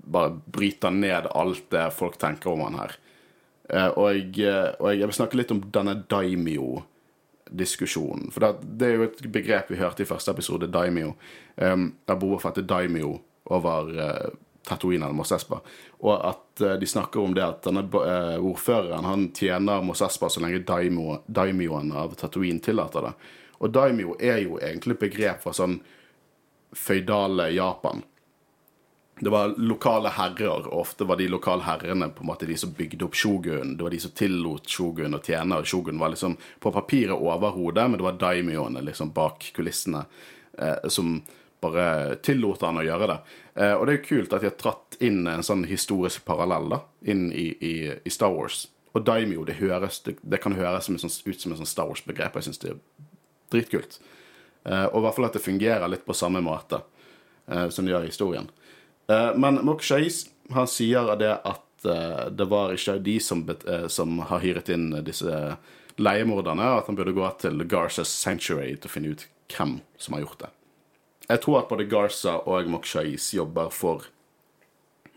bare 0.05 0.37
bryter 0.47 0.91
ned 0.91 1.27
alt 1.33 1.71
det 1.73 1.91
folk 1.97 2.19
tenker 2.21 2.53
om 2.53 2.61
han 2.67 2.79
her. 2.83 2.97
Eh, 3.69 3.89
og, 3.89 4.13
jeg, 4.13 4.39
eh, 4.45 4.75
og 4.81 4.91
jeg 4.93 5.07
vil 5.09 5.15
snakke 5.17 5.37
litt 5.41 5.51
om 5.55 5.61
denne 5.73 5.95
daimyo-diskusjonen. 6.11 8.31
For 8.35 8.41
det, 8.45 8.51
det 8.81 8.87
er 8.87 8.95
jo 8.99 9.07
et 9.09 9.21
begrep 9.33 9.67
vi 9.73 9.81
hørte 9.81 10.03
i 10.05 10.09
første 10.09 10.31
episode, 10.35 10.73
daimyo. 10.73 11.11
Um, 11.57 11.83
der 12.09 12.21
Boa 12.21 12.39
fatter 12.43 12.65
daimyo 12.69 13.11
over 13.55 13.81
uh, 13.95 14.29
Tatooine 14.65 15.05
eller 15.05 15.17
Mos 15.17 15.33
Espa. 15.33 15.59
Og 16.03 16.15
at 16.19 16.61
uh, 16.61 16.79
de 16.81 16.87
snakker 16.89 17.21
om 17.21 17.35
det 17.37 17.45
at 17.45 17.65
denne 17.65 17.83
uh, 17.95 18.39
ordføreren 18.41 19.05
han 19.09 19.33
tjener 19.37 19.83
Mos 19.85 20.03
Espa 20.05 20.27
så 20.29 20.41
lenge 20.45 20.67
daimo, 20.69 21.05
daimyoen 21.27 21.93
av 21.93 22.15
Tatooine 22.21 22.61
tillater 22.65 23.01
det. 23.09 23.15
Og 23.65 23.69
daimyo 23.73 24.09
er 24.21 24.39
jo 24.45 24.53
egentlig 24.61 24.95
et 24.97 25.05
begrep 25.07 25.39
fra 25.45 25.53
sånn 25.57 25.77
føydale 26.75 27.45
Japan. 27.55 28.03
Det 29.21 29.31
var 29.31 29.55
lokale 29.63 30.11
herrer, 30.11 30.49
og 30.67 30.73
ofte 30.81 31.07
var 31.07 31.21
de 31.21 31.29
lokale 31.31 31.63
herrene 31.63 32.09
på 32.11 32.25
en 32.25 32.31
måte 32.33 32.49
de 32.51 32.57
som 32.59 32.73
bygde 32.75 33.07
opp 33.07 33.15
shogun. 33.15 33.77
Det 33.77 33.87
var 33.87 33.95
de 33.95 34.01
som 34.03 34.11
tillot 34.11 34.67
shogun 34.69 35.15
å 35.15 35.23
tjene. 35.23 35.61
og 35.61 35.69
Shogun 35.71 36.01
var 36.03 36.11
liksom 36.11 36.35
på 36.61 36.73
papiret 36.75 37.15
overhodet, 37.15 37.87
men 37.91 38.01
det 38.01 38.09
var 38.09 38.19
daimyoene 38.19 38.83
liksom 38.83 39.13
bak 39.15 39.53
kulissene 39.55 40.03
eh, 40.59 40.89
som 40.89 41.21
bare 41.63 42.17
tillot 42.27 42.63
han 42.67 42.83
å 42.83 42.85
gjøre 42.85 43.09
det. 43.13 43.19
Eh, 43.55 43.75
og 43.75 43.87
det 43.87 43.95
er 43.95 44.01
jo 44.01 44.09
kult 44.09 44.35
at 44.35 44.43
de 44.43 44.51
har 44.51 44.59
tratt 44.59 44.99
inn 45.01 45.23
en 45.31 45.47
sånn 45.47 45.63
historisk 45.71 46.25
parallell 46.27 46.69
da, 46.75 46.81
inn 47.07 47.29
i, 47.33 47.53
i, 47.55 47.75
i 47.95 48.13
Star 48.13 48.35
Wars. 48.35 48.67
Og 48.95 49.07
daimyo 49.07 49.47
det, 49.47 49.59
høres, 49.59 50.01
det, 50.07 50.19
det 50.23 50.43
kan 50.43 50.59
høres 50.59 50.91
som 50.91 50.99
sånn, 50.99 51.15
ut 51.27 51.41
som 51.41 51.55
et 51.55 51.63
sånn 51.63 51.71
Star 51.71 51.89
Wars-begrep. 51.91 52.37
Jeg 52.39 52.49
syns 52.49 52.63
det 52.63 52.75
er 52.75 52.83
dritkult. 53.55 54.01
Eh, 54.65 54.87
og 54.91 55.01
i 55.01 55.07
hvert 55.07 55.17
fall 55.19 55.29
at 55.31 55.39
det 55.39 55.45
fungerer 55.45 55.91
litt 55.91 56.07
på 56.07 56.17
samme 56.17 56.43
måte 56.45 56.83
eh, 57.47 57.69
som 57.71 57.87
det 57.87 57.95
gjør 57.95 58.07
i 58.07 58.13
historien. 58.13 58.51
Eh, 59.07 59.37
men 59.37 59.55
Mok 59.65 59.83
Shais 59.83 60.27
han 60.51 60.69
sier 60.69 61.15
det 61.21 61.33
at 61.45 61.87
eh, 61.89 62.27
det 62.31 62.49
var 62.49 62.75
ikke 62.75 62.99
de 63.05 63.19
som, 63.21 63.45
eh, 63.67 63.87
som 63.89 64.19
har 64.31 64.43
hyret 64.45 64.71
inn 64.73 64.91
disse 65.05 65.57
leiemorderne, 65.97 66.71
at 66.79 66.91
han 66.91 66.99
burde 66.99 67.15
gå 67.17 67.29
til 67.41 67.65
Garzas 67.71 68.13
Sanctuary 68.13 68.75
til 68.77 68.91
å 68.91 68.95
finne 68.95 69.15
ut 69.15 69.27
hvem 69.55 69.79
som 70.01 70.17
har 70.17 70.25
gjort 70.25 70.47
det. 70.47 70.53
Jeg 71.29 71.41
tror 71.41 71.61
at 71.63 71.71
både 71.71 71.89
Garza 71.89 72.39
og 72.51 72.69
Mok 72.69 72.89
Shais 72.89 73.31
jobber 73.33 73.71
for 73.73 74.09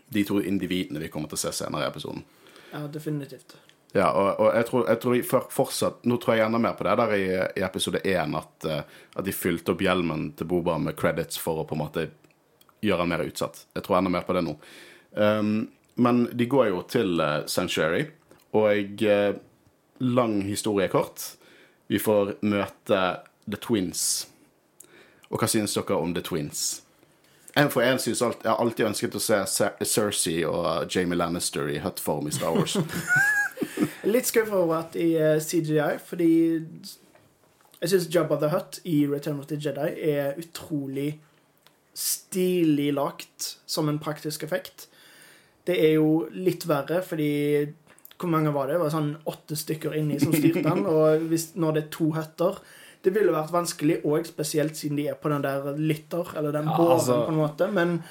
de 0.08 0.22
to 0.24 0.38
individene 0.40 1.02
vi 1.02 1.10
kommer 1.12 1.28
til 1.28 1.36
å 1.36 1.42
se 1.42 1.52
senere 1.58 1.84
i 1.84 1.88
episoden. 1.90 2.22
Ja, 2.70 2.86
definitivt. 2.88 3.58
Ja, 3.96 4.08
og, 4.12 4.40
og 4.40 4.48
jeg 4.52 4.68
tror, 4.68 4.86
jeg 4.88 5.00
tror 5.00 5.18
for, 5.24 5.44
fortsatt 5.52 6.02
Nå 6.04 6.18
tror 6.20 6.34
jeg 6.36 6.44
enda 6.44 6.58
mer 6.60 6.74
på 6.76 6.84
det 6.84 6.94
der 7.00 7.12
i, 7.16 7.28
i 7.56 7.62
episode 7.64 8.02
én, 8.04 8.34
at, 8.36 8.66
at 8.68 9.24
de 9.24 9.32
fylte 9.32 9.72
opp 9.72 9.84
hjelmen 9.84 10.26
til 10.36 10.48
Boba 10.48 10.76
med 10.80 10.96
credits 10.96 11.40
for 11.40 11.62
å 11.62 11.68
på 11.68 11.76
en 11.76 11.82
måte 11.82 12.04
gjøre 12.84 13.04
han 13.04 13.10
mer 13.12 13.24
utsatt. 13.26 13.64
Jeg 13.74 13.84
tror 13.86 13.98
enda 13.98 14.12
mer 14.12 14.26
på 14.26 14.36
det 14.36 14.44
nå. 14.46 14.54
Um, 15.18 15.68
men 15.98 16.24
de 16.38 16.46
går 16.46 16.68
jo 16.70 16.82
til 16.90 17.20
uh, 17.20 17.44
Sanctuary, 17.50 18.04
og 18.56 19.02
uh, 19.04 19.38
lang 19.98 20.42
historie 20.46 20.88
kort. 20.88 21.34
Vi 21.88 21.98
får 21.98 22.36
møte 22.46 23.00
The 23.48 23.56
Twins. 23.60 24.28
Og 25.30 25.40
hva 25.40 25.48
synes 25.50 25.74
dere 25.74 25.96
om 25.98 26.14
The 26.14 26.22
Twins? 26.24 26.82
En 27.58 27.70
for 27.72 27.82
en 27.82 27.98
synes 27.98 28.22
alt, 28.22 28.44
Jeg 28.44 28.50
har 28.52 28.60
alltid 28.62 28.86
ønsket 28.86 29.16
å 29.18 29.20
se 29.20 29.38
Cer- 29.50 29.84
Cersei 29.84 30.44
og 30.46 30.94
Jamie 30.94 31.16
Lannister 31.18 31.66
i 31.68 31.80
hut-form 31.82 32.28
i 32.28 32.34
Star 32.36 32.54
Wars. 32.54 32.76
Litt 34.14 34.28
skuffa 34.28 34.60
over 34.60 34.76
at 34.84 34.94
i 34.96 35.14
eh, 35.18 35.40
CGI, 35.42 35.96
fordi 36.06 36.28
jeg 37.80 37.90
syns 37.90 38.06
Jabba 38.14 38.38
the 38.38 38.50
Hutt 38.52 38.78
i 38.84 39.00
Return 39.10 39.40
of 39.40 39.48
the 39.50 39.58
Jedi 39.58 39.88
er 40.12 40.38
utrolig 40.38 41.18
stilig 41.98 42.92
lagt 42.94 43.56
som 43.66 43.88
en 43.90 43.98
praktisk 43.98 44.42
effekt. 44.46 44.86
Det 45.68 45.76
er 45.84 45.96
jo 45.98 46.28
litt 46.32 46.64
verre, 46.70 47.02
fordi 47.04 47.74
Hvor 48.18 48.30
mange 48.32 48.50
var 48.54 48.66
det? 48.66 48.74
Det 48.74 48.80
var 48.82 48.90
sånn 48.90 49.10
åtte 49.30 49.54
stykker 49.58 49.92
inni 49.94 50.16
som 50.18 50.32
styrte 50.34 50.62
den. 50.64 50.86
Og 50.90 51.26
hvis, 51.30 51.52
når 51.54 51.76
det 51.76 51.82
er 51.84 51.90
to 51.94 52.08
høtter 52.16 52.56
Det 53.04 53.12
ville 53.14 53.30
vært 53.34 53.52
vanskelig, 53.54 54.00
og 54.04 54.26
spesielt 54.26 54.74
siden 54.74 54.96
de 54.98 55.04
er 55.12 55.14
på 55.22 55.30
den 55.30 55.44
der 55.44 55.68
litter, 55.78 56.32
eller 56.36 56.50
den 56.56 56.66
Ja, 56.66 56.74
båren, 56.80 56.96
altså- 56.96 57.20
på 57.26 57.34
en 57.34 57.38
måte. 57.38 57.68
Men, 57.72 58.02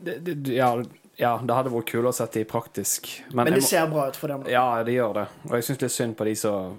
Det, 0.00 0.14
det, 0.24 0.36
ja, 0.54 0.70
ja, 1.18 1.32
det 1.44 1.54
hadde 1.58 1.72
vært 1.74 1.88
kult 1.90 2.06
å 2.08 2.12
sette 2.14 2.38
i 2.40 2.44
praktisk. 2.48 3.08
Men, 3.34 3.44
men 3.44 3.54
det 3.58 3.62
må- 3.64 3.68
ser 3.68 3.86
bra 3.90 4.06
ut 4.08 4.16
for 4.16 4.28
dem. 4.32 4.44
da. 4.46 4.50
Ja, 4.50 4.82
det 4.86 4.94
gjør 4.94 5.12
det. 5.14 5.26
Og 5.50 5.56
jeg 5.58 5.64
syns 5.66 5.80
litt 5.82 5.92
synd 5.92 6.16
på 6.16 6.24
de 6.24 6.34
som 6.38 6.78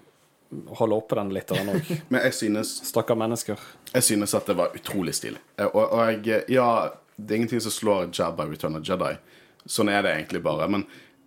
holder 0.80 0.96
oppe 0.96 1.16
den 1.20 1.30
litteren 1.36 1.68
òg. 1.70 1.90
Men 2.10 2.22
jeg 2.24 2.34
synes 2.34 2.72
Stakkar 2.90 3.16
mennesker. 3.20 3.60
Jeg 3.94 4.04
synes 4.04 4.34
at 4.38 4.46
det 4.46 4.56
var 4.58 4.74
utrolig 4.76 5.16
stilig. 5.16 5.40
Eh, 5.58 5.66
Og, 5.74 5.92
og 5.94 6.26
jeg, 6.26 6.44
ja, 6.50 6.90
det 7.18 7.32
er 7.32 7.36
ingenting 7.42 7.62
som 7.62 7.72
slår 7.74 8.10
Jabba 8.14 8.46
Return 8.46 8.76
of 8.78 8.86
Jedi. 8.88 9.16
Sånn 9.70 9.90
er 9.90 10.04
det 10.06 10.14
egentlig 10.16 10.42
bare. 10.46 10.68
Men 10.70 10.86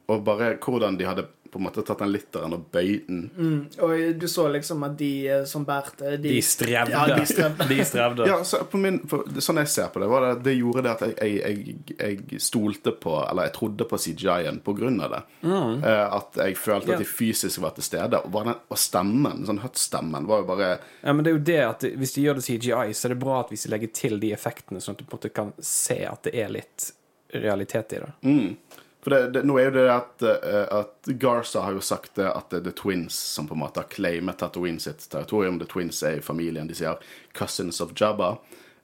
og 0.09 0.25
bare 0.25 0.57
hvordan 0.59 0.97
de 0.99 1.07
hadde 1.07 1.27
på 1.53 1.59
en 1.59 1.67
måte 1.67 1.83
tatt 1.85 2.01
den 2.01 2.13
litteren 2.15 2.55
og 2.57 2.65
bøyd 2.73 3.09
den 3.09 3.23
Mm, 3.33 3.67
og 3.85 3.93
du 4.21 4.25
så 4.29 4.47
liksom 4.53 4.83
at 4.87 4.95
de 4.99 5.11
eh, 5.29 5.45
som 5.49 5.65
bærte 5.69 6.17
De 6.21 6.35
strevde. 6.43 6.93
Ja, 6.93 7.17
de 7.17 7.27
strevde. 7.29 7.67
De 7.73 7.85
strevde. 7.85 8.27
Ja, 8.29 8.39
så 8.45 8.63
på 8.69 8.81
min, 8.81 8.99
for, 9.09 9.27
Sånn 9.43 9.61
jeg 9.61 9.71
ser 9.73 9.91
på 9.93 10.01
det, 10.03 10.09
var 10.11 10.27
det, 10.27 10.33
det 10.47 10.55
gjorde 10.57 10.85
det 10.87 10.93
at 10.93 11.05
jeg, 11.07 11.15
jeg, 11.21 11.77
jeg, 11.99 12.19
jeg 12.33 12.43
stolte 12.43 12.95
på 13.03 13.15
Eller 13.25 13.49
jeg 13.49 13.55
trodde 13.59 13.87
på 13.89 14.01
CGI-en 14.01 14.61
på 14.65 14.75
grunn 14.79 15.01
av 15.05 15.17
det. 15.17 15.23
Eh, 15.45 16.17
at 16.19 16.41
jeg 16.41 16.59
følte 16.61 16.97
at 16.97 17.05
de 17.05 17.09
fysisk 17.09 17.63
var 17.65 17.77
til 17.77 17.87
stede. 17.87 18.23
Og, 18.25 18.39
den, 18.39 18.57
og 18.57 18.81
stemmen, 18.81 19.45
sånn 19.49 19.63
høtt-stemmen, 19.65 20.29
var 20.31 20.43
jo 20.43 20.49
bare 20.53 20.71
Ja, 21.03 21.13
men 21.13 21.25
det 21.25 21.33
er 21.33 21.39
jo 21.39 21.45
det 21.53 21.61
at 21.67 21.87
Hvis 22.01 22.17
de 22.17 22.27
gjør 22.27 22.41
det 22.41 22.47
CGI, 22.49 22.97
så 22.97 23.09
er 23.09 23.15
det 23.15 23.21
bra 23.23 23.43
at 23.43 23.53
hvis 23.53 23.67
de 23.67 23.73
legger 23.75 23.95
til 23.97 24.19
de 24.23 24.33
effektene, 24.37 24.83
sånn 24.83 24.97
at 24.97 25.05
du 25.05 25.07
på 25.07 25.17
en 25.17 25.21
måte 25.21 25.35
kan 25.37 25.53
se 25.61 26.01
at 26.09 26.25
det 26.27 26.37
er 26.39 26.53
litt 26.53 26.93
realitet 27.33 27.93
i 27.97 28.03
det. 28.03 28.13
Mm. 28.29 28.57
For 29.03 29.11
det, 29.11 29.21
det, 29.35 29.41
nå 29.49 29.57
er 29.59 29.65
jo 29.67 29.75
det 29.75 29.87
at, 29.91 30.23
eh, 30.23 30.67
at 30.79 31.09
Garza 31.19 31.61
har 31.65 31.75
jo 31.75 31.81
sagt 31.83 32.15
det 32.21 32.29
at 32.31 32.51
det 32.53 32.61
er 32.61 32.67
The 32.69 32.75
Twins 32.79 33.17
som 33.35 33.49
på 33.49 33.57
en 33.57 33.63
måte 33.65 33.83
har 33.83 33.89
claimet 33.91 34.39
Tatooine 34.39 34.79
sitt 34.81 35.09
territorium. 35.11 35.59
The 35.59 35.67
Twins 35.67 36.03
er 36.07 36.21
i 36.21 36.23
familien. 36.23 36.69
De 36.71 36.75
sier 36.79 36.99
'Cousins 37.35 37.81
of 37.83 37.97
Jabba'. 37.99 38.37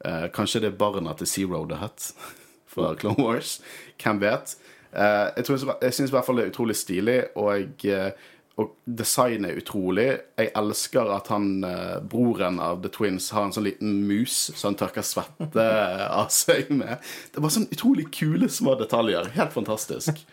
Eh, 0.04 0.26
kanskje 0.34 0.60
det 0.60 0.72
er 0.72 0.78
barna 0.78 1.12
til 1.14 1.26
Zero 1.26 1.64
the 1.66 1.76
Hut 1.78 2.12
fra 2.66 2.94
Clone 2.98 3.22
Wars. 3.24 3.60
Hvem 4.02 4.20
vet? 4.20 4.56
Eh, 4.92 5.30
jeg 5.36 5.44
tror- 5.44 5.78
jeg 5.82 5.92
syns 5.94 6.10
i 6.10 6.14
hvert 6.16 6.26
fall 6.26 6.36
det 6.36 6.44
er 6.46 6.50
utrolig 6.50 6.76
stilig, 6.76 7.24
og, 7.36 7.84
eh, 7.84 8.10
og 8.58 8.72
designet 8.84 9.52
er 9.52 9.60
utrolig. 9.60 10.06
Jeg 10.40 10.50
elsker 10.58 11.12
at 11.14 11.28
han, 11.30 11.62
eh, 11.64 12.00
broren 12.02 12.58
av 12.58 12.80
The 12.82 12.90
Twins 12.90 13.30
har 13.30 13.46
en 13.46 13.54
sånn 13.54 13.68
liten 13.68 14.00
mus 14.08 14.50
som 14.50 14.72
han 14.72 14.78
tørker 14.80 15.06
svette 15.06 15.66
av 16.08 16.26
seg 16.34 16.72
med. 16.74 16.98
Det 17.34 17.44
var 17.44 17.54
sånn 17.54 17.68
utrolig 17.70 18.08
kule 18.10 18.50
små 18.50 18.74
detaljer. 18.80 19.30
Helt 19.38 19.54
fantastisk. 19.54 20.24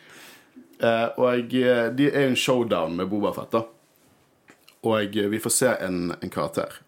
Eh, 0.81 1.07
og 1.15 1.53
jeg, 1.53 1.93
de 1.95 2.09
er 2.09 2.25
jo 2.25 2.31
en 2.33 2.39
showdown 2.39 2.97
med 2.97 3.11
Boba 3.13 3.31
Fett, 3.37 3.53
da. 3.53 3.61
Og 4.85 5.17
eh, 5.17 5.29
vi 5.29 5.39
får 5.39 5.53
se 5.53 5.75
en, 5.85 6.15
en 6.17 6.33
karakter. 6.33 6.81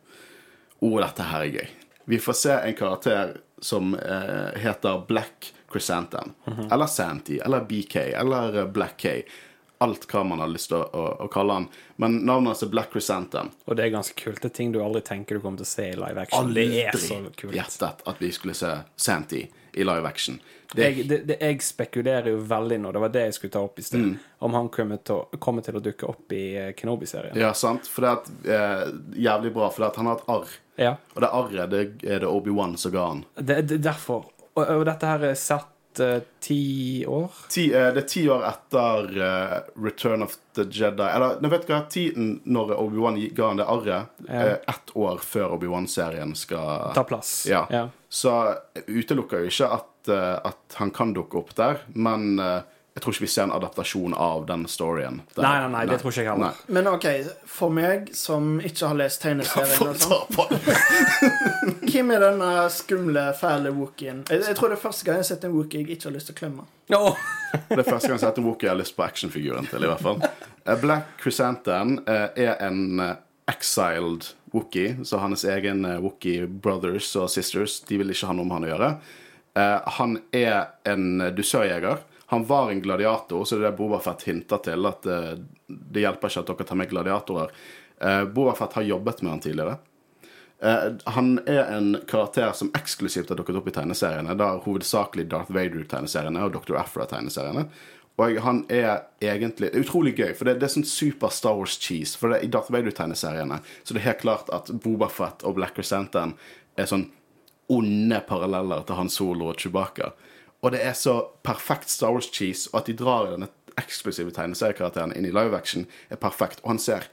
Å, 0.81 0.89
dette 1.01 1.29
her 1.29 1.45
er 1.45 1.53
gøy. 1.59 1.69
Vi 2.07 2.19
får 2.23 2.37
se 2.39 2.57
en 2.57 2.75
karakter 2.77 3.37
som 3.61 3.93
eh, 3.93 4.57
heter 4.61 5.05
Black 5.07 5.53
Chrysanthemum. 5.71 6.33
Eller 6.71 6.89
Santy, 6.89 7.39
eller 7.45 7.65
BK, 7.69 7.95
eller 7.95 8.63
eh, 8.63 8.67
Black 8.73 8.97
K. 9.01 9.15
Alt 9.79 10.07
hva 10.09 10.23
man 10.25 10.39
har 10.41 10.49
lyst 10.49 10.71
til 10.71 10.79
å, 10.79 10.85
å, 10.89 11.01
å 11.25 11.27
kalle 11.29 11.53
han. 11.59 11.67
Men 12.01 12.19
navnet 12.25 12.55
hans 12.55 12.63
er 12.65 12.71
Black 12.73 12.89
Crescenten. 12.93 13.51
Og 13.69 13.77
det 13.77 13.85
er 13.85 13.91
ganske 13.93 14.15
kult. 14.17 14.41
Det 14.41 14.49
er 14.49 14.55
ting 14.57 14.71
du 14.73 14.79
aldri 14.81 15.03
tenker 15.05 15.37
du 15.37 15.43
kommer 15.43 15.61
til 15.61 15.67
å 15.67 15.69
se 15.69 15.85
i 15.91 15.95
live 15.99 16.23
action. 16.23 16.53
Det 16.55 16.65
er 16.81 16.97
så 16.97 17.19
kult. 17.37 17.53
gjettet 17.53 18.01
at 18.09 18.21
vi 18.23 18.31
skulle 18.33 18.55
se 18.57 18.71
Santy 18.95 19.43
i 19.77 19.83
live 19.85 20.07
action. 20.09 20.39
Det 20.73 20.83
Jeg, 20.83 21.05
det, 21.07 21.17
det, 21.29 21.35
jeg 21.39 21.61
spekulerer 21.63 22.31
jo 22.33 22.39
veldig 22.49 22.79
nå, 22.81 22.89
det 22.91 22.99
var 23.05 23.11
det 23.13 23.21
jeg 23.27 23.35
skulle 23.37 23.53
ta 23.53 23.61
opp 23.63 23.77
i 23.79 23.85
sted, 23.85 24.01
Mm. 24.01 24.15
om 24.49 24.53
han 24.57 24.69
kommer 24.73 24.97
til, 24.97 25.15
å, 25.21 25.37
kommer 25.39 25.61
til 25.63 25.77
å 25.77 25.81
dukke 25.85 26.09
opp 26.09 26.33
i 26.35 26.41
eh, 26.57 26.71
Kenobi-serien. 26.75 27.37
Ja, 27.39 27.53
sant? 27.55 27.85
For 27.87 28.03
det 28.03 28.49
er 28.51 28.81
eh, 28.81 28.89
jævlig 29.29 29.53
bra, 29.55 29.69
for 29.71 29.85
det 29.85 29.91
at 29.93 29.99
han 30.01 30.09
har 30.09 30.17
et 30.17 30.27
arr. 30.33 30.57
Ja. 30.81 30.95
Og 31.13 31.21
det 31.23 31.29
arret 31.33 31.71
det 31.71 31.83
er 32.03 32.25
det 32.25 32.27
Obi-Wan 32.33 32.75
som 32.81 32.91
ga 32.97 33.05
han. 33.13 33.21
Det, 33.37 33.61
det, 33.69 33.77
derfor. 33.85 34.25
Og, 34.57 34.63
og 34.65 34.83
dette 34.89 35.07
her 35.13 35.23
er 35.29 35.37
satt 35.97 36.23
uh, 36.23 36.23
ti 36.39 37.05
år? 37.07 37.31
Ti, 37.49 37.65
uh, 37.73 37.89
det 37.95 38.03
er 38.03 38.07
ti 38.07 38.23
år 38.29 38.45
etter 38.47 39.09
uh, 39.17 39.57
Return 39.83 40.23
of 40.23 40.37
the 40.57 40.65
Jedi 40.69 41.03
Eller 41.03 41.41
nå 41.41 41.49
vet 41.51 41.67
du 41.67 41.73
hva 41.73 41.81
tiden 41.91 42.29
når 42.45 42.73
Obi-Wan 42.77 43.19
ga 43.35 43.49
han 43.51 43.59
det 43.61 43.67
arret? 43.69 44.15
Ja. 44.27 44.39
eh, 44.41 44.57
Ett 44.67 44.93
år 44.97 45.19
før 45.21 45.53
Obi-Wan-serien 45.57 46.33
skal 46.35 46.91
Ta 46.95 47.03
plass. 47.07 47.45
Ja. 47.49 47.65
ja. 47.69 47.87
Så 48.09 48.33
utelukker 48.87 49.43
jo 49.43 49.51
ikke 49.51 49.69
at, 49.77 50.09
at 50.49 50.77
han 50.79 50.91
kan 50.95 51.13
dukke 51.13 51.37
opp 51.41 51.53
der, 51.57 51.83
men 51.93 52.39
eh, 52.39 52.61
jeg 52.97 53.03
tror 53.03 53.13
ikke 53.13 53.25
vi 53.27 53.29
ser 53.29 53.45
en 53.45 53.51
adaptasjon 53.53 54.13
av 54.17 54.47
den 54.49 54.63
storyen. 54.65 55.19
Der. 55.35 55.43
Nei, 55.45 55.57
nei, 55.61 55.67
nei, 55.75 55.83
det 55.85 55.99
tror 56.01 56.09
ikke 56.15 56.23
jeg 56.23 56.31
heller. 56.31 56.55
Nei. 56.57 56.73
Men 56.73 56.87
OK, 56.89 57.05
for 57.45 57.73
meg 57.73 58.09
som 58.17 58.55
ikke 58.57 58.89
har 58.89 58.97
lest 58.97 59.21
tegneserien 59.21 59.91
og 59.91 59.99
sånn. 60.01 60.55
Hvem 61.91 62.15
er 62.15 62.25
denne 62.25 62.49
skumle, 62.73 63.27
fæle 63.37 63.69
wookien? 63.77 64.23
Jeg, 64.31 64.47
jeg 64.49 64.57
tror 64.57 64.73
det 64.73 64.79
er 64.79 64.81
første 64.87 65.05
gang 65.05 65.21
jeg 65.21 65.27
har 65.27 65.29
sett 65.29 65.45
en 65.45 65.53
wookie 65.53 65.83
jeg 65.83 65.99
ikke 65.99 66.09
har 66.09 66.17
lyst 66.17 66.31
til 66.31 66.37
å 66.39 66.41
klemme. 66.41 66.65
Oh. 66.95 67.21
Det 67.67 67.77
er 67.77 67.83
første 67.83 68.07
gang 68.07 68.15
jeg 68.15 68.17
har 68.17 68.23
sett 68.23 68.39
en 68.39 68.47
Wookie 68.47 68.67
jeg 68.67 68.73
har 68.73 68.79
lyst 68.79 68.95
på 68.95 69.03
actionfiguren 69.03 69.67
til, 69.67 69.83
i 69.83 69.89
hvert 69.91 70.03
fall. 70.03 70.21
Eh, 70.63 70.75
Black 70.79 71.21
Chrysanthemum 71.21 71.97
eh, 72.07 72.27
er 72.47 72.53
en 72.63 73.01
eh, 73.03 73.15
exiled 73.51 74.31
Wookie, 74.53 74.95
så 75.03 75.19
hans 75.19 75.43
egen 75.47 75.83
Wookie 76.03 76.47
brothers 76.47 77.09
og 77.19 77.29
sisters 77.31 77.81
de 77.87 77.99
vil 77.99 78.13
ikke 78.13 78.29
ha 78.29 78.35
noe 78.35 78.47
med 78.47 78.57
han 78.57 78.67
å 78.67 78.71
gjøre. 78.71 78.91
Eh, 79.59 79.89
han 79.99 80.19
er 80.35 80.57
en 80.87 81.27
dusørjeger. 81.35 82.03
Han 82.29 82.45
var 82.47 82.71
en 82.71 82.81
gladiator, 82.83 83.45
så 83.45 83.55
det 83.55 83.65
er 83.65 83.71
det 83.71 83.77
Bobafett 83.77 84.27
hinter 84.27 84.63
til. 84.65 84.87
At 84.89 85.05
eh, 85.07 85.35
det 85.67 86.03
hjelper 86.03 86.31
ikke 86.31 86.43
at 86.43 86.49
dere 86.51 86.67
tar 86.67 86.79
med 86.79 86.89
gladiatorer. 86.91 87.53
Uh, 87.97 88.23
Bobafett 88.29 88.75
har 88.77 88.85
jobbet 88.85 89.21
med 89.23 89.31
han 89.31 89.39
tidligere. 89.41 89.77
Eh, 90.61 90.83
han 91.03 91.39
er 91.45 91.63
en 91.63 91.97
karakter 92.07 92.51
som 92.51 92.71
eksklusivt 92.77 93.29
har 93.29 93.37
dukket 93.37 93.59
opp 93.59 93.67
i 93.69 93.75
tegneseriene. 93.75 94.35
Da 94.37 94.55
hovedsakelig 94.63 95.27
Darth 95.29 95.53
Vader-tegneseriene 95.53 96.43
og 96.45 96.55
Dr. 96.57 96.77
Afra-tegneseriene. 96.81 97.67
Og 98.17 98.39
han 98.41 98.63
er 98.73 99.03
egentlig 99.21 99.69
Det 99.69 99.77
er 99.77 99.83
utrolig 99.85 100.15
gøy, 100.17 100.31
for 100.33 100.49
det, 100.49 100.57
det 100.57 100.65
er 100.65 100.73
sånn 100.73 100.87
super 100.89 101.29
Star 101.29 101.53
Wars-cheese. 101.59 102.17
For 102.17 102.33
det, 102.33 102.39
er 102.39 102.47
i 102.47 102.53
Darth 102.53 102.73
Vader-tegneseriene 102.73 103.61
så 103.83 103.93
det 103.93 104.01
er 104.01 104.09
helt 104.09 104.23
klart 104.23 104.49
at 104.49 104.71
Bobafett 104.73 105.45
og 105.45 105.59
Black 105.59 105.77
Crescenten 105.77 106.33
er 106.77 106.89
sånn 106.89 107.11
onde 107.69 108.19
paralleller 108.25 108.85
til 108.87 108.97
Han 108.97 109.11
Solo 109.11 109.51
og 109.51 109.61
Chewbacca. 109.61 110.13
Og 110.67 110.73
det 110.75 110.81
er 110.83 110.95
så 110.99 111.21
perfekt 111.47 111.87
Star 111.93 112.11
Wars-cheese, 112.11 112.67
og 112.73 112.81
at 112.81 112.89
de 112.89 112.95
drar 112.99 113.29
denne 113.31 113.47
eksklusive 113.79 114.33
tegneseriekarakteren 114.35 115.13
inn 115.15 115.27
i 115.29 115.31
live 115.31 115.55
action, 115.55 115.85
er 116.11 116.19
perfekt. 116.19 116.59
Og 116.65 116.73
han 116.73 116.81
ser 116.81 117.07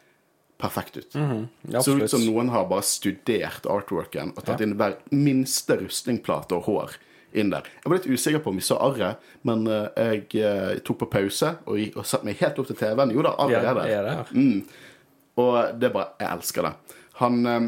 perfekt 0.59 0.97
ut. 0.99 1.15
Ja, 1.71 1.83
Ser 1.83 2.03
ut 2.03 2.11
som 2.11 2.25
noen 2.27 2.51
har 2.51 2.67
bare 2.71 2.83
studert 2.87 3.69
artworken 3.71 4.33
og 4.35 4.47
tatt 4.47 4.63
inn 4.65 4.75
hver 4.81 4.97
minste 5.15 5.77
rustningplate 5.79 6.57
og 6.59 6.67
hår 6.67 6.97
inn 7.35 7.51
der. 7.51 7.67
Jeg 7.83 7.91
var 7.91 7.99
litt 7.99 8.11
usikker 8.11 8.43
på 8.43 8.53
om 8.53 8.59
vi 8.59 8.65
så 8.65 8.79
arret, 8.83 9.23
men 9.47 9.67
uh, 9.67 9.89
jeg 9.99 10.27
uh, 10.39 10.75
tok 10.87 11.03
på 11.03 11.11
pause 11.17 11.57
og, 11.67 11.81
og 11.99 12.07
satte 12.07 12.27
meg 12.27 12.39
helt 12.43 12.59
opp 12.63 12.71
til 12.71 12.79
TV-en. 12.79 13.15
Jo 13.15 13.25
da, 13.27 13.35
arret 13.43 13.57
Ja, 13.59 13.63
er 13.71 13.81
der. 13.81 13.91
er 13.91 14.07
det 14.07 14.19
her. 14.19 14.85
Og 15.43 15.57
det 15.79 15.89
er 15.89 15.95
bare 15.97 16.13
Jeg 16.23 16.31
elsker 16.31 16.69
det. 16.69 16.99
Han 17.19 17.47
eh, 17.47 17.67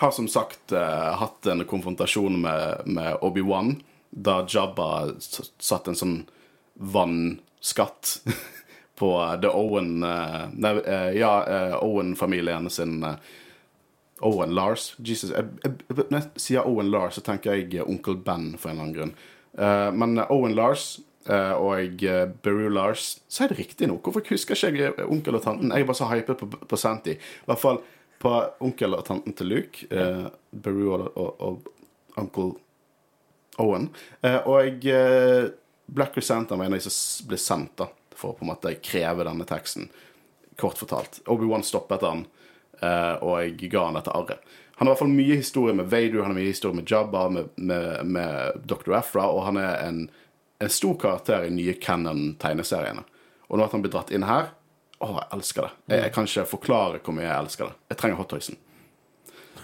har 0.00 0.10
som 0.16 0.26
sagt 0.28 0.72
uh, 0.72 1.12
hatt 1.20 1.48
en 1.48 1.64
konfrontasjon 1.68 2.40
med, 2.40 2.88
med 2.88 3.20
Obi-Wan 3.24 3.78
da 4.10 4.44
Jabba 4.48 5.08
satt 5.20 5.88
en 5.88 5.98
sånn 5.98 6.16
vannskatt 6.74 8.20
på 9.00 9.10
The 9.42 9.48
Owen 9.48 10.02
eh, 10.02 10.48
Nei, 10.52 10.72
eh, 10.78 11.10
ja, 11.20 11.34
eh, 11.46 11.76
Owen-familien 11.84 12.70
sin 12.70 13.02
eh, 13.04 13.14
Owen 14.20 14.54
Lars. 14.54 14.94
Jesus, 14.98 15.32
når 15.32 16.18
jeg 16.18 16.42
sier 16.42 16.66
Owen 16.68 16.90
Lars, 16.92 17.16
så 17.16 17.24
tenker 17.24 17.56
jeg 17.56 17.78
eh, 17.78 17.86
onkel 17.86 18.18
Ben 18.20 18.52
for 18.58 18.72
en 18.72 18.76
eller 18.76 18.84
annen 18.84 18.96
grunn. 18.98 19.14
Eh, 19.56 19.88
men 19.96 20.18
eh, 20.18 20.34
Owen 20.34 20.56
Lars 20.58 20.90
eh, 21.24 21.54
og 21.56 22.04
Beru 22.44 22.68
Lars 22.72 23.14
Si 23.28 23.48
det 23.48 23.58
riktig 23.58 23.88
nå. 23.88 24.00
Hvorfor 24.04 24.26
husker 24.28 24.58
ikke 24.58 24.74
jeg 24.76 24.92
eh, 24.92 25.08
onkel 25.08 25.38
og 25.38 25.44
tanten? 25.46 25.72
Jeg 25.72 25.88
bare 25.88 26.00
så 26.02 26.10
hypet 26.12 26.42
på, 26.42 26.50
på 26.68 26.80
Santi. 26.80 27.16
I 27.16 27.48
hvert 27.48 27.62
fall 27.62 27.80
på 28.20 28.34
onkel 28.60 28.98
og 28.98 29.06
tanten 29.08 29.32
til 29.32 29.48
Luke. 29.48 29.86
Beru 30.52 30.90
og, 30.92 31.06
og, 31.16 31.40
og 31.40 32.20
onkel 32.20 32.52
Owen. 33.58 33.88
Eh, 34.22 34.38
og 34.46 34.62
jeg 34.64 35.52
Black 35.90 36.14
Crescent 36.14 36.50
var 36.50 36.64
en 36.64 36.72
av 36.72 36.78
de 36.78 36.90
som 36.90 37.28
ble 37.28 37.38
sendt 37.40 37.76
da, 37.80 37.88
for 38.14 38.32
å 38.32 38.38
på 38.38 38.46
en 38.46 38.52
måte 38.52 38.76
kreve 38.84 39.26
denne 39.26 39.46
teksten. 39.48 39.88
Kort 40.60 40.78
fortalt. 40.78 41.20
Obi-Wan 41.26 41.64
stoppet 41.66 42.04
han, 42.06 42.26
eh, 42.80 43.14
og 43.18 43.40
jeg 43.42 43.70
ga 43.72 43.88
han 43.88 43.98
dette 43.98 44.14
arret. 44.14 44.44
Han 44.78 44.86
har 44.86 44.92
i 44.92 44.94
hvert 44.94 45.02
fall 45.02 45.12
mye 45.12 45.36
historie 45.36 45.74
med 45.76 45.90
Vader, 45.92 46.22
han 46.22 46.32
har 46.32 46.38
mye 46.38 46.52
historie 46.52 46.78
med 46.78 46.88
Jabba, 46.88 47.26
med, 47.28 47.50
med, 47.56 48.06
med 48.06 48.62
Dr. 48.64 48.94
Afra, 48.96 49.26
og 49.28 49.42
han 49.44 49.58
er 49.60 49.74
en, 49.84 49.98
en 50.58 50.72
stor 50.72 50.94
karakter 51.02 51.44
i 51.44 51.50
nye 51.52 51.74
Cannon-tegneseriene. 51.82 53.04
Og 53.50 53.58
nå 53.58 53.66
at 53.66 53.74
han 53.74 53.82
blir 53.82 53.92
dratt 53.92 54.12
inn 54.14 54.28
her 54.28 54.52
Å, 55.00 55.06
jeg 55.08 55.28
elsker 55.34 55.64
det. 55.64 55.70
Jeg, 55.90 56.00
jeg 56.04 56.14
kan 56.14 56.26
ikke 56.28 56.46
forklare 56.48 56.98
hvor 57.02 57.14
mye 57.16 57.24
jeg 57.24 57.42
elsker 57.42 57.70
det. 57.70 57.76
Jeg 57.90 58.00
trenger 58.00 58.18
Hot 58.20 58.30
Toysen. 58.30 58.58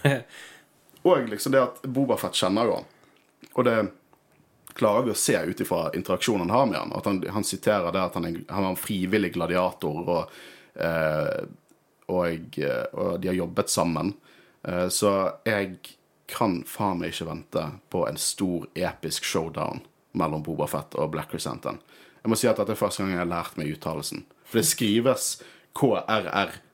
Og 1.07 1.29
liksom 1.29 1.53
det 1.53 1.61
at 1.61 1.83
Bobafett 1.85 2.37
kjenner 2.37 2.67
jo 2.67 2.79
han. 2.79 2.87
Og 3.57 3.65
det 3.65 3.77
klarer 4.77 5.07
vi 5.07 5.11
å 5.13 5.17
se 5.17 5.33
ut 5.41 5.61
ifra 5.63 5.87
interaksjonen 5.97 6.45
han 6.45 6.53
har 6.53 6.65
med 6.69 6.79
han. 6.79 6.93
At 6.97 7.05
han, 7.09 7.21
han 7.33 7.45
siterer 7.47 7.91
det 7.93 8.03
at 8.03 8.17
han, 8.19 8.27
er, 8.29 8.41
han 8.51 8.63
var 8.67 8.75
en 8.75 8.79
frivillig 8.79 9.33
gladiator, 9.33 9.95
og, 10.05 10.23
eh, 10.77 11.41
og, 12.13 12.59
eh, 12.61 12.85
og 12.93 13.19
de 13.21 13.31
har 13.31 13.39
jobbet 13.39 13.73
sammen. 13.73 14.13
Eh, 14.67 14.87
så 14.93 15.13
jeg 15.47 15.79
kan 16.29 16.59
faen 16.67 16.99
meg 17.01 17.09
ikke 17.15 17.31
vente 17.31 17.63
på 17.93 18.05
en 18.07 18.17
stor, 18.21 18.67
episk 18.77 19.25
showdown 19.25 19.81
mellom 20.17 20.43
Bobafett 20.45 20.95
og 20.99 21.11
Black 21.15 21.29
Crescenten. 21.31 21.79
Jeg 22.21 22.29
må 22.29 22.35
si 22.37 22.49
at 22.49 22.57
dette 22.59 22.73
er 22.75 22.79
første 22.79 23.01
gang 23.03 23.11
jeg 23.15 23.23
har 23.23 23.31
lært 23.33 23.57
meg 23.57 23.71
uttalelsen. 23.73 24.25
For 24.47 24.55
det 24.59 24.67
skrives 24.67 25.23
K-R-R-S-A-N-T-A-N. 25.77 26.69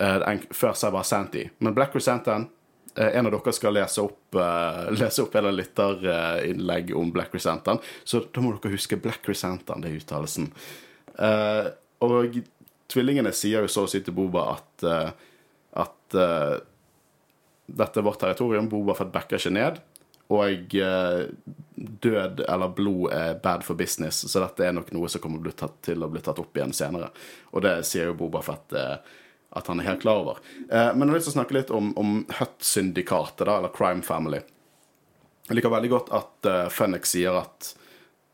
Eh, 0.00 0.40
Før 0.50 0.72
sa 0.74 0.86
jeg 0.88 0.96
bare 0.96 1.08
Santi. 1.08 1.42
Men 1.60 1.76
Black 1.76 1.92
Crescenten 1.94 2.48
En 3.00 3.26
av 3.28 3.32
dere 3.32 3.52
skal 3.56 3.76
lese 3.76 4.04
opp, 4.04 4.36
eh, 4.36 4.86
lese 5.00 5.24
opp 5.24 5.36
en 5.40 5.50
lytterinnlegg 5.54 6.94
om 6.96 7.12
Black 7.14 7.34
Resentan. 7.34 7.80
Så 8.04 8.24
da 8.28 8.44
må 8.44 8.54
dere 8.56 8.74
huske 8.76 9.00
Black 9.00 9.28
Resentan, 9.28 9.82
det 9.82 9.92
er 9.92 10.00
uttalelsen. 10.00 10.50
Eh, 11.16 11.68
og 12.06 12.40
tvillingene 12.90 13.32
sier 13.36 13.64
jo 13.64 13.70
så 13.72 13.86
å 13.86 13.90
si 13.90 14.02
til 14.04 14.16
Boba 14.16 14.50
at, 14.56 14.84
eh, 14.86 15.30
at 15.84 16.18
eh, 16.18 16.56
dette 17.70 18.00
er 18.00 18.06
vårt 18.06 18.20
territorium. 18.22 18.68
Boba 18.70 18.96
Fett 18.98 19.12
backer 19.14 19.40
ikke 19.40 19.54
ned. 19.54 19.80
Og 20.30 20.74
eh, 20.78 21.22
død 21.74 22.44
eller 22.46 22.74
blod 22.74 23.10
er 23.14 23.38
bad 23.42 23.64
for 23.66 23.78
business, 23.78 24.22
så 24.30 24.44
dette 24.44 24.66
er 24.66 24.76
nok 24.76 24.92
noe 24.94 25.08
som 25.10 25.22
kommer 25.22 25.50
til 25.82 26.04
å 26.04 26.10
bli 26.12 26.22
tatt 26.22 26.38
opp 26.38 26.56
igjen 26.56 26.74
senere. 26.76 27.10
Og 27.50 27.64
det 27.64 27.80
sier 27.88 28.10
jo 28.10 28.18
Boba 28.18 28.42
Fett 28.46 28.76
eh, 28.78 29.16
at 29.50 29.66
han 29.66 29.80
er 29.80 29.84
helt 29.90 30.02
klar 30.04 30.22
over. 30.22 30.38
Eh, 30.70 30.94
men 30.94 31.08
jeg 31.08 31.08
har 31.08 31.18
lyst 31.18 31.28
til 31.30 31.34
å 31.34 31.38
snakke 31.40 31.56
litt 31.56 31.70
om, 31.74 31.90
om 31.98 32.24
Hutt-syndikatet, 32.38 33.48
eller 33.48 33.72
Crime 33.74 34.02
Family. 34.06 34.40
Jeg 35.48 35.58
liker 35.58 35.72
veldig 35.72 35.90
godt 35.90 36.10
at 36.14 36.46
uh, 36.46 36.68
Fenix 36.70 37.10
sier 37.10 37.34
at 37.34 37.72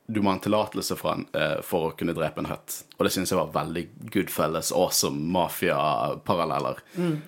du 0.06 0.20
må 0.20 0.30
ha 0.30 0.36
en 0.36 0.42
tillatelse 0.44 0.94
eh, 1.34 1.60
for 1.66 1.88
å 1.88 1.94
kunne 1.98 2.14
drepe 2.14 2.38
en 2.42 2.50
Hutt. 2.50 2.84
Og 2.98 3.04
det 3.06 3.12
syns 3.14 3.32
jeg 3.32 3.40
var 3.40 3.54
veldig 3.54 3.84
Goodfellas, 4.12 4.68
awesome 4.76 5.24
mafia-paralleller. 5.34 6.76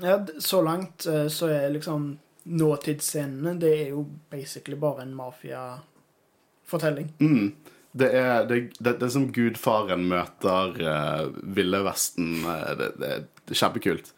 Ja, 0.05 0.21
så 0.39 0.61
langt 0.63 1.07
uh, 1.09 1.27
så 1.33 1.49
er 1.51 1.71
liksom 1.75 2.19
nåtidsscenene 2.49 3.59
Det 3.61 3.73
er 3.81 3.89
jo 3.93 4.07
basically 4.31 4.77
bare 4.79 5.03
en 5.03 5.17
mafiafortelling. 5.17 7.09
Mm. 7.19 7.57
Det 7.99 8.13
er, 8.13 8.45
det, 8.47 8.61
det, 8.79 8.93
det 9.01 9.07
er 9.09 9.17
som 9.17 9.33
gudfaren 9.33 10.05
møter 10.13 10.77
uh, 10.85 11.25
Ville 11.57 11.83
Vesten. 11.89 12.45
det 12.79 12.93
det, 13.01 13.13
det, 13.49 13.57
er 13.57 13.63
kjempekult. 13.63 14.13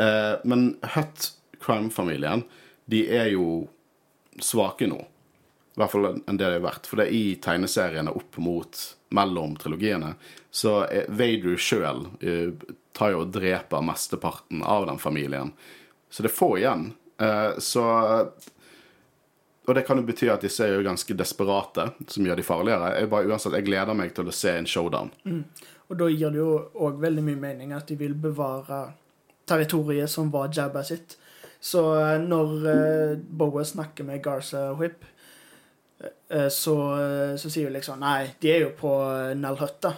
Eh, 0.00 0.34
men 0.44 0.74
Hutt 0.94 1.32
Crime-familien, 1.60 2.44
de 2.90 3.04
er 3.16 3.32
jo 3.34 3.64
svake 4.40 4.88
nå. 4.90 5.00
I 5.76 5.80
hvert 5.80 5.92
fall 5.92 6.08
en 6.12 6.36
det 6.36 6.44
de 6.44 6.58
har 6.58 6.64
vært. 6.64 6.88
For 6.88 7.00
det 7.00 7.08
er 7.08 7.16
i 7.16 7.36
tegneseriene 7.42 8.12
opp 8.16 8.38
mot 8.42 8.84
mellom 9.16 9.56
trilogiene, 9.58 10.14
så 10.50 10.84
er 10.86 11.08
Vader 11.08 11.58
sjøl 11.60 12.06
tar 12.96 13.14
jo 13.14 13.24
og 13.24 13.34
dreper 13.34 13.84
mesteparten 13.86 14.64
av 14.66 14.86
den 14.88 14.98
familien. 15.00 15.52
Så 16.10 16.24
det 16.24 16.32
er 16.32 16.36
få 16.36 16.54
igjen. 16.58 16.90
Eh, 17.22 17.58
så 17.62 17.84
og 19.68 19.76
det 19.76 19.84
kan 19.86 20.00
jo 20.00 20.06
bety 20.06 20.26
at 20.32 20.42
disse 20.42 20.64
er 20.66 20.72
jo 20.74 20.82
ganske 20.82 21.14
desperate, 21.14 21.84
som 22.10 22.24
gjør 22.26 22.40
de 22.40 22.44
farligere. 22.46 22.94
Jeg 22.98 23.10
bare 23.12 23.28
uansett, 23.30 23.54
jeg 23.54 23.68
gleder 23.68 23.94
meg 23.94 24.10
til 24.16 24.26
å 24.26 24.34
se 24.34 24.56
en 24.58 24.66
showdown. 24.66 25.12
Og 25.90 25.98
da 25.98 26.06
gir 26.08 26.30
det 26.30 26.38
jo 26.38 26.50
òg 26.86 27.00
veldig 27.02 27.22
mye 27.26 27.40
mening 27.40 27.72
at 27.74 27.88
de 27.90 27.96
vil 27.98 28.14
bevare 28.14 28.92
territoriet 29.50 30.10
som 30.10 30.30
var 30.30 30.52
Jabba 30.54 30.84
sitt. 30.86 31.16
Så 31.60 31.82
eh, 31.98 32.18
når 32.22 32.52
eh, 32.70 33.16
Boa 33.18 33.64
snakker 33.66 34.06
med 34.06 34.22
Garza 34.24 34.68
Whip, 34.78 35.02
eh, 36.30 36.46
så, 36.48 36.76
eh, 37.00 37.34
så 37.36 37.50
sier 37.50 37.66
hun 37.68 37.74
liksom 37.76 37.98
Nei, 38.00 38.30
de 38.40 38.52
er 38.54 38.62
jo 38.64 38.70
på 38.78 38.92
Nalhøtta. 39.36 39.92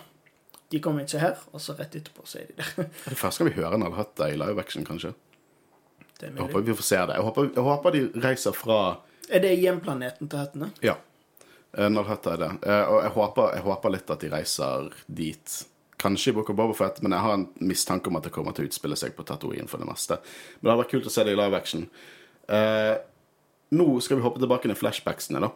De 0.72 0.80
kommer 0.80 1.04
ikke 1.04 1.20
her. 1.20 1.36
Og 1.52 1.60
så 1.60 1.76
rett 1.76 1.94
etterpå 2.00 2.24
så 2.26 2.40
er 2.40 2.48
de 2.48 2.56
der. 2.62 2.72
Er 2.88 3.12
det 3.12 3.20
første 3.20 3.44
gang 3.44 3.52
vi 3.52 3.60
hører 3.60 3.78
Nalhøtta 3.84 4.30
i 4.32 4.40
live 4.40 4.58
action, 4.64 4.88
kanskje? 4.88 5.12
Jeg 6.22 6.38
håper 6.38 6.62
vi 6.62 6.74
får 6.78 6.86
se 6.86 6.98
det. 7.10 7.14
Jeg 7.18 7.26
håper, 7.26 7.48
jeg 7.52 7.64
håper 7.66 7.94
de 7.96 8.02
reiser 8.22 8.54
fra 8.54 8.76
er 9.32 9.40
det 9.42 9.52
hjemplaneten 9.60 10.28
til 10.28 10.38
hettene? 10.42 10.68
Ja. 10.84 10.96
Nalhøtta 11.72 12.34
er 12.34 12.40
det. 12.42 12.48
Eh, 12.68 12.82
Og 12.92 12.98
jeg 13.02 13.12
håper, 13.14 13.52
jeg 13.56 13.64
håper 13.64 13.94
litt 13.94 14.10
at 14.12 14.20
de 14.24 14.30
reiser 14.32 14.90
dit. 15.06 15.54
Kanskje 16.02 16.32
i 16.32 16.36
Book 16.36 16.50
of 16.50 16.58
Bobafett, 16.58 16.98
men 17.04 17.14
jeg 17.14 17.24
har 17.24 17.36
en 17.38 17.46
mistanke 17.62 18.10
om 18.10 18.18
at 18.18 18.26
det 18.26 18.34
kommer 18.34 18.56
til 18.56 18.66
å 18.66 18.70
utspille 18.70 18.98
seg 18.98 19.14
på 19.14 19.26
Tatooine 19.28 19.70
for 19.70 19.82
det 19.82 19.88
meste. 19.88 20.18
Men 20.58 20.66
det 20.66 20.72
hadde 20.72 20.82
vært 20.82 20.94
kult 20.96 21.10
å 21.10 21.14
se 21.14 21.26
det 21.26 21.36
i 21.36 21.38
live 21.38 21.58
action. 21.58 21.86
Eh, 22.50 22.94
nå 23.78 23.86
skal 24.04 24.18
vi 24.18 24.26
hoppe 24.26 24.42
tilbake 24.42 24.68
til 24.68 24.80
flashbacksene, 24.80 25.44
da. 25.44 25.52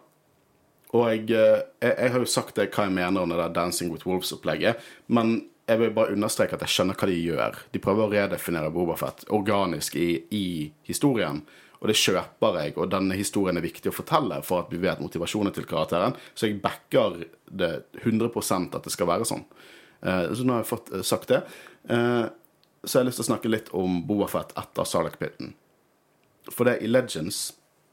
Og 0.95 1.03
jeg, 1.11 1.27
eh, 1.35 1.59
jeg, 1.83 1.93
jeg 1.93 2.15
har 2.15 2.23
jo 2.23 2.31
sagt 2.31 2.55
det 2.55 2.69
hva 2.71 2.87
jeg 2.87 2.95
mener 2.95 3.21
om 3.21 3.33
det 3.33 3.41
der 3.41 3.53
Dancing 3.59 3.91
with 3.91 4.07
Wolves-opplegget, 4.07 4.81
men 5.11 5.41
jeg 5.67 5.81
vil 5.81 5.95
bare 5.95 6.15
understreke 6.15 6.55
at 6.55 6.63
jeg 6.63 6.77
skjønner 6.77 6.95
hva 6.95 7.09
de 7.09 7.15
gjør. 7.19 7.61
De 7.73 7.83
prøver 7.83 8.05
å 8.05 8.11
redefinere 8.13 8.71
Bobafett 8.71 9.25
organisk 9.35 9.97
i, 9.99 10.11
i 10.31 10.45
historien, 10.87 11.41
og 11.77 11.91
det 11.91 11.97
kjøper 11.99 12.61
jeg, 12.61 12.75
og 12.79 12.89
denne 12.89 13.17
historien 13.19 13.59
er 13.59 13.65
viktig 13.65 13.91
å 13.91 13.95
fortelle 13.95 14.39
for 14.45 14.63
at 14.63 14.71
vi 14.71 14.79
vet 14.81 15.01
motivasjonen 15.03 15.53
til 15.53 15.67
karakteren, 15.69 16.15
så 16.33 16.47
jeg 16.47 16.61
backer 16.63 17.19
det 17.45 17.73
100% 18.01 18.79
at 18.79 18.87
det 18.87 18.93
skal 18.95 19.11
være 19.11 19.27
sånn. 19.29 19.43
Eh, 20.03 20.33
så 20.33 20.43
nå 20.45 20.53
har 20.57 20.63
jeg 20.63 20.69
fått 20.71 20.91
eh, 20.93 21.01
sagt 21.05 21.31
det. 21.33 21.41
Eh, 21.89 22.25
så 22.83 22.91
jeg 22.93 23.01
har 23.03 23.07
lyst 23.09 23.19
til 23.21 23.25
å 23.25 23.31
snakke 23.31 23.49
litt 23.51 23.69
om 23.75 24.01
Bobafett 24.07 24.53
etter 24.59 24.85
Sarlacc 24.87 25.17
Pitten. 25.19 25.53
For 26.51 26.63
det 26.67 26.77
er 26.77 26.85
i 26.85 26.91
Legends 26.91 27.39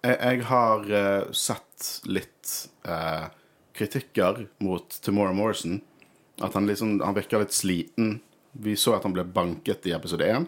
jeg, 0.05 0.43
har 0.45 0.85
sett 1.33 1.87
litt 2.05 2.51
kritikker 3.75 4.47
mot 4.61 4.99
Tomorrow 5.03 5.35
Morrison. 5.35 5.81
At 6.43 6.55
han 6.55 6.67
liksom, 6.69 6.99
han 7.01 7.15
virker 7.17 7.41
litt 7.43 7.55
sliten. 7.57 8.19
Vi 8.53 8.77
så 8.79 8.95
at 8.97 9.07
han 9.07 9.15
ble 9.17 9.25
banket 9.27 9.87
i 9.89 9.95
episode 9.97 10.27
1. 10.29 10.47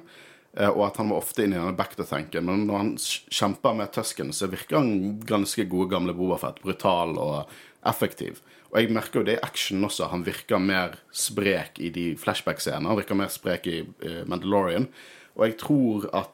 eh, 0.58 0.68
Og 0.70 0.84
at 0.86 0.96
han 1.00 1.08
var 1.10 1.22
ofte 1.22 1.44
inne 1.46 1.56
i 1.56 1.58
denne 1.62 1.76
back-to-tanken. 1.78 2.44
Men 2.46 2.66
når 2.68 2.76
han 2.82 2.92
kj- 3.00 3.24
kjemper 3.40 3.74
med 3.80 3.92
Tusken, 3.94 4.32
så 4.32 4.46
virker 4.50 4.76
han 4.78 5.20
ganske 5.26 5.64
gode 5.70 5.90
gamle 5.94 6.14
Bobafett. 6.14 6.60
Brutal 6.62 7.16
og 7.18 7.50
effektiv. 7.86 8.40
Og 8.76 8.82
jeg 8.84 8.92
merker 8.92 9.22
jo 9.22 9.24
det 9.24 9.38
i 9.38 9.44
action 9.44 9.84
også. 9.86 10.10
Han 10.12 10.24
virker 10.26 10.60
mer 10.60 10.98
sprek 11.08 11.78
i 11.80 11.88
de 11.94 12.10
flashback-scenene. 12.20 12.90
Han 12.90 12.98
virker 12.98 13.16
mer 13.16 13.30
sprek 13.32 13.64
i 13.72 13.78
eh, 14.04 14.18
Mandalorian. 14.28 14.90
Og 15.38 15.46
jeg 15.48 15.56
tror 15.64 16.10
at 16.12 16.32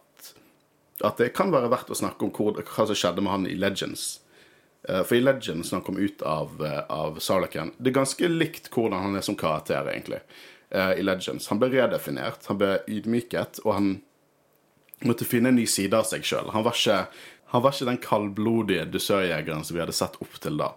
at 1.03 1.19
det 1.19 1.33
kan 1.35 1.51
være 1.51 1.71
verdt 1.73 1.89
å 1.91 1.97
snakke 1.99 2.23
om 2.23 2.31
hvor, 2.31 2.59
hva 2.63 2.85
som 2.87 2.95
skjedde 2.95 3.23
med 3.25 3.33
han 3.33 3.47
i 3.51 3.57
Legends. 3.59 4.21
Eh, 4.87 5.01
For 5.07 5.17
i 5.17 5.23
Legends, 5.23 5.71
når 5.71 5.81
han 5.81 5.87
kom 5.87 5.99
ut 5.99 6.23
av, 6.27 6.53
eh, 6.63 6.83
av 6.91 7.19
Sarlaken 7.19 7.73
Det 7.79 7.91
er 7.91 7.97
ganske 7.97 8.29
likt 8.29 8.71
hvordan 8.71 9.07
han 9.07 9.17
er 9.19 9.25
som 9.27 9.39
karakter, 9.39 9.87
egentlig. 9.91 10.21
I 10.73 11.03
Legends. 11.05 11.51
Han 11.53 11.59
ble 11.61 11.69
redefinert, 11.69 12.47
han 12.49 12.57
ble 12.57 12.79
ydmyket, 12.89 13.59
og 13.67 13.75
han 13.77 13.89
måtte 15.05 15.27
finne 15.29 15.51
en 15.51 15.59
ny 15.59 15.67
side 15.69 15.93
av 15.93 16.07
seg 16.09 16.25
sjøl. 16.25 16.49
Han, 16.55 16.65
han 16.65 17.63
var 17.63 17.75
ikke 17.75 17.89
den 17.91 18.01
kaldblodige 18.01 18.87
dusørjegeren 18.89 19.67
som 19.69 19.77
vi 19.77 19.83
hadde 19.83 19.93
sett 19.93 20.17
opp 20.25 20.39
til 20.41 20.57
da. 20.57 20.71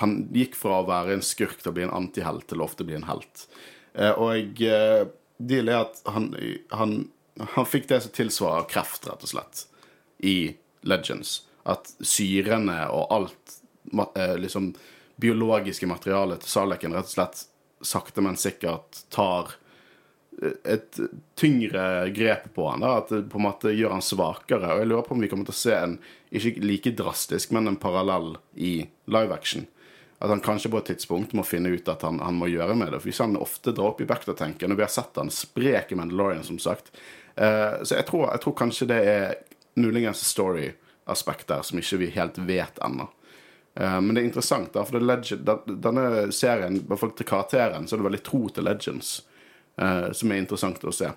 Han 0.00 0.16
gikk 0.34 0.56
fra 0.58 0.80
å 0.80 0.88
være 0.88 1.16
en 1.16 1.24
skurk 1.24 1.62
til 1.62 1.72
å 1.72 1.76
bli 1.76 1.86
en 1.86 1.94
antihelt 1.96 2.46
til 2.50 2.60
å 2.60 2.66
ofte 2.68 2.84
bli 2.84 2.98
en 2.98 3.08
helt. 3.08 3.46
Eh, 3.94 4.12
Og 4.12 4.62
eh, 4.62 5.06
dealen 5.38 5.72
er 5.72 5.82
at 5.86 6.02
han, 6.12 6.30
han, 6.76 6.96
han 7.56 7.68
fikk 7.68 7.88
det 7.88 8.02
som 8.04 8.14
tilsvarer 8.16 8.68
kreft, 8.70 9.08
rett 9.08 9.24
og 9.24 9.32
slett, 9.32 9.66
i 10.20 10.56
Legends. 10.86 11.42
At 11.64 11.90
syrene 12.00 12.82
og 12.92 13.12
alt 13.14 13.56
eh, 14.14 14.36
liksom 14.40 14.74
biologiske 15.16 15.88
materialet 15.88 16.44
til 16.44 16.52
Saleken 16.52 16.92
rett 16.96 17.08
og 17.08 17.14
slett 17.16 17.46
sakte, 17.80 18.20
men 18.24 18.36
sikkert 18.40 19.04
tar 19.12 19.56
et 20.64 20.98
tyngre 21.40 22.10
grep 22.12 22.50
på 22.54 22.66
han, 22.68 22.82
da, 22.84 22.98
at 23.00 23.08
det 23.08 23.22
på 23.32 23.38
en 23.40 23.46
måte 23.46 23.72
gjør 23.72 23.94
han 23.96 24.04
svakere. 24.04 24.74
Og 24.74 24.82
jeg 24.82 24.90
lurer 24.90 25.06
på 25.06 25.16
om 25.16 25.24
vi 25.24 25.30
kommer 25.32 25.48
til 25.48 25.56
å 25.56 25.60
se 25.62 25.76
en 25.76 25.96
ikke 26.28 26.60
like 26.60 26.92
drastisk, 26.98 27.54
men 27.56 27.70
en 27.70 27.80
parallell 27.80 28.34
i 28.52 28.74
live 29.08 29.32
action. 29.32 29.64
At 30.18 30.30
han 30.32 30.40
kanskje 30.40 30.70
på 30.72 30.78
et 30.80 30.84
tidspunkt 30.84 31.34
må 31.36 31.42
finne 31.44 31.74
ut 31.76 31.88
at 31.92 32.00
han, 32.06 32.22
han 32.24 32.38
må 32.38 32.48
gjøre 32.48 32.74
med 32.78 32.92
det. 32.92 33.02
For 33.02 33.10
hvis 33.10 33.20
han 33.20 33.36
ofte 33.36 33.74
drar 33.76 33.92
opp 33.92 34.00
i 34.00 34.08
backdoor-tanken, 34.08 34.72
og 34.72 34.78
vi 34.78 34.84
har 34.86 34.92
sett 34.92 35.18
han 35.20 35.32
sprek 35.32 35.92
i 35.92 35.98
Mandalorian, 35.98 36.46
som 36.46 36.58
sagt. 36.62 36.88
uh, 37.36 37.84
så 37.84 37.98
jeg 37.98 38.06
tror, 38.08 38.30
jeg 38.30 38.44
tror 38.44 38.56
kanskje 38.56 38.88
det 38.88 39.00
er 39.12 39.36
muligens 39.76 40.24
story-aspekt 40.24 41.50
der 41.52 41.66
som 41.68 41.82
ikke 41.82 42.00
vi 42.00 42.10
helt 42.16 42.40
vet 42.48 42.80
ennå. 42.84 43.10
Uh, 43.76 44.00
Men 44.00 44.14
det 44.14 44.22
er 44.22 44.28
interessant, 44.30 44.72
da, 44.72 44.86
for 44.88 45.04
legend, 45.04 45.52
denne 45.68 46.32
serien, 46.32 46.80
i 46.80 46.88
hvert 46.88 47.02
fall 47.02 47.12
til 47.12 47.28
karakteren, 47.28 47.84
så 47.84 47.96
er 47.96 48.00
det 48.00 48.08
veldig 48.08 48.24
tro 48.24 48.46
til 48.48 48.64
Legends, 48.64 49.18
uh, 49.76 50.08
som 50.16 50.32
er 50.32 50.40
interessant 50.40 50.80
å 50.80 50.96
se. 50.96 51.12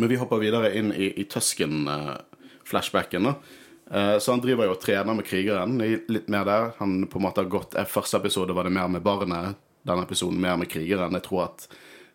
Men 0.00 0.08
vi 0.08 0.16
hopper 0.16 0.40
videre 0.40 0.72
inn 0.72 0.94
i, 0.96 1.12
i 1.20 1.28
Tusken-flashbacken. 1.28 3.28
da. 3.28 3.36
Eh, 3.90 4.18
Så 4.18 4.32
han 4.32 4.40
driver 4.40 4.64
jo 4.68 4.74
og 4.76 4.80
trener 4.80 5.14
med 5.14 5.26
krigeren. 5.26 5.80
Er 5.80 6.00
Litt 6.08 6.28
mer 6.28 6.44
der. 6.44 6.72
Han 6.78 7.06
på 7.06 7.18
en 7.18 7.26
måte 7.26 7.42
har 7.42 7.50
gått 7.50 7.74
eh, 7.74 7.84
Første 7.88 8.16
episode 8.20 8.54
var 8.54 8.64
det 8.64 8.74
mer 8.74 8.88
med 8.88 9.02
barnet. 9.02 9.56
Denne 9.82 10.04
episoden 10.06 10.40
mer 10.40 10.56
med 10.56 10.70
krigeren. 10.70 11.12
Jeg 11.18 11.26
tror 11.26 11.44
at 11.48 11.66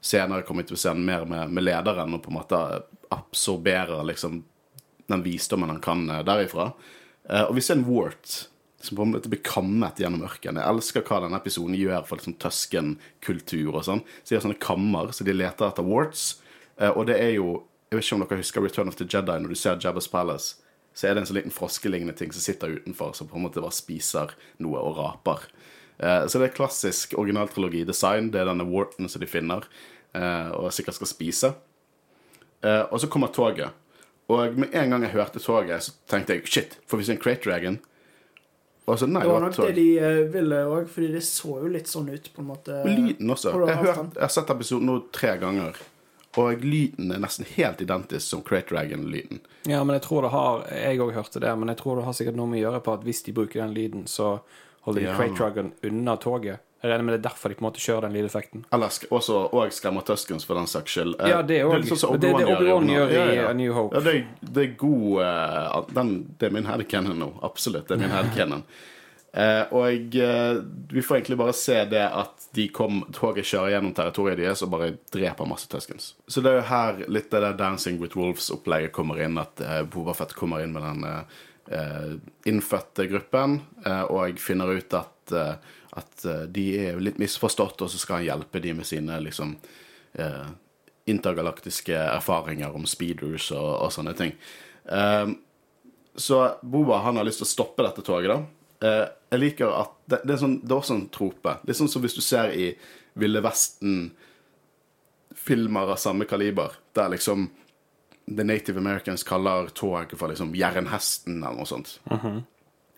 senere 0.02 0.46
kommer 0.48 0.64
vi 0.64 0.70
til 0.72 0.78
å 0.78 0.80
se 0.80 0.90
han 0.94 1.04
mer 1.06 1.26
med, 1.28 1.52
med 1.52 1.66
lederen 1.66 2.14
og 2.16 2.22
på 2.24 2.32
en 2.32 2.38
måte 2.38 2.60
absorberer 3.12 4.06
liksom 4.08 4.44
den 5.08 5.24
visdommen 5.24 5.70
han 5.70 5.82
kan 5.84 6.06
eh, 6.10 6.24
derifra. 6.24 6.72
Og 7.28 7.58
vi 7.58 7.62
ser 7.62 7.76
en 7.76 7.84
Wart 7.84 8.46
som 8.80 8.96
på 8.96 9.04
en 9.04 9.12
måte 9.12 9.28
blir 9.28 9.42
kammet 9.44 9.98
gjennom 10.00 10.22
ørkenen. 10.24 10.62
Jeg 10.62 10.72
elsker 10.72 11.04
hva 11.04 11.18
denne 11.26 11.40
episoden 11.42 11.76
gjør 11.76 12.06
for 12.08 12.22
liksom 12.22 12.38
Tusken-kultur 12.40 13.74
og 13.76 13.84
sånn. 13.84 14.04
Så 14.22 14.30
de 14.32 14.38
har 14.38 14.46
sånne 14.46 14.60
kammer, 14.64 15.10
så 15.12 15.26
de 15.28 15.36
leter 15.36 15.68
etter 15.68 15.84
warts. 15.84 16.38
Og 16.94 17.02
det 17.10 17.18
er 17.20 17.34
jo 17.36 17.66
Jeg 17.92 17.98
vet 17.98 18.06
ikke 18.06 18.16
om 18.16 18.24
dere 18.24 18.40
husker 18.40 18.64
Return 18.64 18.88
of 18.92 18.96
the 19.00 19.06
Jedi, 19.08 19.36
når 19.42 19.50
du 19.50 19.56
ser 19.60 19.76
Jabba's 19.84 20.08
Palace. 20.12 20.56
Så 20.98 21.06
er 21.06 21.14
det 21.14 21.22
en 21.22 21.28
sånn 21.30 21.38
liten 21.38 21.54
froskelignende 21.54 22.16
ting 22.18 22.32
som 22.34 22.42
sitter 22.42 22.80
utenfor, 22.80 23.12
som 23.14 23.28
på 23.30 23.38
en 23.38 23.44
måte 23.46 23.62
bare 23.62 23.76
spiser 23.76 24.32
noe 24.66 24.80
og 24.82 24.98
raper. 24.98 25.44
Eh, 26.00 26.24
Så 26.26 26.40
det 26.42 26.50
er 26.50 26.56
klassisk 26.58 27.14
originaltrilogi-design. 27.22 28.32
Det 28.34 28.42
er 28.42 28.50
denne 28.50 28.66
Wharton 28.66 29.10
som 29.10 29.22
de 29.22 29.28
finner, 29.30 29.68
eh, 30.18 30.50
og 30.58 30.72
sikkert 30.74 30.98
skal 30.98 31.08
spise. 31.12 31.54
Eh, 32.64 32.84
og 32.92 32.98
så 33.00 33.08
kommer 33.08 33.28
toget. 33.30 33.70
Og 34.30 34.58
med 34.58 34.74
en 34.74 34.90
gang 34.90 35.04
jeg 35.06 35.12
hørte 35.14 35.40
toget, 35.40 35.84
så 35.86 35.92
tenkte 36.10 36.34
jeg 36.36 36.48
shit, 36.50 36.78
får 36.90 36.98
vi 36.98 37.04
se 37.08 37.12
en 37.14 37.22
Crate 37.22 37.44
Dragon? 37.46 37.78
Og 38.88 38.98
så 39.00 39.06
nei, 39.08 39.22
Det 39.22 39.30
var 39.30 39.42
nok 39.42 39.54
tog. 39.56 39.66
det 39.68 39.76
de 39.76 40.28
ville 40.32 40.56
òg, 40.66 40.88
fordi 40.88 41.12
det 41.12 41.22
så 41.24 41.62
jo 41.62 41.68
litt 41.68 41.88
sånn 41.92 42.10
ut, 42.10 42.30
på 42.34 42.40
en 42.42 42.48
måte. 42.48 42.82
Og 42.84 42.88
lyden 42.88 43.30
også. 43.30 43.52
Jeg 43.68 43.76
har, 43.76 43.84
hørt, 43.86 44.14
jeg 44.16 44.22
har 44.24 44.30
sett 44.32 44.50
episoden 44.50 44.86
nå 44.88 44.98
tre 45.12 45.38
ganger, 45.38 45.76
og 46.38 46.62
lyden 46.64 47.12
er 47.12 47.20
nesten 47.24 47.48
helt 47.56 47.82
identisk 47.82 48.28
som 48.28 48.44
Crate 48.46 48.70
Dragon-lyden. 48.74 49.40
Ja, 49.66 49.84
men 49.84 49.96
jeg 49.98 50.04
tror 50.06 50.22
det 50.28 50.32
har 50.32 50.64
Jeg 50.72 51.00
òg 51.04 51.14
hørte 51.18 51.40
det, 51.44 51.56
men 51.58 51.68
jeg 51.74 51.78
tror 51.82 51.98
det 51.98 52.06
har 52.06 52.14
sikkert 52.14 52.36
noe 52.40 52.48
med 52.48 52.62
å 52.62 52.70
gjøre 52.70 52.84
på 52.86 52.94
at 52.94 53.04
hvis 53.08 53.24
de 53.26 53.34
bruker 53.34 53.62
den 53.64 53.74
lyden, 53.74 54.06
så 54.08 54.40
holder 54.86 55.02
de 55.02 55.08
Ja. 55.08 55.16
Crate 55.18 55.36
Dragon 55.38 55.72
unna 55.84 56.16
toget. 56.18 56.60
Jeg 56.84 56.92
regner 56.92 57.04
med 57.08 57.14
det 57.16 57.20
er 57.26 57.30
derfor 57.32 57.50
de 57.50 57.56
på 57.58 57.64
en 57.66 57.72
måte 57.72 57.82
kjører 57.82 58.02
den 58.06 58.14
lydeffekten. 58.14 58.66
Eller 58.72 58.88
også 59.10 59.38
og 59.52 59.72
skremmer 59.74 60.04
Tuskens, 60.06 60.46
for 60.46 60.54
den 60.60 60.68
saks 60.70 60.92
skyld. 60.94 61.16
Eh, 61.20 61.30
Ja, 61.32 61.42
det 61.42 61.58
er 61.64 61.72
litt 61.82 61.90
òg 61.92 61.98
sånn 61.98 62.20
det, 62.22 62.30
det 62.38 62.46
Obi-Wan 62.46 62.88
gjør 62.88 63.10
i 63.10 63.16
ja. 63.18 63.26
ja. 63.48 63.54
New 63.58 63.74
Hope. 63.74 63.96
Ja, 63.98 64.02
det, 64.06 64.14
er- 64.16 64.52
det 64.54 64.64
er 64.64 64.76
god 64.78 65.18
uh, 65.26 65.82
den, 65.98 66.12
Det 66.38 66.46
er 66.48 66.54
min 66.54 66.66
headcanon 66.70 67.18
nå. 67.18 67.32
Absolutt. 67.42 67.88
Det 67.90 67.98
er 67.98 68.04
min 68.06 68.14
headcanon. 68.14 68.64
Eh, 69.38 69.74
og 69.76 70.16
eh, 70.16 70.60
vi 70.90 71.02
får 71.02 71.18
egentlig 71.18 71.38
bare 71.38 71.54
se 71.54 71.76
det 71.86 72.02
at 72.02 72.48
de 72.58 72.64
kom, 72.74 73.04
toget 73.14 73.46
kjører 73.46 73.76
gjennom 73.76 73.94
territoriet 73.94 74.40
deres 74.40 74.64
og 74.66 74.72
bare 74.74 74.96
dreper 75.14 75.50
masse 75.50 75.70
Tuskens. 75.70 76.16
Så 76.26 76.42
det 76.42 76.52
er 76.52 76.58
jo 76.58 76.70
her 76.72 77.04
litt 77.06 77.30
det 77.30 77.44
der 77.44 77.60
Dancing 77.60 78.00
with 78.02 78.18
Wolves-opplegget 78.18 78.96
kommer 78.96 79.22
inn. 79.22 79.38
At 79.38 79.62
eh, 79.62 79.84
Boba 79.86 80.16
Fett 80.18 80.34
kommer 80.38 80.64
inn 80.66 80.74
med 80.74 80.88
den 80.88 81.06
eh, 81.06 82.18
innfødte 82.50 83.06
gruppen 83.12 83.60
og 84.08 84.38
finner 84.40 84.72
ut 84.72 84.94
at, 84.96 85.34
at 86.00 86.22
de 86.56 86.64
er 86.80 87.02
litt 87.04 87.20
misforstått, 87.20 87.84
og 87.84 87.92
så 87.92 88.00
skal 88.00 88.22
han 88.22 88.28
hjelpe 88.30 88.62
de 88.64 88.72
med 88.78 88.88
sine 88.88 89.18
liksom 89.20 89.52
intergalaktiske 91.12 91.98
erfaringer 91.98 92.72
om 92.72 92.88
speeders 92.88 93.50
og, 93.52 93.68
og 93.84 93.92
sånne 93.92 94.16
ting. 94.16 94.32
Um, 94.88 95.36
så 96.16 96.40
Boba 96.64 97.02
han 97.04 97.20
har 97.20 97.28
lyst 97.28 97.44
til 97.44 97.50
å 97.50 97.52
stoppe 97.52 97.84
dette 97.84 98.06
toget, 98.08 98.32
da. 98.32 98.40
Eh, 98.80 99.06
jeg 99.30 99.40
liker 99.42 99.68
at 99.76 99.92
det, 100.08 100.22
det, 100.24 100.34
er 100.36 100.40
sånn, 100.42 100.62
det 100.64 100.72
er 100.72 100.80
også 100.80 100.94
en 100.96 101.10
trope. 101.14 101.52
Litt 101.68 101.78
sånn 101.80 101.92
som 101.92 102.02
hvis 102.04 102.18
du 102.18 102.24
ser 102.24 102.48
i 102.56 102.66
Ville 103.20 103.42
Vesten-filmer 103.44 105.86
av 105.92 105.98
samme 106.02 106.26
kaliber, 106.30 106.70
der 106.96 107.08
liksom 107.16 107.40
The 108.28 108.44
Native 108.44 108.78
Americans 108.80 109.24
kaller 109.28 109.68
tog 109.76 110.18
for 110.20 110.28
liksom 110.32 110.56
jernhesten 110.56 111.44
eller 111.44 111.58
noe 111.60 111.66
sånt. 111.68 112.00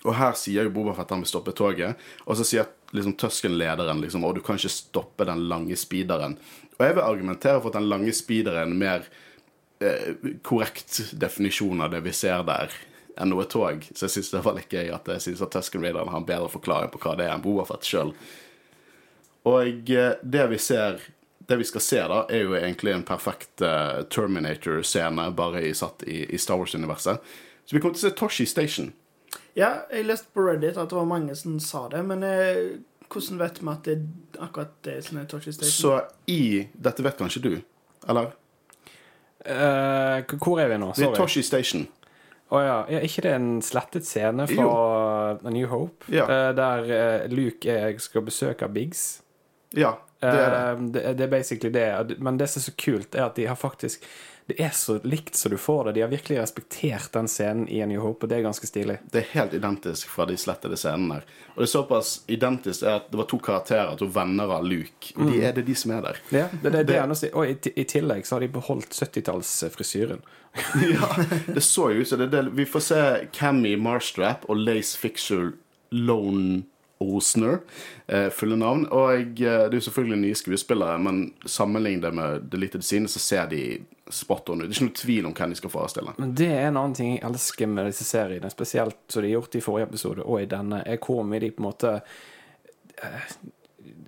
Og 0.08 0.16
her 0.16 0.34
sier 0.40 0.64
jo 0.66 0.72
Boba 0.74 0.94
Fett 0.96 1.10
at 1.10 1.16
han 1.16 1.24
vil 1.26 1.32
stoppe 1.32 1.54
toget, 1.58 1.92
og 2.26 2.34
så 2.40 2.44
sier 2.48 2.66
liksom 2.96 3.16
Tusken-lederen 3.20 4.02
liksom, 4.02 4.24
og 4.26 4.36
du 4.38 4.42
kan 4.46 4.58
ikke 4.58 4.72
stoppe 4.72 5.24
den 5.28 5.42
lange 5.52 5.76
speederen. 5.78 6.34
Og 6.78 6.84
jeg 6.86 6.94
vil 6.96 7.06
argumentere 7.06 7.60
for 7.60 7.70
at 7.70 7.78
den 7.78 7.90
lange 7.92 8.14
speederen 8.16 8.60
er 8.62 8.68
en 8.70 8.80
mer 8.80 9.02
eh, 9.84 10.10
korrekt 10.46 10.92
definisjon 11.20 11.84
av 11.84 11.90
det 11.94 12.02
vi 12.06 12.14
ser 12.16 12.40
der, 12.48 12.68
enn 13.18 13.32
noe 13.34 13.46
tog. 13.50 13.88
Så 13.94 14.08
jeg 14.08 14.16
syns 14.18 14.34
det 14.34 14.44
var 14.46 14.58
litt 14.58 14.74
gøy 14.74 14.92
at 14.96 15.08
jeg 15.16 15.26
synes 15.26 15.46
at 15.46 15.54
Tusken-rideren 15.56 16.12
har 16.12 16.22
en 16.22 16.28
bedre 16.28 16.52
forklaring 16.52 16.92
på 16.94 17.02
hva 17.04 17.16
det 17.20 17.28
er 17.28 17.36
enn 17.36 17.46
Boafett 17.46 17.88
sjøl. 17.88 18.14
Og 19.50 19.92
eh, 19.96 20.20
det 20.22 20.46
vi 20.52 20.60
ser 20.62 21.00
det 21.50 21.58
vi 21.58 21.66
skal 21.66 21.82
se, 21.82 22.00
da, 22.12 22.18
er 22.30 22.44
jo 22.46 22.54
egentlig 22.54 22.92
en 22.94 23.04
perfekt 23.04 23.64
uh, 23.66 24.04
Terminator-scene, 24.14 25.32
bare 25.34 25.64
i, 25.66 25.72
satt 25.74 26.04
i, 26.06 26.20
i 26.30 26.38
Star 26.38 26.60
Wars-universet. 26.62 27.32
Så 27.66 27.74
vi 27.76 27.82
kommer 27.82 27.98
til 27.98 28.06
å 28.06 28.10
se 28.12 28.18
Toshi 28.20 28.46
Station. 28.46 28.92
Ja, 29.58 29.88
jeg 29.90 30.06
leste 30.06 30.30
på 30.34 30.46
Reddit 30.46 30.78
at 30.78 30.92
det 30.92 30.98
var 31.00 31.10
mange 31.10 31.34
som 31.38 31.56
sa 31.64 31.88
det, 31.90 32.04
men 32.06 32.22
eh, 32.28 32.78
hvordan 33.10 33.42
vet 33.42 33.58
vi 33.64 33.72
at 33.74 33.90
det 33.90 33.96
er 33.98 34.44
akkurat 34.46 34.76
det 34.86 35.00
som 35.08 35.18
er 35.18 35.26
Toshi 35.32 35.56
Station? 35.56 35.74
Så 35.74 35.96
i 36.30 36.68
Dette 36.78 37.06
vet 37.06 37.18
kanskje 37.18 37.42
du, 37.48 37.52
eller? 38.06 38.36
Uh, 39.40 40.22
hvor 40.38 40.62
er 40.62 40.70
vi 40.70 40.78
nå? 40.84 40.92
Det 40.94 41.10
er 41.10 41.18
Toshi 41.18 41.42
Station. 41.46 41.88
Å 42.50 42.60
ja. 42.66 42.78
ja. 42.90 43.00
ikke 43.06 43.24
det 43.26 43.32
er 43.32 43.38
en 43.38 43.60
slettet 43.62 44.08
scene 44.10 44.46
fra 44.50 44.70
A 45.38 45.54
New 45.54 45.68
Hope? 45.70 46.08
Ja. 46.10 46.26
Eh, 46.26 46.52
der 46.58 46.94
eh, 46.96 47.28
Luke 47.30 47.70
er, 47.70 47.94
skal 48.02 48.26
besøke 48.26 48.70
Biggs? 48.74 49.22
Ja. 49.78 49.98
Det 50.20 50.34
er 50.34 50.50
det. 50.50 50.64
Eh, 50.64 50.82
det, 50.96 51.04
det 51.20 51.28
er 51.28 51.32
basically 51.32 51.72
det. 51.74 52.18
Men 52.18 52.40
det 52.42 52.50
som 52.50 52.64
er 52.64 52.66
så 52.66 52.76
kult, 52.80 53.14
er 53.16 53.28
at 53.28 53.38
de 53.38 53.46
har 53.48 53.60
faktisk 53.60 54.08
Det 54.50 54.56
er 54.66 54.72
så 54.74 54.96
likt 55.06 55.36
som 55.38 55.52
du 55.54 55.58
får 55.62 55.84
det. 55.90 55.92
De 55.98 56.02
har 56.02 56.10
virkelig 56.12 56.40
respektert 56.42 57.12
den 57.14 57.28
scenen 57.30 57.68
i 57.70 57.80
New 57.86 58.02
Hope, 58.02 58.26
og 58.26 58.32
det 58.32 58.40
er 58.40 58.46
ganske 58.48 58.66
stilig. 58.70 58.96
Det 59.14 59.22
er 59.22 59.28
helt 59.36 59.54
identisk 59.54 60.10
fra 60.10 60.26
de 60.30 60.38
slettede 60.42 60.78
scenene. 60.80 61.20
der. 61.20 61.28
Og 61.54 61.62
det 61.62 61.68
er 61.68 61.72
såpass 61.74 62.14
identisk 62.34 62.84
at 62.90 63.12
det 63.12 63.20
var 63.22 63.28
to 63.30 63.38
karakterer, 63.46 63.94
to 64.00 64.08
venner 64.16 64.50
av 64.58 64.66
Luke. 64.66 65.14
Og 65.16 65.30
de 65.32 65.44
er 65.46 65.54
det 65.54 65.68
de 65.70 65.76
som 65.78 65.94
er 65.94 66.02
der. 66.08 66.22
Ja, 66.34 66.48
det, 66.52 66.64
det, 66.64 66.72
det, 66.72 66.86
Det- 66.88 66.98
er 67.04 67.14
si. 67.22 67.30
Og 67.34 67.46
i, 67.52 67.58
i 67.76 67.86
tillegg 67.86 68.26
så 68.26 68.36
har 68.36 68.46
de 68.48 68.52
beholdt 68.58 68.90
70-tallsfrisyren. 68.98 70.22
ja, 70.96 71.10
det 71.54 71.62
så 71.62 71.92
jo 71.94 72.02
ut 72.02 72.08
som 72.10 72.20
det, 72.20 72.32
det. 72.34 72.44
Vi 72.58 72.66
får 72.66 72.80
se 72.80 73.02
Cammy 73.38 73.76
Marstrap 73.78 74.48
og 74.50 74.58
Lace 74.58 74.98
Fixer 74.98 75.52
Lone 75.92 76.64
Osner, 77.00 77.60
eh, 78.08 78.28
fulle 78.30 78.58
navn. 78.60 78.86
Og 78.92 79.14
eh, 79.16 79.26
det 79.40 79.72
er 79.72 79.80
jo 79.80 79.86
selvfølgelig 79.88 80.20
nye 80.24 80.40
skuespillere, 80.40 80.98
men 81.00 81.22
sammenlignet 81.46 82.14
med 82.14 82.30
med 82.30 82.42
Deleted 82.52 82.84
Scene, 82.84 83.08
så 83.08 83.20
ser 83.20 83.48
de 83.48 83.80
spot 84.10 84.50
on 84.50 84.62
ut. 84.62 84.68
Det 84.70 84.74
er 84.74 84.80
ikke 84.80 84.88
noe 84.90 85.02
tvil 85.02 85.30
om 85.30 85.36
hvem 85.38 85.54
de 85.54 85.60
skal 85.60 85.74
forestille. 85.74 86.16
Men 86.18 86.34
det 86.38 86.50
er 86.50 86.68
en 86.68 86.80
annen 86.82 86.98
ting 86.98 87.14
jeg 87.16 87.24
elsker 87.30 87.70
med 87.70 87.90
disse 87.92 88.08
seriene, 88.08 88.50
spesielt 88.50 88.98
som 89.08 89.24
de 89.24 89.30
har 89.30 89.40
gjort 89.40 89.56
i 89.56 89.64
forrige 89.64 89.90
episode 89.92 90.26
og 90.26 90.42
i 90.42 90.50
denne, 90.50 90.82
er 90.86 91.02
hvor 91.04 91.24
mye 91.28 91.44
de 91.44 91.52
på 91.54 91.64
en 91.64 91.70
måte 91.70 91.96
eh, 93.04 93.36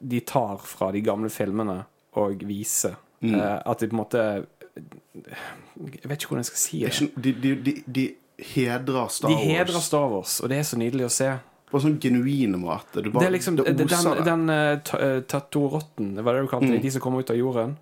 De 0.02 0.20
tar 0.20 0.58
fra 0.66 0.92
de 0.92 1.02
gamle 1.06 1.30
filmene 1.30 1.84
og 2.20 2.42
viser. 2.48 2.98
Mm. 3.22 3.36
Eh, 3.36 3.60
at 3.66 3.80
de 3.80 3.88
på 3.88 3.96
en 3.96 4.02
måte 4.02 4.24
Jeg 4.72 6.10
vet 6.10 6.18
ikke 6.18 6.32
hvordan 6.32 6.42
jeg 6.42 6.50
skal 6.50 6.62
si 6.62 6.80
Det 6.82 6.90
det. 6.90 7.02
ikke, 7.02 7.22
de, 7.22 7.56
de, 7.66 7.76
de, 7.86 8.10
hedrer 8.42 9.08
Star 9.14 9.30
De 9.30 9.36
hedrer 9.38 9.80
Star 9.80 10.08
Wars, 10.10 10.40
og 10.42 10.50
det 10.50 10.58
er 10.58 10.64
så 10.66 10.78
nydelig 10.80 11.06
å 11.06 11.14
se. 11.14 11.28
På 11.72 11.78
en 11.80 11.84
sånn 11.86 12.00
genuin 12.04 12.58
måte. 12.60 13.02
Du 13.02 13.10
bare, 13.12 13.24
Det 13.24 13.28
er 13.30 13.36
liksom 13.38 13.56
det 13.58 13.66
den, 13.78 13.88
oser 13.88 14.16
det. 14.20 14.26
den 14.28 14.46
den 14.52 15.24
tattorotten, 15.32 16.14
hva 16.20 16.32
er 16.34 16.40
det 16.42 16.44
du 16.46 16.52
kalte 16.52 16.72
det? 16.74 16.82
De 16.84 16.92
som 16.92 17.02
kommer 17.04 17.24
ut 17.24 17.32
av 17.34 17.40
jorden? 17.40 17.78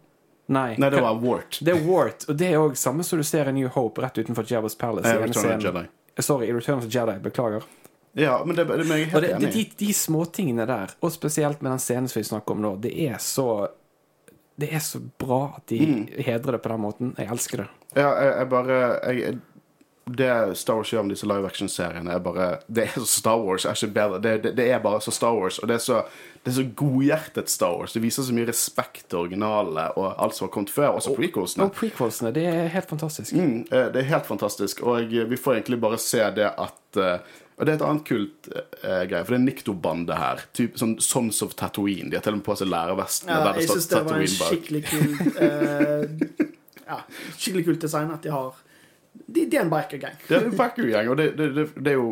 Nei. 0.49 0.75
Nei, 0.81 0.89
det 0.89 1.01
var 1.05 1.17
Wart. 1.21 1.59
Det 1.61 1.75
er 1.75 1.81
Wart, 1.85 2.25
og 2.29 2.37
det 2.39 2.47
er 2.53 2.57
òg 2.61 2.77
samme 2.79 3.03
som 3.05 3.19
du 3.21 3.23
ser 3.27 3.49
i 3.49 3.53
New 3.53 3.67
Hope 3.75 4.01
rett 4.01 4.17
utenfor 4.17 4.47
Jabba's 4.49 4.77
Palace. 4.77 5.05
Eh, 5.09 5.19
i 5.19 5.27
Return 5.27 5.57
of. 5.57 5.63
Jedi. 5.67 5.83
Sorry, 6.19 6.47
i 6.49 6.53
Return 6.55 6.79
of 6.81 6.87
Jedi. 6.89 7.19
Beklager. 7.21 7.63
Ja, 8.17 8.39
men 8.45 8.55
det, 8.57 8.65
det, 8.67 8.87
jeg 8.89 9.03
er 9.11 9.15
Og 9.15 9.21
helt 9.21 9.27
det, 9.27 9.33
enig. 9.35 9.51
de, 9.53 9.85
de 9.85 9.93
småtingene 9.93 10.65
der, 10.67 10.95
og 11.05 11.11
spesielt 11.13 11.61
med 11.61 11.71
den 11.75 11.79
scenen 11.83 12.09
som 12.09 12.19
vi 12.19 12.25
snakker 12.31 12.57
om 12.57 12.63
nå, 12.65 12.71
det 12.81 12.95
er 13.05 13.19
så 13.21 13.67
Det 14.59 14.73
er 14.75 14.81
så 14.83 14.99
bra 14.99 15.53
at 15.55 15.67
de 15.71 15.77
Mm. 15.85 16.07
hedrer 16.25 16.51
det 16.57 16.61
på 16.63 16.67
den 16.69 16.81
måten. 16.81 17.13
Jeg 17.17 17.29
elsker 17.31 17.57
det. 17.61 17.67
Ja, 17.95 18.09
jeg, 18.19 18.33
jeg 18.39 18.49
bare 18.49 18.79
jeg, 19.07 19.37
Det 20.17 20.57
Star 20.57 20.79
Wars 20.79 20.93
gjør 20.93 21.05
med 21.05 21.15
disse 21.15 21.27
live 21.29 21.47
action-seriene, 21.47 22.13
er 22.15 22.23
bare 22.23 22.49
Det 22.67 22.87
er 22.87 22.97
så 22.97 23.05
Star 23.05 23.39
Wars. 23.43 23.65
Er 23.65 23.77
ikke 23.77 23.93
bedre. 23.93 24.21
Det, 24.23 24.35
det, 24.43 24.55
det 24.57 24.69
er 24.71 24.79
bare 24.83 25.01
så 25.01 25.11
Star 25.11 25.35
Wars, 25.37 25.59
og 25.59 25.67
det 25.67 25.79
er 25.79 25.85
så 25.85 26.03
det 26.39 26.53
er 26.53 26.55
så 26.55 26.63
godhjertet 26.75 27.49
Star 27.51 27.73
Wars. 27.75 27.93
Det 27.93 27.99
viser 27.99 28.23
så 28.23 28.33
mye 28.33 28.47
respekt 28.47 29.09
til 29.11 29.25
originalene 29.25 29.89
og 29.99 30.13
alt 30.23 30.37
som 30.37 30.47
har 30.47 30.53
kommet 30.53 30.71
før, 30.71 30.95
også 30.95 31.11
prequelsene. 31.17 31.67
Og 31.67 31.75
prequelsene, 31.75 32.31
det 32.35 32.45
er 32.47 32.69
helt 32.71 32.87
fantastisk. 32.89 33.35
Mm, 33.35 33.65
eh, 33.67 33.89
det 33.91 34.01
er 34.01 34.07
helt 34.13 34.29
fantastisk, 34.29 34.79
og 34.87 35.03
eh, 35.03 35.27
vi 35.29 35.37
får 35.37 35.57
egentlig 35.57 35.81
bare 35.83 35.99
se 35.99 36.23
det 36.37 36.47
at 36.47 36.99
eh, 36.99 37.35
Og 37.59 37.65
det 37.67 37.73
er 37.73 37.75
et 37.75 37.83
annet 37.83 38.05
kult 38.07 38.47
eh, 38.55 39.01
greie, 39.11 39.25
for 39.25 39.35
det 39.35 39.39
er 39.41 39.43
Nikto-bandet 39.43 40.15
her. 40.15 40.45
Typ, 40.55 40.77
sånn 40.79 40.93
Sons 41.03 41.41
of 41.43 41.57
Tatooine. 41.59 42.07
De 42.07 42.15
har 42.15 42.23
til 42.23 42.37
og 42.37 42.39
med 42.39 42.45
på 42.45 42.55
seg 42.55 42.71
lærevestene 42.71 43.35
Ja, 43.35 43.41
der 43.43 43.57
det 43.59 43.65
jeg 43.65 43.73
syns 43.73 43.89
det 43.91 44.03
var 44.07 44.23
en 44.23 44.31
skikkelig 44.37 44.81
kul 44.87 45.09
eh, 45.43 46.47
Ja, 46.93 47.01
skikkelig 47.35 47.65
kult 47.67 47.83
design 47.83 48.15
at 48.15 48.23
de 48.23 48.31
har 48.31 48.55
De, 49.25 49.45
de 49.45 49.57
er 49.57 49.65
en 49.65 49.71
biker-gang. 49.71 50.19
Det 50.27 50.37
er 50.37 50.49
en 50.49 50.57
Baku-gjeng, 50.57 51.09
og 51.11 51.17
det, 51.19 51.31
det, 51.37 51.49
det, 51.55 51.69
det 51.77 51.95
er 51.95 51.99
jo 51.99 52.11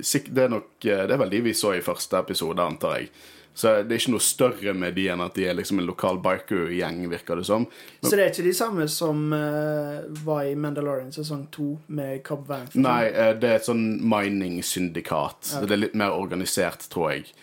Det 0.00 0.44
er 0.44 0.48
nok 0.48 0.84
eh, 0.84 1.04
Det 1.06 1.14
er 1.14 1.20
vel 1.20 1.30
de 1.30 1.44
vi 1.44 1.54
så 1.56 1.74
i 1.76 1.84
første 1.84 2.18
episode, 2.18 2.62
antar 2.62 2.98
jeg. 2.98 3.10
Så 3.54 3.72
det 3.82 3.92
er 3.92 3.98
ikke 3.98 4.12
noe 4.14 4.24
større 4.24 4.72
med 4.78 4.94
de 4.96 5.08
enn 5.10 5.20
at 5.20 5.34
de 5.36 5.44
er 5.50 5.56
liksom 5.58 5.82
en 5.82 5.88
lokal 5.88 6.20
biker-gjeng, 6.22 7.02
virker 7.10 7.40
det 7.40 7.46
som. 7.48 7.66
Så 8.00 8.14
det 8.14 8.22
er 8.22 8.30
ikke 8.30 8.46
de 8.46 8.54
samme 8.56 8.86
som 8.88 9.24
uh, 9.34 10.06
var 10.24 10.46
i 10.48 10.54
Mandalorian 10.56 11.10
sesong 11.12 11.48
to 11.52 11.74
med 11.92 12.22
Cobb 12.24 12.46
Vanth? 12.48 12.78
Nei, 12.80 13.10
eh, 13.10 13.34
det 13.36 13.50
er 13.50 13.58
et 13.58 13.68
sånn 13.68 13.84
mining-syndikat. 14.00 15.50
Så 15.50 15.64
Det 15.66 15.76
er 15.76 15.82
litt 15.82 15.98
mer 15.98 16.14
organisert, 16.16 16.86
tror 16.92 17.16
jeg. 17.16 17.34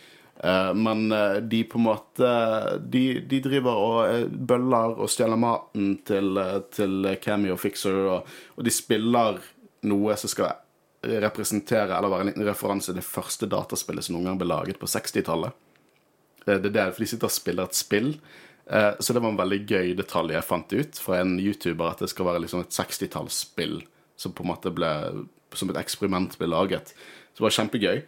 Eh, 0.44 0.74
Men 0.74 1.12
eh, 1.12 1.36
de 1.42 1.64
på 1.64 1.80
en 1.80 1.88
måte 1.88 2.30
De, 2.80 3.20
de 3.26 3.40
driver 3.42 3.80
og 3.82 3.98
eh, 4.06 4.26
bøller 4.30 4.98
og 5.02 5.10
stjeler 5.10 5.40
maten 5.42 5.96
til, 6.06 6.38
til 6.74 7.10
Cammy 7.24 7.50
og 7.54 7.62
Fixer, 7.62 7.98
og, 8.06 8.28
og 8.56 8.68
de 8.68 8.74
spiller 8.74 9.40
noe 9.88 10.18
som 10.18 10.30
skal 10.30 10.58
representere 11.08 11.94
eller 11.94 12.10
være 12.12 12.26
en 12.26 12.30
liten 12.32 12.46
referanse 12.48 12.90
til 12.90 12.98
det 13.00 13.06
første 13.06 13.48
dataspillet 13.50 14.06
som 14.06 14.18
noen 14.18 14.32
gang 14.32 14.40
ble 14.42 14.50
laget 14.50 14.80
på 14.82 14.90
60-tallet. 14.90 15.54
Eh, 16.46 16.58
Det 16.58 16.72
er 16.72 16.76
det, 16.76 16.86
for 16.94 17.04
de 17.06 17.10
sitter 17.14 17.30
og 17.30 17.36
spiller 17.38 17.70
et 17.70 17.78
spill. 17.78 18.14
Så 18.68 19.14
det 19.16 19.22
var 19.24 19.32
en 19.32 19.38
veldig 19.40 19.62
gøy 19.64 19.94
detalj 19.96 20.34
jeg 20.34 20.44
fant 20.44 20.74
ut 20.76 20.98
fra 21.00 21.22
en 21.22 21.38
YouTuber, 21.40 21.88
at 21.94 22.02
det 22.04 22.10
skal 22.12 22.26
være 22.28 22.42
liksom 22.44 22.66
et 22.66 22.74
60-tallsspill 22.76 23.78
som 24.20 24.34
på 24.36 24.44
en 24.44 24.50
måte 24.50 24.74
ble 24.76 24.90
som 25.56 25.72
et 25.72 25.80
eksperiment 25.80 26.36
ble 26.36 26.50
laget. 26.52 26.92
Så 27.32 27.40
det 27.40 27.46
var 27.46 27.56
kjempegøy. 27.62 28.02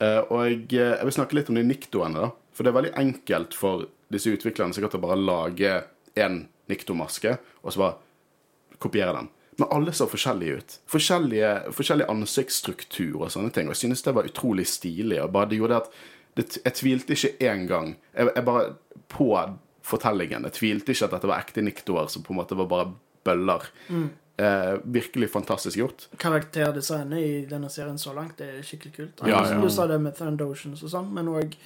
Eh, 0.00 0.20
Og 0.30 0.44
jeg, 0.46 0.60
eh, 0.78 0.96
jeg 0.98 1.04
vil 1.08 1.16
snakke 1.16 1.34
litt 1.38 1.48
om 1.50 1.58
de 1.58 1.64
niktoene, 1.66 2.20
da. 2.26 2.30
For 2.52 2.62
det 2.64 2.70
er 2.72 2.78
veldig 2.80 2.94
enkelt 2.98 3.54
for 3.54 3.86
disse 4.10 4.30
utviklerne 4.30 4.74
sikkert 4.74 4.94
å 4.98 5.02
bare 5.02 5.18
lage 5.18 5.84
en 6.16 6.48
niktomaske, 6.68 7.38
og 7.62 7.72
så 7.72 7.78
bare 7.78 8.78
kopiere 8.82 9.12
den. 9.14 9.28
Men 9.58 9.68
alle 9.74 9.90
så 9.92 10.06
forskjellige 10.06 10.56
ut. 10.60 10.76
Forskjellige, 10.86 11.72
forskjellig 11.74 12.06
ansiktsstruktur 12.08 13.24
og 13.24 13.30
sånne 13.34 13.50
ting. 13.52 13.66
Og 13.66 13.74
jeg 13.74 13.88
synes 13.88 14.02
det 14.06 14.14
var 14.14 14.28
utrolig 14.28 14.66
stilig. 14.70 15.18
Og 15.24 15.32
bare 15.34 15.50
det 15.50 15.58
gjorde 15.58 15.80
at 15.82 15.90
det, 16.36 16.58
Jeg 16.64 16.74
tvilte 16.74 17.14
ikke 17.16 17.48
engang. 17.50 17.96
Jeg, 18.14 18.30
jeg 18.36 18.44
bare 18.44 18.76
På 19.08 19.32
fortellingen. 19.82 20.44
Jeg 20.44 20.52
tvilte 20.52 20.92
ikke 20.92 21.04
at 21.08 21.10
dette 21.16 21.26
var 21.26 21.40
ekte 21.40 21.62
niktoer 21.64 22.08
som 22.12 22.22
på 22.22 22.30
en 22.34 22.36
måte 22.38 22.54
var 22.54 22.66
bare 22.70 22.92
bøller. 23.24 23.62
Eh, 24.38 24.74
virkelig 24.82 25.30
fantastisk 25.30 25.76
gjort. 25.76 26.08
Karakterdesignet 26.16 27.18
i 27.18 27.46
denne 27.50 27.66
serien 27.68 27.98
så 27.98 28.12
langt 28.14 28.38
det 28.38 28.46
er 28.46 28.62
skikkelig 28.62 28.92
kult. 28.94 29.22
Ja, 29.26 29.40
ja. 29.42 29.56
du 29.58 29.66
sa 29.70 29.88
det 29.90 29.96
med 29.98 30.14
Thandotions 30.14 30.84
og 30.86 30.92
sånn, 30.92 31.08
men 31.16 31.30
òg 31.32 31.56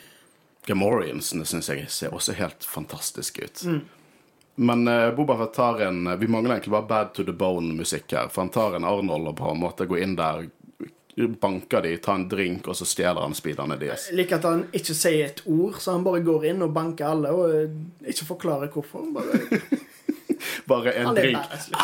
Gamoriansene 0.64 1.44
syns 1.44 1.68
jeg 1.68 1.85
ser 1.90 2.14
også 2.14 2.32
helt 2.38 2.64
fantastiske 2.64 3.44
ut. 3.44 3.64
Men 4.54 4.88
eh, 4.88 5.11
Boba 5.12 5.37
Fett 5.42 5.52
tar 5.58 5.82
en 5.88 6.06
Vi 6.20 6.30
mangler 6.30 6.54
egentlig 6.54 6.72
bare 6.72 6.88
Bad 6.88 7.12
to 7.18 7.26
the 7.28 7.37
Bone-musikk 7.37 8.12
her. 8.16 8.32
For 8.32 8.46
han 8.46 8.54
tar 8.54 8.78
en 8.78 8.88
Arnold 8.88 9.35
og 9.35 9.37
på 9.37 9.52
en 9.52 9.61
måte 9.61 9.88
går 9.90 10.04
inn 10.06 10.16
der, 10.16 10.46
banker 11.16 11.82
de, 11.85 11.96
tar 12.00 12.14
en 12.14 12.28
drink, 12.28 12.68
og 12.68 12.76
så 12.76 12.88
stjeler 12.88 13.20
han 13.20 13.35
speederne 13.37 13.76
deres. 13.76 14.08
Jeg 14.08 14.22
liker 14.22 14.40
at 14.40 14.48
han 14.48 14.64
ikke 14.72 14.96
sier 14.96 15.26
et 15.28 15.42
ord, 15.44 15.76
så 15.76 15.98
han 15.98 16.06
bare 16.06 16.24
går 16.24 16.52
inn 16.54 16.64
og 16.64 16.72
banker 16.72 17.11
alle 17.11 17.37
og 17.37 17.52
eh, 17.52 17.80
ikke 18.14 18.32
forklarer 18.32 18.72
hvorfor. 18.72 19.11
Bare, 19.12 19.61
Bare 20.70 20.92
en 20.92 21.12
er 21.12 21.20
drink, 21.20 21.50
liksom. 21.52 21.74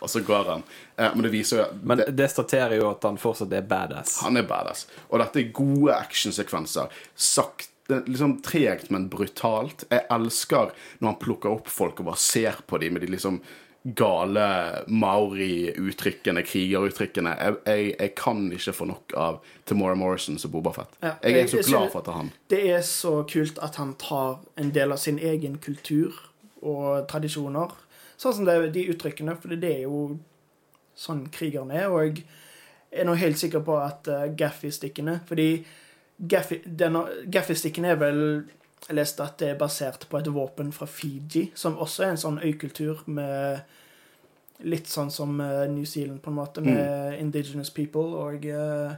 og 0.00 0.10
så 0.10 0.22
går 0.26 0.50
han. 0.52 0.64
Eh, 0.96 1.10
men 1.14 1.26
det 1.26 1.32
viser 1.34 1.62
jo 1.62 1.66
Men 1.82 2.02
det, 2.02 2.08
det 2.18 2.30
staterer 2.32 2.76
jo 2.78 2.88
at 2.90 3.04
han 3.08 3.20
fortsatt 3.20 3.52
er 3.56 3.66
badass. 3.68 4.18
Han 4.26 4.40
er 4.40 4.48
badass. 4.48 4.86
Og 5.10 5.20
dette 5.22 5.42
er 5.42 5.52
gode 5.56 5.96
actionsekvenser. 5.96 6.92
Sakte, 7.14 8.02
liksom 8.06 8.38
tregt, 8.44 8.90
men 8.94 9.10
brutalt. 9.12 9.86
Jeg 9.90 10.06
elsker 10.14 10.72
når 11.00 11.12
han 11.12 11.20
plukker 11.22 11.52
opp 11.56 11.68
folk 11.72 12.00
og 12.00 12.12
bare 12.12 12.22
ser 12.22 12.64
på 12.66 12.80
dem 12.82 12.96
med 12.96 13.06
de 13.06 13.12
liksom 13.16 13.42
gale 13.84 14.44
maori-uttrykkene, 14.88 16.42
krigeruttrykkene. 16.42 17.34
Jeg, 17.40 17.56
jeg, 17.66 17.90
jeg 18.00 18.12
kan 18.16 18.46
ikke 18.52 18.72
få 18.72 18.86
nok 18.88 19.12
av 19.20 19.40
Tamora 19.68 19.94
Morrison 19.98 20.38
som 20.40 20.52
Bobafett. 20.54 20.96
Ja, 21.02 21.14
Jeg 21.22 21.42
er 21.42 21.50
så 21.52 21.60
jeg 21.60 21.68
glad 21.68 21.90
for 21.92 22.00
at 22.00 22.06
det 22.06 22.12
er 22.14 22.18
han. 22.22 22.30
Det 22.50 22.62
er 22.78 22.84
så 22.88 23.14
kult 23.28 23.60
at 23.64 23.76
han 23.80 23.92
tar 24.00 24.38
en 24.60 24.72
del 24.74 24.94
av 24.96 25.02
sin 25.02 25.18
egen 25.20 25.58
kultur 25.60 26.16
og 26.64 27.04
tradisjoner. 27.12 27.76
Sånn 28.20 28.38
som 28.38 28.48
det, 28.48 28.56
de 28.74 28.88
uttrykkene, 28.92 29.36
for 29.40 29.54
det 29.58 29.72
er 29.80 29.84
jo 29.86 30.18
sånn 30.94 31.24
krigerne 31.34 31.78
er. 31.80 31.88
Og 31.90 32.20
jeg 32.20 33.02
er 33.02 33.08
nå 33.08 33.16
helt 33.18 33.40
sikker 33.40 33.64
på 33.66 33.78
at 33.82 34.08
uh, 34.10 34.26
Gaffy-stikkene 34.38 35.16
Fordi 35.26 35.48
Gaffy-stikkene 36.30 37.90
er 37.90 37.98
vel 37.98 38.20
Jeg 38.86 38.94
leste 38.94 39.24
at 39.24 39.40
det 39.40 39.48
er 39.50 39.58
basert 39.58 40.06
på 40.10 40.20
et 40.20 40.28
våpen 40.30 40.70
fra 40.76 40.86
Fiji, 40.86 41.48
som 41.58 41.80
også 41.82 42.04
er 42.04 42.12
en 42.12 42.22
sånn 42.22 42.38
øykultur 42.44 43.02
med 43.10 43.64
Litt 44.62 44.86
sånn 44.86 45.10
som 45.10 45.40
uh, 45.42 45.64
New 45.68 45.84
Zealand, 45.84 46.22
på 46.22 46.30
en 46.30 46.38
måte, 46.38 46.62
med 46.62 47.18
indigenous 47.18 47.72
people. 47.74 48.14
Og 48.22 48.46
eh, 48.46 48.54
eh, 48.54 48.92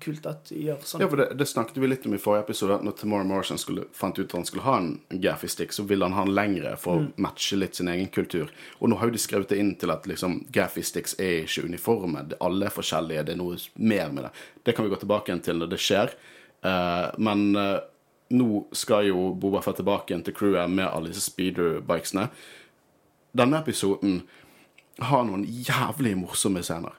kult 0.00 0.24
at 0.26 0.48
de 0.48 0.56
gjør 0.64 0.80
sånn. 0.82 1.02
Ja, 1.04 1.08
for 1.10 1.20
det, 1.20 1.26
det 1.38 1.46
snakket 1.46 1.76
vi 1.78 1.86
litt 1.86 2.06
om 2.08 2.14
i 2.16 2.18
forrige 2.18 2.48
episode. 2.48 2.78
At 2.80 2.86
når 2.86 2.96
Tamora 2.98 3.26
Morrison 3.28 3.60
skulle, 3.60 3.84
fant 3.94 4.18
ut 4.18 4.24
at 4.26 4.32
han 4.38 4.46
skulle 4.48 4.64
ha 4.64 4.76
en 4.80 4.88
gaffy 5.22 5.50
stick, 5.52 5.74
så 5.76 5.84
ville 5.86 6.04
han 6.08 6.16
ha 6.16 6.24
den 6.26 6.34
lengre 6.34 6.72
for 6.80 7.00
Mm. 7.00 7.06
å 7.12 7.22
matche 7.28 7.56
litt 7.60 7.78
sin 7.78 7.88
egen 7.88 8.08
kultur. 8.10 8.50
Og 8.80 8.90
nå 8.90 8.98
har 8.98 9.06
jo 9.10 9.14
de 9.14 9.22
skrevet 9.22 9.48
det 9.52 9.58
inn 9.62 9.74
til 9.78 9.92
at 9.94 10.08
liksom, 10.10 10.40
gaffy 10.50 10.82
sticks 10.82 11.14
er 11.20 11.44
ikke 11.44 11.64
uniforme. 11.68 12.24
Alle 12.40 12.66
er 12.66 12.74
forskjellige. 12.74 13.24
Det 13.28 13.36
er 13.36 13.38
noe 13.38 13.56
mer 13.76 14.10
med 14.10 14.24
det. 14.24 14.32
Det 14.64 14.74
kan 14.76 14.84
vi 14.84 14.90
gå 14.90 14.98
tilbake 15.04 15.30
igjen 15.30 15.44
til 15.46 15.60
når 15.62 15.70
det 15.70 15.80
skjer. 15.80 16.14
Uh, 16.64 17.08
men 17.22 17.56
uh, 17.56 17.78
nå 18.36 18.64
skal 18.76 19.06
jo 19.08 19.30
Boba 19.34 19.62
Fett 19.64 19.78
tilbake 19.80 20.12
igjen 20.12 20.24
til 20.26 20.34
crewet 20.36 20.68
med 20.70 20.88
alle 20.90 21.08
disse 21.12 21.30
speeder-bikesene. 21.30 22.28
Denne 23.32 23.62
episoden 23.62 24.20
har 25.00 25.24
noen 25.24 25.46
jævlig 25.46 26.16
morsomme 26.18 26.62
scener. 26.66 26.98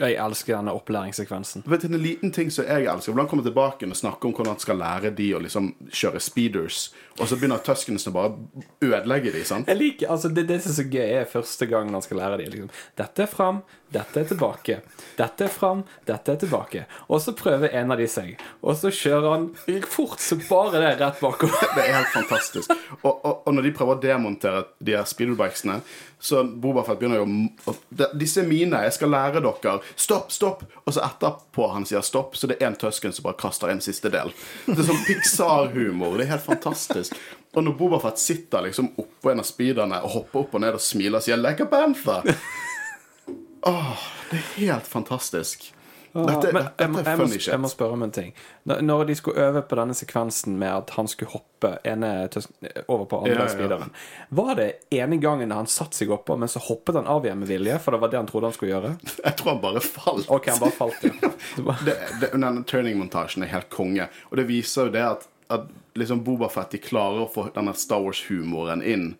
Jeg 0.00 0.16
elsker 0.16 0.56
denne 0.56 0.72
opplæringssekvensen. 0.72 1.62
Du 1.66 1.70
vet, 1.70 1.84
En 1.84 1.98
liten 2.00 2.32
ting 2.32 2.50
som 2.50 2.64
jeg 2.64 2.86
elsker, 2.88 3.12
Blant 3.12 3.28
kommer 3.28 3.44
tilbake 3.44 3.84
og 3.86 3.96
snakker 3.96 4.28
om 4.28 4.32
hvordan 4.32 4.54
han 4.54 4.62
skal 4.62 4.78
lære 4.80 5.10
de 5.16 5.26
å 5.36 5.40
liksom 5.42 5.74
kjøre 5.92 6.20
speeders, 6.20 6.94
og 7.18 7.28
så 7.28 7.36
begynner 7.36 7.60
Tuskens 7.60 8.08
å 8.08 8.14
bare 8.14 8.32
ødelegge 8.80 9.34
de, 9.34 9.44
sant? 9.44 9.68
Jeg 9.68 9.76
liker, 9.76 10.08
altså 10.08 10.28
Det, 10.32 10.46
det 10.48 10.62
som 10.62 10.72
er 10.72 10.78
så 10.80 10.88
gøy, 10.88 11.12
er 11.20 11.28
første 11.28 11.68
gangen 11.68 11.92
han 11.92 12.02
skal 12.02 12.22
lære 12.22 12.40
de 12.40 12.48
Liksom. 12.52 12.72
Dette 12.96 13.22
er 13.22 13.30
fram, 13.30 13.62
dette 13.92 14.22
er 14.22 14.28
tilbake. 14.28 14.78
Dette 15.18 15.46
er 15.46 15.52
fram, 15.52 15.82
dette 16.08 16.34
er 16.34 16.40
tilbake. 16.40 16.84
Og 17.08 17.20
så 17.24 17.34
prøver 17.36 17.74
en 17.78 17.92
av 17.92 18.00
de 18.00 18.08
seg, 18.10 18.40
og 18.60 18.78
så 18.80 18.92
kjører 18.92 19.28
han 19.34 19.48
fort 19.88 20.22
så 20.22 20.38
bare 20.48 20.80
det 20.82 20.94
rett 21.02 21.20
bakover. 21.20 21.68
Det 21.76 21.84
er 21.86 21.96
helt 21.96 22.12
fantastisk. 22.12 22.72
Og, 23.02 23.12
og, 23.12 23.46
og 23.46 23.54
når 23.54 23.68
de 23.68 23.74
prøver 23.76 23.96
å 23.96 24.02
demontere 24.02 24.64
de 24.84 24.96
her 24.96 25.06
speedbikesene 25.08 25.80
så 26.22 26.44
Bobafett 26.44 27.00
begynner 27.00 27.18
jo 27.18 27.24
å 27.66 27.74
Disse 28.14 28.44
er 28.44 28.46
mine, 28.46 28.84
jeg 28.86 28.94
skal 28.94 29.10
lære 29.10 29.40
dere. 29.42 29.80
Stopp, 29.98 30.30
stopp! 30.30 30.62
Og 30.84 30.94
så 30.94 31.02
etterpå 31.02 31.66
han 31.72 31.86
sier 31.88 32.04
stopp, 32.06 32.36
så 32.38 32.46
det 32.46 32.60
er 32.60 32.68
en 32.68 32.78
tøsken 32.78 33.14
som 33.14 33.26
bare 33.26 33.40
kaster 33.40 33.72
en 33.72 33.82
siste 33.82 34.12
del. 34.12 34.30
Det 34.68 34.76
er 34.76 34.86
sånn 34.86 35.02
Pixar-humor. 35.08 36.14
Det 36.20 36.28
er 36.28 36.36
helt 36.36 36.46
fantastisk. 36.46 37.18
Og 37.52 37.66
når 37.66 37.74
Bobafett 37.80 38.22
sitter 38.22 38.68
liksom 38.68 38.92
oppå 39.02 39.32
en 39.32 39.42
av 39.42 39.48
speederne 39.48 39.98
og 40.06 40.14
hopper 40.14 40.44
opp 40.44 40.54
og 40.54 40.62
ned 40.62 40.78
og 40.78 40.84
smiler 40.84 41.18
og 41.18 41.26
sier 41.26 41.42
'Like 41.42 41.66
a 41.66 41.72
panther', 41.74 42.38
Åh, 43.68 43.94
det 44.30 44.40
er 44.40 44.50
helt 44.58 44.86
fantastisk. 44.90 45.70
Dette, 46.12 46.50
Men 46.52 46.66
dette 46.66 46.82
jeg, 46.84 46.90
må- 46.92 46.98
er 47.00 47.06
jeg, 47.08 47.18
må, 47.22 47.26
jeg 47.40 47.60
må 47.62 47.68
spørre 47.72 47.94
om 47.96 48.02
en 48.04 48.10
ting. 48.12 48.34
Når, 48.68 49.04
de 49.08 49.14
skulle 49.16 49.40
øve 49.46 49.62
på 49.64 49.76
denne 49.78 49.94
sekvensen 49.96 50.58
med 50.60 50.68
at 50.68 50.90
han 50.98 51.08
skulle 51.08 51.30
hoppe 51.32 51.70
ene 51.88 52.10
over 52.92 53.06
på 53.08 53.20
andre 53.22 53.46
Ja, 53.46 53.46
ja, 53.62 53.78
ja. 53.78 53.86
var 54.28 54.54
det 54.58 54.66
ene 54.92 55.16
gangen 55.22 55.54
han 55.56 55.70
satte 55.72 55.96
seg 55.96 56.12
oppå, 56.12 56.36
men 56.36 56.52
så 56.52 56.60
hoppet 56.66 56.98
han 57.00 57.08
av 57.08 57.24
igjen 57.24 57.40
med 57.40 57.48
vilje? 57.48 57.78
For 57.80 57.96
det 57.96 58.02
var 58.04 58.12
det 58.12 58.20
han 58.20 58.28
trodde 58.28 58.50
han 58.50 58.58
skulle 58.58 58.74
gjøre? 58.74 58.92
Jeg 59.24 59.36
tror 59.40 59.54
han 59.54 59.62
bare 59.64 59.80
falt. 59.86 60.28
Ok, 60.28 60.50
han 60.52 60.60
bare 60.60 60.76
falt, 60.82 61.00
ja. 61.08 61.32
Det 61.56 61.78
det, 61.88 61.96
det, 62.20 62.32
denne 62.34 62.60
turning-montasjen 62.68 63.46
er 63.48 63.54
helt 63.56 63.70
konge. 63.72 64.10
Og 64.28 64.36
det 64.36 64.44
viser 64.52 64.90
jo 64.90 64.96
det 64.98 65.06
at, 65.14 65.24
at 65.48 65.70
liksom 65.96 66.20
Bobafett 66.28 66.76
de 66.76 66.82
klarer 66.92 67.24
å 67.24 67.30
få 67.32 67.48
denne 67.56 67.72
Star 67.78 68.04
Wars-humoren 68.04 68.84
inn. 68.84 69.14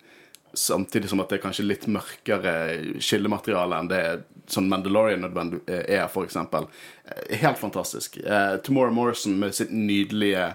Samtidig 0.53 1.09
som 1.09 1.17
at 1.23 1.31
det 1.33 1.39
er 1.39 1.47
kanskje 1.47 1.65
litt 1.65 1.87
mørkere 1.89 2.51
skillemateriale 3.01 3.79
enn 3.81 3.87
det 3.89 4.03
sånn 4.51 4.69
Mandalorian 4.71 5.25
er, 5.67 6.07
for 6.11 6.27
eksempel. 6.27 6.67
Eh, 7.05 7.37
Helt 7.43 7.59
fantastisk. 7.61 8.17
Uh, 8.25 8.57
Tomorrow 8.65 8.93
Morrison 8.93 9.37
med 9.39 9.55
sitt 9.55 9.71
nydelige 9.71 10.49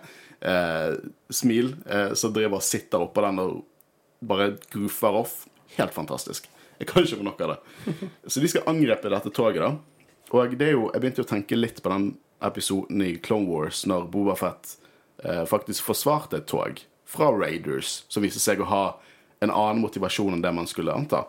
uh, 0.45 0.99
smil, 1.31 1.75
uh, 1.89 2.13
som 2.19 2.35
driver 2.37 2.61
og 2.61 2.67
sitter 2.67 3.07
oppå 3.07 3.25
den 3.25 3.43
og 3.43 3.63
bare 4.21 4.53
goofer 4.75 5.23
off. 5.23 5.41
Helt 5.79 5.95
fantastisk. 5.95 6.49
Jeg 6.79 6.89
kan 6.91 7.03
ikke 7.03 7.21
få 7.21 7.27
nok 7.27 7.41
av 7.47 7.55
det. 7.55 7.61
Så 8.31 8.41
de 8.43 8.51
skal 8.51 8.69
angrepe 8.71 9.11
dette 9.13 9.33
toget, 9.35 9.65
da. 9.65 9.73
Og 10.37 10.59
det 10.61 10.69
er 10.69 10.77
jo, 10.77 10.89
jeg 10.93 11.03
begynte 11.03 11.25
å 11.25 11.29
tenke 11.29 11.59
litt 11.59 11.81
på 11.83 11.93
den 11.93 12.11
episoden 12.45 13.03
i 13.03 13.17
Clone 13.23 13.49
Wars 13.49 13.85
når 13.89 14.07
Boba 14.13 14.37
Fett 14.39 14.77
eh, 15.25 15.45
faktisk 15.49 15.89
forsvarte 15.89 16.39
et 16.39 16.47
tog 16.51 16.83
fra 17.09 17.31
Raiders, 17.33 18.05
som 18.13 18.23
viste 18.23 18.43
seg 18.43 18.61
å 18.61 18.69
ha 18.69 18.83
en 19.41 19.51
annen 19.51 19.81
motivasjon 19.83 20.37
enn 20.37 20.45
det 20.45 20.53
man 20.55 20.69
skulle 20.69 20.95
anta. 20.95 21.25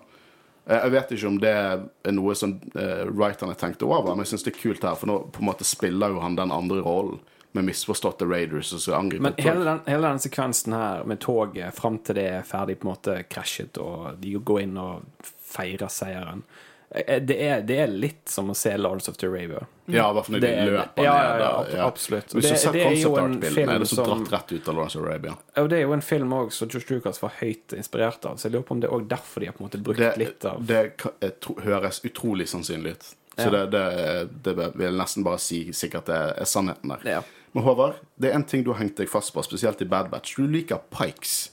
Eh, 0.70 0.78
jeg 0.84 0.94
vet 0.94 1.12
ikke 1.16 1.32
om 1.32 1.42
det 1.42 1.56
er 1.56 2.14
noe 2.14 2.36
som 2.38 2.56
eh, 2.78 3.04
writerne 3.10 3.58
tenkte 3.58 3.90
over, 3.90 4.14
men 4.14 4.24
jeg 4.26 4.36
syns 4.36 4.46
det 4.46 4.54
er 4.54 4.62
kult 4.62 4.86
her, 4.86 4.96
for 5.00 5.10
nå 5.10 5.20
på 5.34 5.44
en 5.44 5.50
måte 5.50 5.68
spiller 5.68 6.14
jo 6.14 6.22
han 6.24 6.38
den 6.38 6.54
andre 6.54 6.84
rollen 6.86 7.20
med 7.58 7.66
misforståtte 7.66 8.28
Raiders 8.30 8.70
og 8.78 8.82
så 8.84 8.94
angriper 8.94 9.24
Men 9.26 9.40
hele 9.42 9.64
den, 9.66 9.80
hele 9.90 10.06
den 10.12 10.22
sekvensen 10.22 10.76
her 10.78 11.04
med 11.10 11.18
toget 11.26 11.74
fram 11.74 11.98
til 12.06 12.20
det 12.20 12.28
er 12.30 12.46
ferdig 12.46 12.78
på 12.78 12.86
en 12.86 12.92
måte 12.92 13.16
krasjet, 13.26 13.80
og 13.82 14.20
de 14.22 14.36
går 14.38 14.68
inn 14.68 14.78
og 14.78 15.24
feirer 15.26 15.90
seieren 15.90 16.44
det 16.92 17.36
er, 17.46 17.62
det 17.62 17.76
er 17.84 17.88
litt 17.88 18.30
som 18.34 18.48
å 18.50 18.56
se 18.58 18.72
Lords 18.78 19.08
of 19.12 19.18
the 19.22 19.28
Arabia. 19.28 19.60
Ja, 19.86 20.08
i 20.10 20.14
hvert 20.18 20.26
fall 20.26 20.36
når 20.36 20.42
de 20.42 20.48
er- 20.50 20.70
løper 20.72 21.04
ja, 21.06 21.12
ned. 21.14 21.42
ja, 21.42 21.66
ja, 21.76 21.84
ab- 21.84 21.92
absolutt. 21.94 22.34
Hvis 22.34 22.42
du 22.44 22.50
Det- 22.50 22.60
ser 22.60 22.76
er 22.76 22.84
concept 22.84 23.18
art-bildene, 23.18 23.76
er 23.76 23.80
det 23.80 23.88
så 23.92 24.06
dratt 24.06 24.32
rett 24.34 24.52
ut 24.58 24.68
av 24.70 24.76
Lawrence 24.76 24.96
of 25.00 25.06
Arabia. 25.06 25.36
Og 25.58 25.70
det 25.70 25.78
er 25.78 25.82
jo 25.84 25.94
en 25.94 26.02
film 26.02 26.30
òg 26.34 26.52
som 26.52 26.68
George 26.70 26.90
Lucas 26.96 27.22
var 27.22 27.32
høyt 27.42 27.68
inspirert 27.78 28.26
av, 28.26 28.38
så 28.38 28.44
jeg 28.50 28.52
lurer 28.54 28.64
på 28.66 28.72
om 28.72 28.80
det 28.80 28.90
er 28.90 28.94
også 28.98 29.08
derfor 29.08 29.40
de 29.40 29.46
har 29.46 29.54
på 29.54 29.62
en 29.64 29.68
måte 29.70 29.84
brukt 29.84 29.98
det, 30.00 30.18
litt 30.18 30.46
av 30.46 30.66
det 30.66 30.98
tro- 31.42 31.56
høres 31.62 32.02
utrolig 32.04 32.48
sannsynlig 32.48 32.92
ut. 32.98 33.16
Så 33.40 33.50
det, 33.52 33.72
det, 33.72 34.44
det 34.44 34.76
vil 34.76 34.98
nesten 34.98 35.24
bare 35.24 35.38
si 35.40 35.66
sikkert 35.72 36.06
det 36.10 36.18
er 36.42 36.46
sannheten 36.46 36.90
der. 36.90 37.06
Ja. 37.10 37.22
Men 37.54 37.64
Håvard, 37.64 37.96
det 38.20 38.32
er 38.32 38.36
en 38.36 38.44
ting 38.44 38.64
du 38.64 38.74
har 38.74 38.80
hengt 38.82 38.96
deg 38.98 39.08
fast 39.10 39.32
på, 39.34 39.42
spesielt 39.46 39.80
i 39.82 39.86
Bad 39.86 40.10
Batch. 40.12 40.36
Du 40.36 40.46
liker 40.48 40.78
Pikes. 40.92 41.52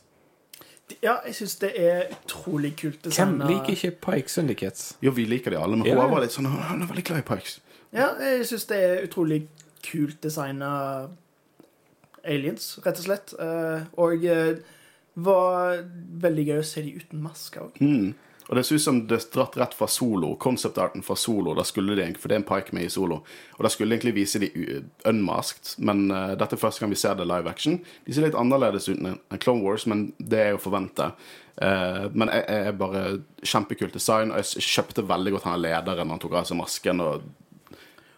Ja, 1.02 1.16
jeg 1.26 1.34
syns 1.34 1.56
det 1.58 1.72
er 1.82 2.04
utrolig 2.14 2.76
kult 2.78 3.02
Hvem 3.02 3.12
sånn, 3.12 3.40
liker 3.48 3.72
ikke 3.74 3.90
Pike 4.06 4.30
Syndicates? 4.30 4.92
Jo, 5.02 5.10
vi 5.10 5.24
liker 5.26 5.50
de 5.50 5.58
alle, 5.58 5.76
men 5.76 5.86
Ja. 5.86 6.06
var 6.06 6.20
litt 6.22 6.30
sånn 6.30 6.46
Hun 6.46 6.82
er 6.82 6.86
veldig 6.86 7.04
glad 7.04 7.18
i 7.18 7.26
Pikes. 7.34 7.60
Ja, 7.92 8.14
jeg 8.20 8.44
syns 8.46 8.66
det 8.66 8.76
er 8.84 9.02
utrolig 9.06 9.48
kult 9.82 10.20
designa 10.22 11.08
aliens, 12.26 12.78
rett 12.84 12.98
og 12.98 13.04
slett. 13.06 13.34
Eh, 13.38 13.84
Og 13.96 14.24
eh, 14.24 14.56
var 15.16 15.82
veldig 16.20 16.46
gøy 16.46 16.58
å 16.60 16.64
se 16.66 16.82
de 16.82 16.94
uten 17.00 17.22
maske 17.22 17.60
òg. 17.62 17.78
Mm. 17.80 18.14
Og 18.46 18.56
det 18.56 18.62
ser 18.66 18.78
ut 18.78 18.84
som 18.84 18.98
det 19.10 19.16
er 19.18 19.24
dratt 19.34 19.56
rett 19.58 19.72
fra 19.74 19.88
Solo. 19.90 20.34
Concept-arten 20.38 21.02
fra 21.02 21.16
Solo. 21.18 21.54
Da 21.58 21.64
skulle 21.66 21.96
de 21.98 22.06
For 22.14 22.30
det 22.30 22.36
er 22.36 22.42
en 22.42 22.48
Pike 22.48 22.74
med 22.76 22.86
i 22.86 22.92
Solo. 22.92 23.22
Og 23.56 23.64
da 23.66 23.70
skulle 23.72 23.90
de 23.90 23.98
egentlig 23.98 24.14
vise 24.20 24.38
de 24.42 24.50
unmasked, 25.04 25.74
men 25.78 26.10
uh, 26.12 26.36
dette 26.38 26.54
er 26.54 26.62
første 26.62 26.84
gang 26.84 26.92
vi 26.92 27.00
ser 27.00 27.18
det 27.18 27.26
live 27.26 27.50
action. 27.50 27.80
De 28.06 28.14
ser 28.14 28.26
litt 28.26 28.38
annerledes 28.38 28.86
ut 28.88 29.00
enn 29.00 29.42
Clone 29.42 29.64
Wars, 29.66 29.86
men 29.90 30.12
det 30.18 30.42
er 30.44 30.54
jo 30.54 30.62
forventa. 30.62 31.14
men 32.12 32.28
jeg, 32.28 32.44
jeg 32.52 32.76
bare 32.76 33.02
kjempekult 33.40 33.94
design, 33.96 34.30
og 34.30 34.42
jeg 34.42 34.60
kjøpte 34.60 35.06
veldig 35.08 35.30
godt 35.32 35.46
han 35.48 35.54
er 35.56 35.62
lederen 35.64 36.10
han 36.12 36.20
tok 36.20 36.34
av 36.36 36.44
seg 36.44 36.58
masken. 36.60 37.00
og 37.00 37.22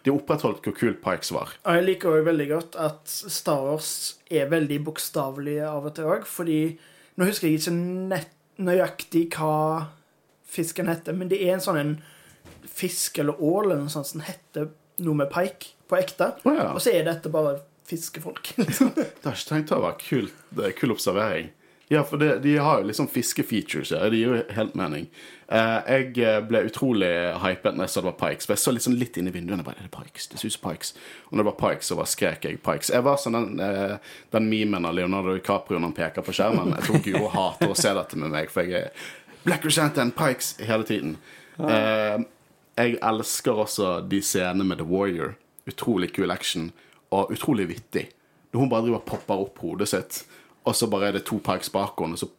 de 0.03 0.13
opprettholdt 0.13 0.63
hvor 0.63 0.75
kult 0.75 1.01
Pikes 1.03 1.31
var. 1.35 1.53
Og 1.65 1.77
jeg 1.77 1.85
liker 1.85 2.11
også 2.11 2.27
veldig 2.27 2.47
godt 2.53 2.75
at 2.79 3.15
Star 3.35 3.63
Wars 3.65 3.91
er 4.31 4.51
veldig 4.51 4.79
bokstavelige 4.87 5.67
av 5.67 5.89
og 5.89 5.95
til 5.95 6.11
òg, 6.11 6.27
fordi 6.29 6.61
Nå 7.19 7.25
husker 7.27 7.49
jeg 7.49 7.59
ikke 7.59 8.19
nøyaktig 8.63 9.25
hva 9.35 9.89
fisken 10.49 10.89
heter, 10.89 11.15
men 11.17 11.29
det 11.31 11.41
er 11.45 11.55
en 11.55 11.63
sånn 11.63 11.79
en 11.79 11.95
fisk 12.65 13.19
eller 13.21 13.41
ål 13.41 13.69
eller 13.69 13.83
noe 13.83 13.93
sånt 13.93 14.09
som 14.09 14.23
heter 14.23 14.69
noe 15.03 15.21
med 15.21 15.31
pike 15.33 15.75
på 15.89 15.97
ekte. 15.99 16.33
Oh, 16.45 16.53
ja. 16.55 16.71
Og 16.73 16.81
så 16.83 16.93
er 16.93 17.07
dette 17.07 17.31
bare 17.33 17.59
fiskefolk. 17.89 18.53
liksom. 18.57 18.91
Det 18.95 19.25
har 19.25 19.37
ikke 19.37 19.55
tenkt. 19.55 20.03
Kult. 20.05 20.43
Det 20.55 20.69
er 20.69 20.77
kul 20.77 20.93
observering. 20.93 21.49
Ja, 21.91 22.03
for 22.05 22.21
det, 22.21 22.35
de 22.39 22.57
har 22.57 22.79
jo 22.79 22.85
liksom 22.85 23.07
fiskefeatures 23.09 23.89
her. 23.89 24.11
Det 24.13 24.19
gir 24.19 24.35
jo 24.35 24.41
helt 24.53 24.75
mening. 24.77 25.07
Eh, 25.49 25.77
jeg 25.89 26.19
eh, 26.21 26.35
ble 26.45 26.59
utrolig 26.67 27.09
hypet 27.41 27.73
når 27.73 27.87
jeg 27.87 27.93
så 27.95 28.03
det 28.03 28.09
var 28.11 28.19
Pikes. 28.19 28.45
For 28.45 28.53
jeg 28.53 28.61
så 28.61 28.73
liksom 28.75 28.97
litt 28.99 29.17
inn 29.17 29.31
i 29.31 29.33
vinduene. 29.33 29.65
Bare, 29.65 29.81
er 29.81 29.87
det 29.87 29.95
Pikes? 29.95 30.27
Det 30.29 30.37
ser 30.37 30.51
ut 30.51 30.53
som 30.53 30.67
Pikes. 30.67 30.93
Og 31.25 31.33
når 31.33 31.41
det 31.41 31.47
var 31.47 31.57
Pikes, 31.63 31.89
så 31.89 31.97
bare 31.97 32.11
skrek 32.11 32.45
jeg 32.45 32.59
Pikes. 32.61 32.91
Jeg 32.93 33.05
var 33.07 33.17
sånn 33.17 33.39
den, 33.39 33.63
eh, 33.65 33.95
den 34.37 34.51
memen 34.51 34.85
av 34.85 34.93
Leonardo 34.99 35.33
DiCaprio 35.33 35.79
når 35.79 35.87
han 35.87 35.97
peker 35.97 36.27
på 36.27 36.35
skjermen. 36.37 36.75
Jeg 36.77 36.85
tror 36.85 37.03
Guro 37.07 37.33
hater 37.33 37.73
å 37.73 37.79
se 37.81 37.95
dette 37.97 38.21
med 38.21 38.35
meg, 38.37 38.53
for 38.53 38.69
jeg 38.69 38.83
er 38.85 39.09
Black 39.43 39.61
Chrysanthemum, 39.63 40.11
Pikes 40.11 40.55
hele 40.59 40.83
tiden. 40.83 41.17
Eh, 41.59 42.19
jeg 42.77 42.97
elsker 43.03 43.51
også 43.65 43.99
de 44.09 44.21
scenene 44.23 44.63
med 44.63 44.79
The 44.79 44.87
Warrior. 44.87 45.35
Utrolig 45.67 46.13
kul 46.15 46.31
action, 46.31 46.71
og 47.11 47.31
utrolig 47.31 47.67
vittig. 47.69 48.09
Når 48.53 48.59
hun 48.59 48.69
bare 48.69 48.81
driver 48.81 49.01
og 49.01 49.05
popper 49.05 49.43
opp 49.45 49.59
hodet 49.61 49.87
sitt, 49.91 50.23
og 50.65 50.75
så 50.75 50.87
bare 50.89 51.07
er 51.07 51.17
det 51.17 51.25
to 51.27 51.37
Pikes 51.43 51.69
bak 51.69 51.99
henne, 51.99 52.17
og 52.17 52.23
så 52.23 52.29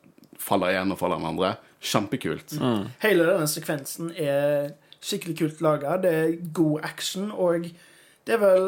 faller 0.40 0.80
en 0.80 0.92
og 0.92 0.98
faller 0.98 1.20
den 1.20 1.30
andre. 1.30 1.54
Kjempekult. 1.80 2.56
Hele 3.00 3.28
denne 3.28 3.46
sekvensen 3.48 4.10
er 4.16 4.72
skikkelig 5.00 5.38
kult 5.38 5.62
laga. 5.64 5.96
Det 6.02 6.10
er 6.12 6.34
god 6.52 6.84
action, 6.84 7.30
og 7.32 7.70
det 8.26 8.36
er 8.36 8.42
vel 8.42 8.66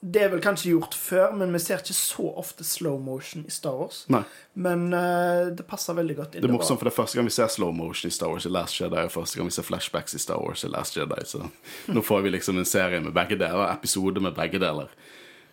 Det 0.00 0.20
er 0.22 0.28
vel 0.30 0.42
kanskje 0.42 0.70
gjort 0.70 0.94
før, 0.94 1.32
men 1.34 1.50
vi 1.50 1.58
ser 1.58 1.80
ikke 1.82 1.94
så 1.96 2.28
ofte 2.38 2.62
slow 2.66 3.00
motion 3.02 3.42
i 3.48 3.50
Star 3.50 3.74
Wars. 3.74 4.04
Nei, 4.14 4.20
Men 4.54 4.92
uh, 4.94 5.48
det 5.50 5.66
passer 5.66 5.96
veldig 5.98 6.14
godt 6.20 6.36
inn. 6.36 6.44
Det 6.44 6.50
er 6.50 6.54
morsomt, 6.54 6.78
for 6.78 6.86
det 6.86 6.92
er 6.92 6.98
første 7.00 7.18
gang 7.18 7.26
vi 7.26 7.34
ser 7.34 7.50
slow 7.50 7.72
motion 7.74 8.06
i 8.06 8.14
Star 8.14 8.30
Wars 8.30 8.46
i 8.46 8.52
Last 8.52 8.78
Jedi, 8.78 9.00
og 9.02 9.10
første 9.10 9.40
gang 9.40 9.50
vi 9.50 9.56
ser 9.56 9.66
flashbacks 9.66 10.14
i 10.14 10.22
Star 10.22 10.38
Wars 10.44 10.62
i 10.62 10.70
Last 10.70 10.98
Jedi, 10.98 11.18
så 11.26 11.42
nå 11.96 12.04
får 12.06 12.22
vi 12.26 12.34
liksom 12.36 12.60
en 12.62 12.68
serie 12.68 13.02
med 13.02 13.16
begge 13.16 13.40
deler, 13.40 13.64
episode 13.72 14.22
med 14.22 14.38
begge 14.38 14.62
deler. 14.62 14.92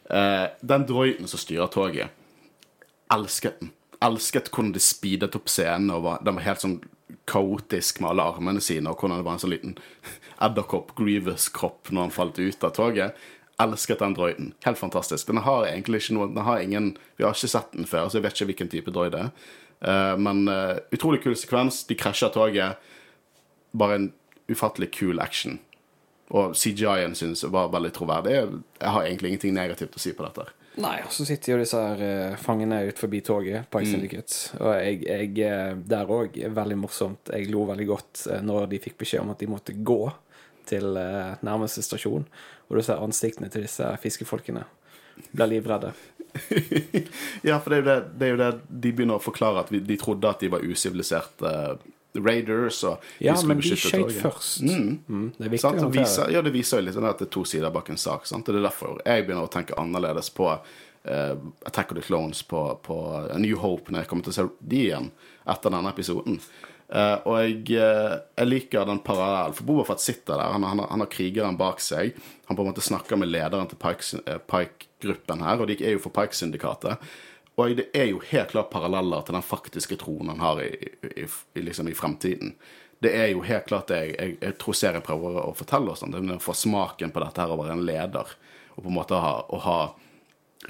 Uh, 0.05 0.45
den 0.61 0.85
droiden 0.85 1.31
som 1.31 1.41
styrer 1.41 1.71
toget, 1.73 2.13
elsket 3.13 3.57
den. 3.63 3.73
Elsket 4.05 4.51
hvordan 4.53 4.75
de 4.75 4.83
speedet 4.83 5.33
opp 5.39 5.49
scenen, 5.49 5.89
og 5.95 6.05
var, 6.05 6.21
den 6.21 6.37
var 6.37 6.45
helt 6.51 6.61
sånn 6.61 6.83
kaotisk 7.25 8.03
med 8.03 8.11
alle 8.11 8.29
armene 8.29 8.61
sine, 8.61 8.91
og 8.91 8.99
hvordan 8.99 9.23
det 9.23 9.25
var 9.25 9.37
en 9.37 9.41
sånn 9.41 9.53
liten 9.55 9.77
edderkopp, 10.45 10.93
Grievous-kropp, 10.97 11.89
når 11.89 12.07
han 12.07 12.13
falt 12.13 12.39
ut 12.41 12.65
av 12.67 12.73
toget. 12.75 13.25
Elsket 13.61 13.99
den 13.99 14.13
droiden. 14.13 14.53
Helt 14.65 14.77
fantastisk. 14.77 15.27
Den 15.27 15.37
har 15.45 15.67
egentlig 15.69 16.01
ikke 16.01 16.15
noe 16.17 16.27
Den 16.27 16.43
har 16.43 16.59
ingen 16.59 16.97
Vi 17.15 17.23
har 17.23 17.35
ikke 17.35 17.47
sett 17.47 17.71
den 17.71 17.87
før, 17.87 18.09
så 18.09 18.19
jeg 18.19 18.25
vet 18.25 18.35
ikke 18.35 18.49
hvilken 18.51 18.71
type 18.73 18.91
droid 18.91 19.13
det 19.15 19.21
er. 19.27 19.53
Uh, 19.85 20.15
men 20.19 20.47
uh, 20.49 20.75
utrolig 20.91 21.21
kul 21.23 21.35
sekvens. 21.39 21.83
De 21.87 21.95
krasjer 21.95 22.33
toget. 22.35 22.81
Bare 23.75 23.99
en 23.99 24.09
ufattelig 24.51 24.91
kul 24.95 25.21
action. 25.23 25.59
Og 26.35 26.55
CGI-en 26.57 27.15
syns 27.15 27.45
var 27.53 27.71
veldig 27.71 27.93
troverdig. 27.95 28.35
Jeg, 28.35 28.91
har 28.91 29.05
egentlig 29.05 29.31
ingenting 29.33 29.55
negativt 29.55 29.95
å 29.95 30.01
si 30.01 30.11
på 30.17 30.25
dette. 30.25 30.47
Nei, 30.81 30.97
og 31.05 31.13
så 31.15 31.23
sitter 31.23 31.53
jo 31.53 31.59
disse 31.61 31.79
her 31.79 32.01
uh, 32.03 32.39
fangene 32.41 32.81
ut 32.89 32.99
forbi 32.99 33.21
toget, 33.23 33.69
Pike 33.71 33.87
Syndicate. 33.87 34.57
Og 34.59 34.73
jeg, 34.75 35.05
jeg 35.07 35.79
Der 35.87 36.11
òg 36.11 36.35
veldig 36.59 36.79
morsomt. 36.81 37.31
Jeg 37.31 37.47
lo 37.53 37.63
veldig 37.69 37.87
godt 37.87 38.27
når 38.43 38.67
de 38.73 38.83
fikk 38.83 38.99
beskjed 39.05 39.23
om 39.23 39.31
at 39.31 39.39
de 39.39 39.51
måtte 39.51 39.77
gå 39.79 40.01
til 40.65 40.97
nærmeste 41.45 41.83
stasjon, 41.85 42.23
og 42.67 42.77
du 42.77 42.83
ser 42.85 43.01
ansiktene 43.03 43.49
til 43.53 43.65
disse 43.65 43.87
fiskefolkene. 44.03 44.65
Blir 45.31 45.55
livredde. 45.55 45.93
Ja, 47.47 47.61
for 47.63 47.71
det 47.71 47.77
er, 47.77 47.81
jo 47.81 47.85
det, 47.87 47.97
det 48.19 48.27
er 48.27 48.31
jo 48.33 48.39
det 48.41 48.49
de 48.67 48.89
begynner 48.91 49.19
å 49.19 49.23
forklare 49.23 49.61
at 49.63 49.69
vi, 49.71 49.79
de 49.79 49.95
trodde 49.99 50.27
at 50.27 50.41
de 50.43 50.49
var 50.51 50.65
usiviliserte 50.65 51.51
raiders. 52.15 52.83
Og 52.83 53.03
Ja, 53.23 53.35
men 53.47 53.61
de 53.61 53.71
skjøt 53.71 53.83
skøyt 53.85 54.17
først. 54.23 54.65
Mm, 54.65 55.29
å 55.37 55.45
Det 55.45 55.51
viser, 55.93 56.31
ja, 56.33 56.43
det 56.45 56.53
viser 56.55 56.81
jo 56.81 56.87
litt 56.87 56.97
sånn 56.97 57.07
at 57.07 57.21
det 57.21 57.29
er 57.29 57.33
to 57.37 57.45
sider 57.47 57.73
bak 57.75 57.91
en 57.91 58.01
sak. 58.01 58.27
Sant? 58.29 58.47
Og 58.47 58.55
det 58.55 58.61
er 58.61 58.67
derfor 58.69 58.99
jeg 59.05 59.25
begynner 59.25 59.47
å 59.47 59.51
tenke 59.51 59.77
annerledes 59.79 60.31
på 60.35 60.51
uh, 60.51 61.33
Attack 61.65 61.91
of 61.91 61.99
the 61.99 62.05
Clones 62.05 62.43
på, 62.47 62.67
på 62.83 63.01
A 63.23 63.39
New 63.41 63.59
Hope 63.61 63.91
når 63.91 64.03
jeg 64.03 64.11
kommer 64.11 64.27
til 64.27 64.35
å 64.35 64.39
se 64.39 64.47
de 64.59 64.85
igjen 64.89 65.11
etter 65.45 65.73
denne 65.73 65.91
episoden. 65.91 66.39
Eh, 66.85 67.15
og 67.25 67.39
jeg, 67.41 67.81
uh, 67.81 68.19
jeg 68.37 68.49
liker 68.49 68.85
den 68.85 69.01
parallellen, 69.05 69.55
for 69.57 69.65
Boba 69.65 69.87
Fett 69.89 70.03
sitter 70.03 70.37
der. 70.37 70.53
Han, 70.53 70.65
han, 70.69 70.83
han 70.85 71.01
har 71.01 71.11
krigeren 71.11 71.57
bak 71.57 71.81
seg. 71.81 72.17
Han 72.45 72.57
på 72.57 72.61
en 72.61 72.69
måte 72.69 72.85
snakker 72.85 73.17
med 73.17 73.31
lederen 73.31 73.69
til 73.71 74.21
eh, 74.21 74.37
Pike-gruppen 74.37 75.41
her, 75.45 75.61
og 75.61 75.71
de 75.71 75.79
er 75.81 75.95
jo 75.95 76.03
for 76.03 76.13
Pike-syndikatet. 76.13 77.01
Og 77.55 77.77
det 77.79 77.87
er 77.95 78.09
jo 78.11 78.21
helt 78.29 78.51
klart 78.51 78.69
paralleller 78.69 79.23
til 79.25 79.37
den 79.37 79.45
faktiske 79.45 79.97
troen 80.01 80.29
han 80.33 80.43
har 80.43 80.59
i, 80.61 80.73
i, 81.15 81.25
i, 81.25 81.63
liksom 81.63 81.89
i 81.89 81.95
fremtiden. 81.95 82.53
Det 83.01 83.13
er 83.15 83.29
jo 83.31 83.43
helt 83.47 83.67
klart 83.69 83.89
det 83.91 84.01
jeg, 84.11 84.35
jeg, 84.41 84.55
tror 84.59 84.75
serien 84.75 85.03
prøver 85.03 85.39
å 85.41 85.53
fortelle 85.55 85.93
oss. 85.93 86.03
Det 86.03 86.19
er 86.19 86.35
å 86.35 86.43
få 86.43 86.55
smaken 86.57 87.13
på 87.15 87.23
dette 87.23 87.41
her 87.41 87.53
å 87.53 87.59
være 87.59 87.77
en 87.77 87.85
leder. 87.87 88.35
Og 88.75 88.83
på 88.83 88.91
en 88.91 88.97
måte 88.97 89.19
ha, 89.23 89.37
å 89.47 89.61
ha 89.63 89.79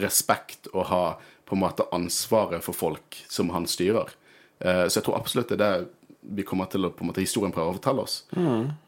respekt 0.02 0.70
og 0.74 0.88
ha 0.92 1.04
på 1.46 1.58
en 1.58 1.64
måte 1.64 1.90
ansvaret 1.96 2.64
for 2.66 2.78
folk 2.78 3.18
som 3.30 3.50
han 3.54 3.66
styrer. 3.70 4.14
Så 4.62 5.00
jeg 5.00 5.06
tror 5.06 5.18
absolutt 5.18 5.52
det 5.52 5.58
er 5.58 5.62
det 5.62 5.95
vi 6.36 6.46
kommer 6.48 6.70
til 6.72 6.88
å 6.88 6.94
på 6.96 7.06
en 7.06 7.12
måte 7.12 7.24
historien 7.24 7.54
prøver 7.54 7.74
å 7.74 7.78
fortelle 7.78 8.06
oss. 8.06 8.16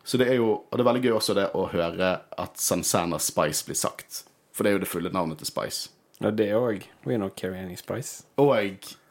Så 0.03 0.19
det 0.21 0.29
er 0.31 0.39
jo, 0.39 0.53
og 0.65 0.73
det 0.73 0.83
er 0.83 0.89
veldig 0.89 1.03
gøy 1.05 1.17
også 1.17 1.35
det 1.37 1.49
å 1.57 1.67
høre 1.71 2.13
at 2.37 2.57
Sansana 2.61 3.19
Spice 3.21 3.67
blir 3.67 3.77
sagt. 3.77 4.23
For 4.55 4.65
det 4.65 4.71
er 4.71 4.79
jo 4.79 4.83
det 4.85 4.89
fulle 4.89 5.13
navnet 5.13 5.41
til 5.43 5.49
Spice. 5.49 5.91
Ja, 6.19 6.31
det 6.31 6.49
òg. 6.57 6.87
We 7.05 7.17
not 7.17 7.35
carry 7.35 7.59
any 7.61 7.75
spice. 7.77 8.23
Og 8.37 8.57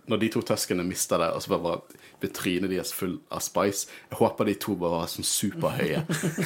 når 0.07 0.17
de 0.17 0.29
to 0.29 0.43
tøskene 0.43 0.85
mister 0.87 1.19
det, 1.23 1.31
og 1.35 1.43
så 1.43 1.55
bare 1.55 1.79
blir 2.21 2.33
trynet 2.35 2.71
deres 2.71 2.93
full 2.97 3.19
av 3.31 3.43
spice 3.45 3.91
Jeg 4.11 4.17
håper 4.19 4.49
de 4.49 4.55
to 4.63 4.77
bare 4.81 5.03
var 5.03 5.11
sånn 5.11 5.27
superhøye. 5.27 6.03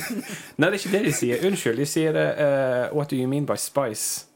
Nei, 0.58 0.66
det 0.66 0.72
er 0.72 0.78
ikke 0.80 0.92
det 0.96 1.04
de 1.06 1.14
sier. 1.16 1.46
Unnskyld, 1.46 1.80
de 1.80 1.86
sier 1.88 2.16
det 2.16 2.26
uh, 2.40 2.96
What 2.96 3.12
do 3.12 3.20
you 3.20 3.28
mean 3.30 3.46
by 3.48 3.56
spice? 3.60 4.26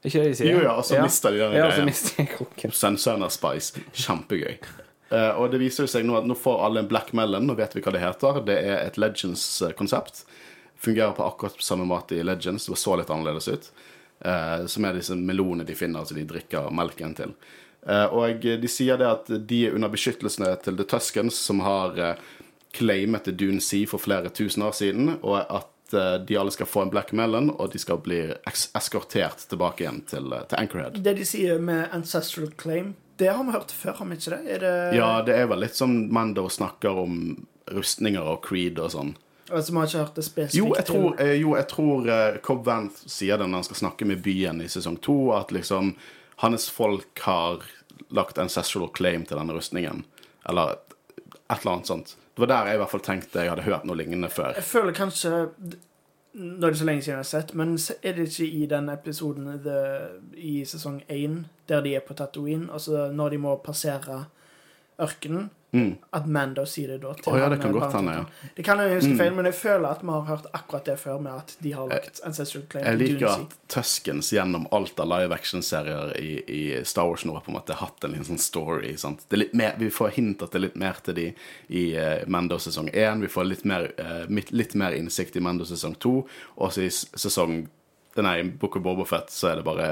Det 0.00 0.10
er 0.10 0.12
ikke 0.12 0.22
det 0.24 0.32
de 0.32 0.38
sier? 0.40 0.52
Jo, 0.52 0.62
ja, 0.66 0.72
og 0.78 0.84
så 0.84 1.00
mister 1.00 1.32
de 1.34 1.42
den 1.42 1.58
Ja, 1.58 1.68
greia. 1.72 2.72
Sansana 2.76 3.30
Spice. 3.32 3.84
Kjempegøy. 3.96 4.58
Eh, 5.08 5.30
og 5.30 5.50
det 5.52 5.60
viser 5.60 5.88
seg 5.90 6.06
nå 6.06 6.16
at 6.18 6.28
nå 6.28 6.36
får 6.38 6.62
alle 6.66 6.84
en 6.84 6.90
Black 6.90 7.12
Melon. 7.16 7.46
Nå 7.46 7.56
vet 7.58 7.76
vi 7.76 7.82
hva 7.84 7.92
det 7.94 8.02
heter. 8.02 8.40
Det 8.46 8.56
er 8.60 8.78
et 8.82 8.98
Legends-konsept. 9.00 10.24
Fungerer 10.84 11.16
på 11.16 11.26
akkurat 11.26 11.60
samme 11.62 11.86
måte 11.88 12.16
i 12.16 12.24
Legends. 12.24 12.68
Det 12.70 12.78
så 12.80 12.96
litt 12.98 13.12
annerledes 13.12 13.48
ut. 13.48 13.68
Uh, 14.24 14.64
som 14.70 14.86
er 14.86 14.96
disse 14.96 15.16
melonene 15.18 15.66
de 15.68 15.74
finner, 15.76 16.00
altså 16.00 16.16
de 16.16 16.24
drikker 16.28 16.70
melken 16.72 17.12
til. 17.18 17.34
Uh, 17.84 18.06
og 18.16 18.46
de 18.46 18.70
sier 18.70 18.96
det 19.00 19.08
at 19.10 19.28
de 19.28 19.58
er 19.66 19.76
under 19.76 19.92
beskyttelsene 19.92 20.54
til 20.64 20.78
The 20.78 20.86
Tuscans, 20.88 21.36
som 21.36 21.60
har 21.66 21.98
claimet 22.74 23.28
Dune 23.36 23.60
Sea 23.60 23.88
for 23.90 24.00
flere 24.00 24.32
tusen 24.32 24.64
år 24.64 24.72
siden, 24.78 25.16
og 25.20 25.42
at 25.42 25.70
de 26.26 26.38
alle 26.40 26.50
skal 26.54 26.66
få 26.66 26.86
en 26.86 26.90
Black 26.90 27.12
Melon, 27.12 27.50
og 27.52 27.74
de 27.74 27.78
skal 27.78 28.00
bli 28.02 28.22
eskortert 28.48 29.44
tilbake 29.50 29.84
igjen 29.84 30.00
til, 30.08 30.32
til 30.48 30.58
Anchorhead. 30.58 30.96
Det 31.04 31.12
de 31.20 31.26
sier 31.28 31.60
med 31.62 31.92
ancestral 31.94 32.48
claim, 32.58 32.94
det 33.16 33.28
har 33.30 33.44
vi 33.44 33.54
hørt 33.54 33.72
før, 33.72 33.98
har 34.00 34.08
vi 34.10 34.16
ikke 34.18 34.36
det? 34.36 34.58
Det 34.62 34.72
Ja, 34.98 35.10
det 35.26 35.36
er 35.38 35.46
vel 35.50 35.62
litt 35.64 35.76
som 35.78 35.92
Mando 36.12 36.48
snakker 36.50 37.04
om 37.04 37.20
rustninger 37.70 38.22
og 38.34 38.42
creed 38.44 38.80
og 38.82 38.90
sånn. 38.94 39.14
Altså, 39.50 39.72
vi 39.72 39.78
har 39.78 39.88
ikke 39.90 40.02
hørt 40.02 40.18
det 40.18 40.24
spesifikt. 40.24 40.58
Jo, 40.58 40.72
jeg 40.74 40.86
tror, 40.88 41.20
eh, 41.20 41.34
jo, 41.36 41.54
jeg 41.58 41.68
tror 41.68 42.08
eh, 42.10 42.38
Cobb 42.42 42.64
Vanth 42.66 43.04
sier 43.12 43.38
det 43.38 43.46
når 43.46 43.60
han 43.60 43.68
skal 43.68 43.80
snakke 43.82 44.08
med 44.08 44.22
byen 44.24 44.62
i 44.64 44.68
sesong 44.72 44.96
to, 45.04 45.18
at 45.36 45.52
liksom 45.52 45.94
hans 46.42 46.68
folk 46.72 47.20
har 47.26 47.62
lagt 48.14 48.40
ancestral 48.40 48.88
claim 48.96 49.26
til 49.28 49.38
denne 49.38 49.54
rustningen. 49.54 50.04
Eller 50.48 50.78
et 51.44 51.60
eller 51.60 51.72
annet 51.76 51.90
sånt. 51.92 52.16
Det 52.34 52.42
var 52.42 52.50
der 52.50 52.70
jeg 52.70 52.78
i 52.78 52.82
hvert 52.82 52.90
fall 52.90 53.04
tenkte 53.04 53.44
jeg 53.44 53.52
hadde 53.52 53.66
hørt 53.68 53.84
noe 53.86 53.98
lignende 54.00 54.30
før. 54.32 54.56
Jeg 54.56 54.66
føler 54.66 54.96
kanskje 54.96 55.34
Nå 56.34 56.66
er 56.66 56.72
det 56.72 56.78
så 56.80 56.86
lenge 56.88 57.02
siden 57.02 57.14
jeg 57.14 57.22
har 57.22 57.28
sett, 57.28 57.52
men 57.54 57.76
er 58.02 58.16
det 58.16 58.24
ikke 58.26 58.46
i 58.50 58.66
den 58.66 58.88
episoden 58.90 59.52
the, 59.62 59.82
i 60.34 60.64
sesong 60.66 61.02
én 61.06 61.44
der 61.70 61.84
de 61.84 61.94
er 61.94 62.02
på 62.02 62.14
Tatooine, 62.18 62.72
altså 62.72 63.10
når 63.12 63.28
de 63.28 63.38
må 63.38 63.52
passere 63.62 64.24
ørkenen, 65.00 65.50
Mm. 65.74 65.96
at 66.14 66.26
Mando 66.30 66.62
sier 66.70 66.94
det 66.94 67.00
da 67.02 67.12
til 67.18 67.32
oh, 67.32 67.38
ja, 67.40 67.48
det 67.50 67.58
kan 67.58 67.72
eh, 67.72 67.78
godt 67.80 67.96
hende, 67.98 68.12
ja. 68.14 68.48
Det 68.54 68.64
kan 68.64 68.78
jeg 68.78 68.94
huske 68.94 69.10
Mm. 69.10 69.18
feil, 69.18 69.34
men 69.34 69.48
jeg 69.50 69.54
føler 69.58 69.88
at 69.88 70.02
vi 70.02 70.12
har 70.14 70.26
hørt 70.28 70.46
akkurat 70.54 70.84
det 70.86 70.96
før, 71.00 71.18
med 71.20 71.32
at 71.32 71.56
de 71.60 71.72
har 71.74 71.88
lagt 71.90 72.20
Ancestral 72.24 72.64
Claim 72.70 72.86
Jeg 72.86 73.00
liker 73.00 73.28
at 73.32 73.56
Tuskens 73.68 74.30
gjennom 74.32 74.68
alt 74.70 75.00
av 75.00 75.08
live 75.10 75.34
action-serier 75.34 76.14
i, 76.20 76.30
i 76.46 76.84
Star 76.84 77.08
Wars 77.10 77.24
nå 77.24 77.34
har 77.34 77.42
på 77.42 77.50
en 77.50 77.58
måte 77.58 77.74
hatt 77.80 78.04
en 78.04 78.14
liten 78.14 78.24
sånn 78.24 78.38
story. 78.38 78.94
Er 78.94 79.46
mer, 79.52 79.74
vi 79.78 79.90
får 79.90 80.14
hint 80.14 80.42
at 80.42 80.54
det 80.54 80.60
er 80.60 80.66
litt 80.68 80.76
mer 80.80 81.00
til 81.04 81.18
de 81.18 81.28
i 81.68 81.84
uh, 81.98 82.22
Mando 82.30 82.58
sesong 82.62 82.88
1. 82.92 83.20
Vi 83.26 83.28
får 83.28 83.44
litt 83.50 83.64
mer, 83.68 83.90
uh, 83.98 84.24
litt 84.30 84.74
mer 84.78 84.94
innsikt 84.94 85.36
i 85.36 85.42
Mando 85.42 85.66
sesong 85.68 85.98
2. 85.98 86.14
Og 86.56 86.72
så 86.72 86.86
i 86.86 86.90
sesong 86.90 87.64
Nei, 88.14 88.44
Book 88.46 88.76
of 88.78 88.84
Bobofet 88.84 89.32
så 89.34 89.48
er 89.50 89.56
det 89.58 89.64
bare 89.66 89.86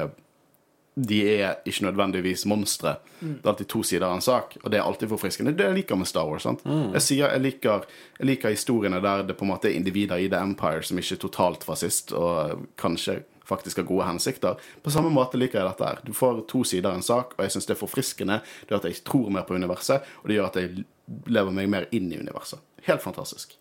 De 0.95 1.19
er 1.41 1.57
ikke 1.65 1.87
nødvendigvis 1.87 2.45
monstre. 2.47 2.97
Mm. 3.23 3.39
Det 3.41 3.47
er 3.47 3.51
alltid 3.55 3.69
to 3.73 3.83
sider 3.83 4.05
av 4.07 4.15
en 4.19 4.21
sak, 4.25 4.57
og 4.63 4.71
det 4.71 4.79
er 4.79 4.85
alltid 4.85 5.09
forfriskende. 5.09 5.55
Det 5.57 5.65
jeg 5.65 5.75
liker 5.79 5.97
med 5.97 6.07
Star 6.11 6.27
Wars. 6.29 6.43
sant? 6.45 6.61
Jeg 6.67 7.01
sier 7.03 7.31
jeg 7.33 7.41
liker, 7.41 7.87
jeg 8.19 8.27
liker 8.29 8.51
historiene 8.53 9.01
der 9.01 9.23
det 9.25 9.37
på 9.39 9.47
en 9.47 9.53
måte 9.55 9.71
er 9.71 9.77
individer 9.79 10.21
i 10.21 10.29
The 10.29 10.37
Empire 10.45 10.83
som 10.85 10.99
ikke 11.01 11.15
er 11.17 11.23
totalt 11.23 11.65
fascist, 11.65 12.13
og 12.13 12.67
kanskje 12.77 13.23
faktisk 13.49 13.81
har 13.81 13.85
gode 13.89 14.05
hensikter. 14.07 14.61
På 14.83 14.91
samme 14.93 15.09
måte 15.11 15.41
liker 15.41 15.59
jeg 15.63 15.71
dette 15.71 15.89
her. 15.89 15.99
Du 16.05 16.13
får 16.13 16.45
to 16.49 16.61
sider 16.65 16.91
av 16.91 17.01
en 17.01 17.03
sak, 17.09 17.33
og 17.39 17.43
jeg 17.45 17.51
syns 17.57 17.67
det 17.67 17.75
er 17.77 17.81
forfriskende. 17.81 18.41
Det 18.63 18.69
gjør 18.75 18.83
at 18.85 18.91
jeg 18.91 19.03
tror 19.09 19.31
mer 19.31 19.43
på 19.49 19.57
universet, 19.57 20.05
og 20.23 20.29
det 20.29 20.37
gjør 20.37 20.51
at 20.53 20.61
jeg 20.61 20.85
lever 21.27 21.57
meg 21.57 21.69
mer 21.73 21.89
inn 21.91 22.13
i 22.13 22.21
universet. 22.21 22.61
Helt 22.87 23.03
fantastisk. 23.03 23.57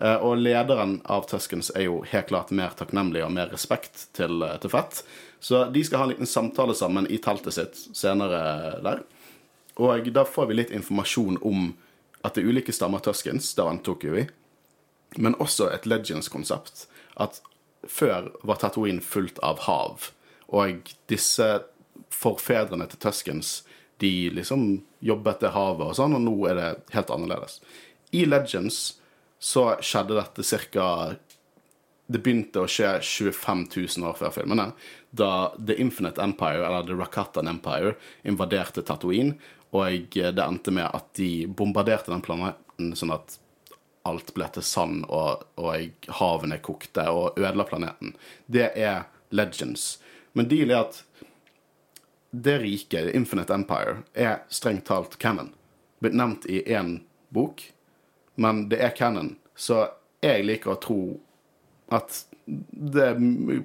Eh, 0.00 0.16
Og 0.16 0.38
lederen 0.40 1.00
av 1.04 1.26
Tuskens 1.28 1.70
er 1.76 1.82
jo 1.90 2.00
helt 2.08 2.30
klart 2.30 2.50
mer 2.50 2.70
takknemlig 2.78 3.24
og 3.26 3.32
mer 3.32 3.50
respekt 3.52 4.06
til, 4.16 4.42
eh, 4.42 4.56
til 4.58 4.70
Fett. 4.70 5.02
Så 5.40 5.64
de 5.72 5.82
skal 5.84 6.02
ha 6.02 6.04
en 6.04 6.12
liten 6.12 6.28
samtale 6.28 6.74
sammen 6.76 7.08
i 7.08 7.18
teltet 7.22 7.56
sitt 7.56 7.78
senere 7.96 8.80
der. 8.84 9.04
Og 9.80 10.10
da 10.12 10.26
får 10.28 10.50
vi 10.50 10.58
litt 10.58 10.74
informasjon 10.76 11.40
om 11.46 11.72
at 12.20 12.36
det 12.36 12.44
er 12.44 12.52
ulike 12.52 12.74
stammer 12.76 13.00
Tuskens, 13.00 13.54
det 13.56 13.64
antok 13.64 14.04
vi, 14.12 14.26
men 15.16 15.38
også 15.40 15.70
et 15.72 15.88
Legends-konsept. 15.88 16.84
At 17.16 17.40
før 17.88 18.28
var 18.44 18.60
Tatooine 18.60 19.00
fullt 19.00 19.40
av 19.46 19.64
hav, 19.64 20.10
og 20.52 20.92
disse 21.08 21.48
forfedrene 22.12 22.88
til 22.90 23.00
Tuskens 23.00 23.60
de 24.00 24.30
liksom 24.32 24.82
jobbet 25.04 25.40
til 25.40 25.52
havet 25.54 25.92
og 25.92 25.96
sånn, 25.96 26.16
og 26.16 26.24
nå 26.24 26.36
er 26.50 26.58
det 26.58 26.68
helt 26.94 27.12
annerledes. 27.12 27.58
I 28.16 28.26
Legends 28.28 29.00
så 29.40 29.74
skjedde 29.84 30.16
dette 30.18 30.44
ca. 30.72 30.86
Det 32.10 32.18
begynte 32.18 32.64
å 32.64 32.70
skje 32.70 32.96
25 33.06 33.60
000 33.76 34.08
år 34.08 34.16
før 34.18 34.32
filmene, 34.34 34.70
da 35.14 35.52
The 35.54 35.76
Infinite 35.78 36.22
Empire, 36.22 36.64
eller 36.66 36.88
The 36.88 36.96
Rakatan 36.98 37.50
Empire, 37.50 37.94
invaderte 38.26 38.82
Tatooine, 38.86 39.36
og 39.70 40.10
det 40.10 40.42
endte 40.42 40.74
med 40.74 40.88
at 40.90 41.12
de 41.14 41.46
bombarderte 41.46 42.10
den 42.10 42.24
planeten 42.26 42.90
sånn 42.98 43.14
at 43.14 43.36
alt 44.08 44.32
ble 44.34 44.48
til 44.50 44.64
sand, 44.66 45.04
og, 45.06 45.44
og 45.60 46.10
havene 46.18 46.58
kokte 46.64 47.04
og 47.12 47.38
ødela 47.38 47.66
planeten. 47.68 48.16
Det 48.46 48.72
er 48.74 49.04
Legends. 49.30 50.00
Men 50.32 50.48
deal 50.50 50.72
er 50.72 50.82
at 50.82 51.02
det 52.30 52.58
rike, 52.62 53.04
The 53.06 53.14
Infinite 53.16 53.54
Empire, 53.54 54.00
er 54.14 54.42
strengt 54.48 54.86
talt 54.90 55.18
canon. 55.22 55.52
Blitt 56.00 56.16
nevnt 56.16 56.46
i 56.50 56.62
én 56.66 57.00
bok, 57.34 57.62
men 58.40 58.68
det 58.70 58.80
er 58.82 58.94
canon. 58.96 59.34
Så 59.54 59.84
jeg 60.24 60.46
liker 60.46 60.74
å 60.74 60.80
tro 60.80 61.00
at 61.90 62.24
det 62.70 63.10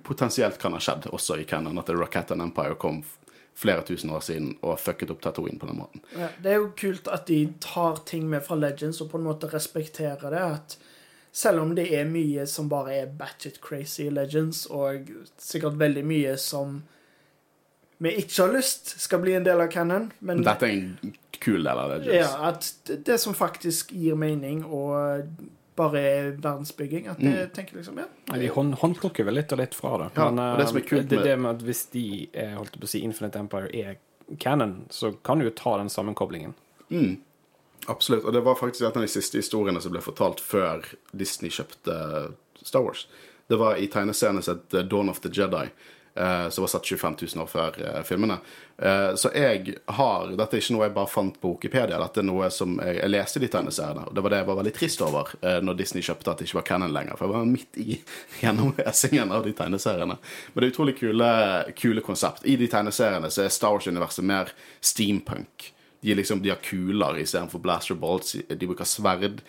potensielt 0.03 0.57
kan 0.61 0.73
ha 0.73 0.79
skjedd 0.81 1.07
også 1.13 1.39
i 1.41 1.45
canon, 1.49 1.77
at 1.81 1.87
The 1.89 2.33
and 2.33 2.41
Empire 2.41 2.75
kom 2.75 3.03
flere 3.55 3.81
tusen 3.87 4.09
år 4.11 4.19
siden 4.25 4.57
og 4.61 4.79
fucket 4.79 5.11
opp 5.13 5.21
Tatooine 5.23 5.59
på 5.59 5.69
den 5.69 5.77
måten. 5.79 6.01
Ja, 6.17 6.27
det 6.43 6.51
er 6.51 6.59
jo 6.59 6.71
kult 6.77 7.07
at 7.07 7.25
de 7.29 7.53
tar 7.63 8.01
ting 8.05 8.27
med 8.29 8.43
fra 8.43 8.57
Legends 8.59 8.99
og 9.01 9.13
på 9.13 9.17
en 9.21 9.27
måte 9.29 9.49
respekterer 9.51 10.29
det. 10.33 10.41
at 10.41 10.77
Selv 11.35 11.61
om 11.61 11.73
det 11.75 11.89
er 11.93 12.05
mye 12.07 12.45
som 12.47 12.69
bare 12.71 12.93
er 13.01 13.07
batchet 13.07 13.61
crazy 13.61 14.05
i 14.07 14.09
Legends, 14.11 14.65
og 14.71 15.09
sikkert 15.37 15.79
veldig 15.79 16.03
mye 16.07 16.37
som 16.39 16.83
vi 17.99 18.11
ikke 18.21 18.41
har 18.43 18.53
lyst 18.53 18.93
skal 18.99 19.19
bli 19.23 19.33
en 19.35 19.43
del 19.43 19.61
av 19.63 19.71
canon, 19.71 20.11
men 20.19 20.43
Dette 20.43 20.67
er 20.67 20.77
en 20.77 21.15
kul 21.39 21.63
del 21.63 21.79
av 21.79 21.89
Legends. 21.91 22.13
ja, 22.15 22.49
at 22.49 22.73
det- 22.85 23.03
det 23.05 23.19
som 23.19 23.33
faktisk 23.33 23.91
gir 23.91 24.15
mening 24.15 24.63
og 24.65 25.27
bare 25.75 25.99
er 25.99 26.29
verdensbygging, 26.39 27.07
at 27.11 27.19
det 27.19 27.51
tenker 27.53 27.75
liksom, 27.79 27.97
ja. 27.99 28.05
Nei, 28.31 28.39
De 28.39 28.47
hånd, 28.55 28.75
håndplukker 28.81 29.25
vel 29.27 29.35
litt 29.35 29.51
og 29.51 29.59
litt 29.59 29.75
fra 29.75 29.97
det. 29.97 30.09
Ja, 30.15 30.29
Men 30.31 30.57
det 30.59 30.67
som 30.69 30.77
er 30.77 30.81
eh, 30.81 30.87
kult 30.89 31.09
det, 31.09 31.15
med- 31.19 31.25
det 31.25 31.37
med 31.39 31.55
at 31.55 31.61
hvis 31.67 31.83
de 31.91 32.03
er, 32.33 32.53
holdt 32.55 32.73
jeg 32.77 32.81
på 32.81 32.87
å 32.87 32.93
si, 32.93 33.01
Infinite 33.03 33.39
Empire 33.39 33.69
er 33.75 33.97
canon, 34.39 34.85
så 34.89 35.11
kan 35.23 35.39
du 35.39 35.45
jo 35.45 35.51
ta 35.51 35.77
den 35.77 35.89
sammenkoblingen. 35.89 36.53
Mm. 36.89 37.17
Absolutt. 37.87 38.23
Og 38.25 38.33
det 38.33 38.41
var 38.41 38.55
faktisk 38.55 38.81
en 38.87 38.95
av 38.95 39.01
de 39.05 39.11
siste 39.11 39.37
historiene 39.37 39.81
som 39.81 39.91
ble 39.93 40.01
fortalt 40.01 40.39
før 40.41 40.85
Disney 41.13 41.51
kjøpte 41.53 41.97
Star 42.63 42.81
Wars. 42.81 43.07
Det 43.47 43.59
var 43.61 43.75
i 43.77 43.85
tegneserien 43.87 44.41
som 44.41 44.61
Dawn 44.89 45.09
of 45.09 45.19
the 45.21 45.29
Jedi, 45.29 45.67
eh, 45.67 45.69
som 46.49 46.63
var 46.63 46.71
satt 46.71 46.85
25 46.87 47.15
000 47.35 47.43
år 47.43 47.49
før 47.51 47.79
eh, 47.83 48.01
filmene. 48.07 48.37
Eh, 48.77 49.15
så 49.15 49.31
jeg 49.35 49.75
har 49.85 50.31
Dette 50.35 50.57
er 50.57 50.63
ikke 50.63 50.75
noe 50.75 50.87
jeg 50.87 50.95
bare 50.95 51.11
fant 51.11 51.37
på 51.41 51.51
Wikipedia, 51.53 51.99
dette 51.99 52.21
er 52.21 52.27
noe 52.27 52.49
som 52.51 52.77
jeg, 52.79 52.97
jeg 53.01 53.11
leste 53.11 53.41
de 53.43 53.49
tegneseriene. 53.51 54.07
Og 54.09 54.15
det 54.15 54.23
var 54.23 54.33
det 54.33 54.41
jeg 54.41 54.49
var 54.49 54.59
veldig 54.61 54.73
trist 54.75 55.03
over 55.05 55.35
eh, 55.41 55.59
når 55.63 55.79
Disney 55.79 56.05
kjøpte 56.05 56.31
at 56.31 56.41
det 56.41 56.49
ikke 56.49 56.59
var 56.59 56.67
canon 56.71 56.95
lenger. 56.95 57.19
For 57.19 57.27
jeg 57.27 57.35
var 57.35 57.51
midt 57.51 57.79
i 57.83 57.99
gjennomlesingen 58.43 59.35
av 59.35 59.47
de 59.47 59.55
tegneseriene. 59.59 60.17
Men 60.17 60.63
det 60.63 60.67
er 60.67 60.75
utrolig 60.75 60.97
kule, 60.99 61.29
kule 61.79 62.05
konsept. 62.05 62.43
I 62.47 62.57
de 62.59 62.71
tegneseriene 62.71 63.31
så 63.31 63.45
er 63.45 63.55
Star 63.55 63.75
Wars-universet 63.77 64.27
mer 64.27 64.51
steampunk. 64.79 65.71
De, 66.05 66.13
liksom, 66.15 66.41
de 66.43 66.51
har 66.51 66.59
kuler 66.61 67.17
istedenfor 67.23 67.63
blaster 67.63 67.97
bolts. 67.97 68.35
De 68.47 68.67
bruker 68.67 68.85
sverd. 68.85 69.39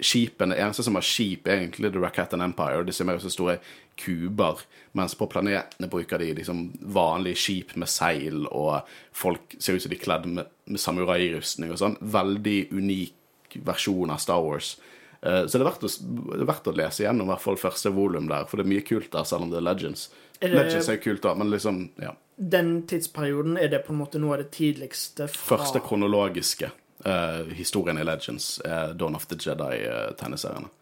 Skipene, 0.00 0.54
Det 0.54 0.60
eneste 0.60 0.82
som 0.84 0.94
har 0.94 1.02
skip, 1.02 1.46
er 1.48 1.62
egentlig 1.62 1.92
The 1.92 2.00
Rackhatan 2.02 2.40
Empire. 2.44 2.84
Disse 2.84 2.98
ser 2.98 3.04
mer 3.08 3.16
ut 3.16 3.22
som 3.22 3.30
store 3.30 3.58
kuber. 3.96 4.60
Mens 4.92 5.14
på 5.14 5.26
planetene 5.28 5.88
bruker 5.88 6.18
de 6.18 6.34
liksom 6.34 6.66
vanlige 6.82 7.36
skip 7.36 7.76
med 7.76 7.88
seil, 7.88 8.46
og 8.52 8.82
folk 9.12 9.56
ser 9.58 9.74
ut 9.76 9.82
som 9.82 9.90
de 9.90 9.96
er 9.96 10.04
kledd 10.04 10.26
med, 10.26 10.46
med 10.66 10.80
samurairustning 10.80 11.72
og 11.72 11.78
sånn. 11.80 11.96
Veldig 12.00 12.58
unik 12.72 13.56
versjon 13.64 14.10
av 14.12 14.20
Star 14.20 14.42
Wars. 14.44 14.74
Eh, 15.22 15.46
Så 15.46 15.56
det 15.56 15.64
er, 15.64 15.70
verdt 15.70 15.84
å, 15.88 15.90
det 16.34 16.42
er 16.42 16.50
verdt 16.52 16.68
å 16.68 16.76
lese 16.76 17.04
gjennom 17.06 17.26
hvert 17.32 17.40
fall 17.40 17.56
første 17.56 17.90
volum 17.96 18.28
der, 18.28 18.44
for 18.44 18.60
det 18.60 18.66
er 18.66 18.72
mye 18.74 18.84
kult 18.84 19.10
der, 19.12 19.24
selv 19.24 19.42
om 19.46 19.50
det 19.50 19.58
er 19.62 19.68
Legends. 19.72 20.10
Er 20.42 20.48
det- 20.52 20.58
Legends 20.60 20.88
er 20.92 20.96
kult, 21.00 21.22
da, 21.22 21.34
men 21.34 21.50
liksom, 21.50 21.90
ja. 22.02 22.12
Den 22.38 22.82
tidsperioden 22.86 23.56
er 23.56 23.68
det 23.72 23.86
på 23.86 23.94
en 23.94 23.98
måte 24.04 24.18
noe 24.20 24.34
av 24.36 24.42
det 24.44 24.50
tidligste 24.52 25.24
fra 25.32 25.56
Første 25.56 25.80
kronologiske 25.80 26.68
eh, 27.06 27.52
historien 27.58 27.98
i 27.98 28.04
Legends 28.04 28.56
er 28.64 28.94
Dawn 28.98 29.16
of 29.18 29.28
the 29.30 29.38
Jedi-tegneseriene. 29.38 30.72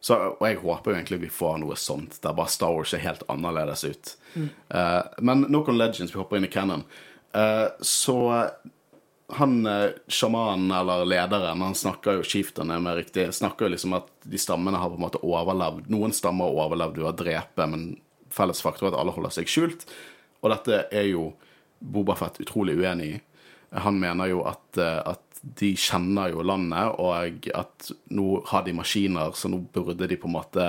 Så, 0.00 0.14
og 0.14 0.44
jeg 0.46 0.60
håper 0.62 0.92
jo 0.92 0.96
egentlig 0.96 1.20
vi 1.24 1.34
får 1.34 1.56
noe 1.58 1.76
sånt, 1.78 2.20
der 2.22 2.34
bare 2.38 2.52
Star 2.52 2.70
Wars 2.74 2.92
ser 2.94 3.02
helt 3.02 3.24
annerledes 3.28 3.82
ut. 3.84 4.16
Eh, 4.70 5.02
men 5.18 5.46
nok 5.50 5.72
om 5.72 5.78
Legends, 5.78 6.14
vi 6.14 6.20
hopper 6.20 6.38
inn 6.38 6.46
i 6.46 6.52
canon. 6.52 6.84
Eh, 7.34 7.66
så 7.82 8.18
han 9.28 9.66
eh, 9.66 9.90
sjamanen, 10.06 10.70
eller 10.70 11.04
lederen, 11.04 11.62
han 11.62 11.74
snakker 11.74 12.20
jo 12.20 12.22
chieftain 12.22 12.70
med 12.82 12.96
riktig, 12.96 13.26
snakker 13.34 13.66
jo 13.66 13.74
liksom 13.74 13.96
at 13.98 14.08
de 14.22 14.38
stammene 14.40 14.78
har 14.80 14.88
på 14.88 14.96
en 14.96 15.04
måte 15.04 15.20
overlevd. 15.26 15.90
Noen 15.92 16.14
stammer 16.16 16.48
har 16.48 16.64
overlevd 16.64 17.02
ved 17.02 17.10
å 17.10 17.16
drepe, 17.24 17.66
men 17.68 17.90
felles 18.32 18.62
faktor 18.64 18.88
er 18.88 18.94
at 18.94 19.02
alle 19.02 19.12
holder 19.16 19.34
seg 19.34 19.50
skjult. 19.50 19.84
Og 20.40 20.52
dette 20.54 20.86
er 20.94 21.10
jo 21.10 21.32
Bobafett 21.78 22.40
utrolig 22.42 22.74
uenig 22.80 23.08
i. 23.12 23.18
Han 23.84 24.00
mener 24.00 24.26
jo 24.32 24.40
at, 24.48 24.78
eh, 24.80 25.02
at 25.12 25.27
de 25.42 25.72
kjenner 25.78 26.32
jo 26.32 26.42
landet, 26.42 26.94
og 26.98 27.48
at 27.54 27.90
nå 28.10 28.42
har 28.50 28.64
de 28.66 28.74
maskiner, 28.74 29.32
så 29.38 29.50
nå 29.50 29.60
burde 29.74 30.08
de 30.10 30.16
på 30.18 30.28
en 30.28 30.34
måte 30.34 30.64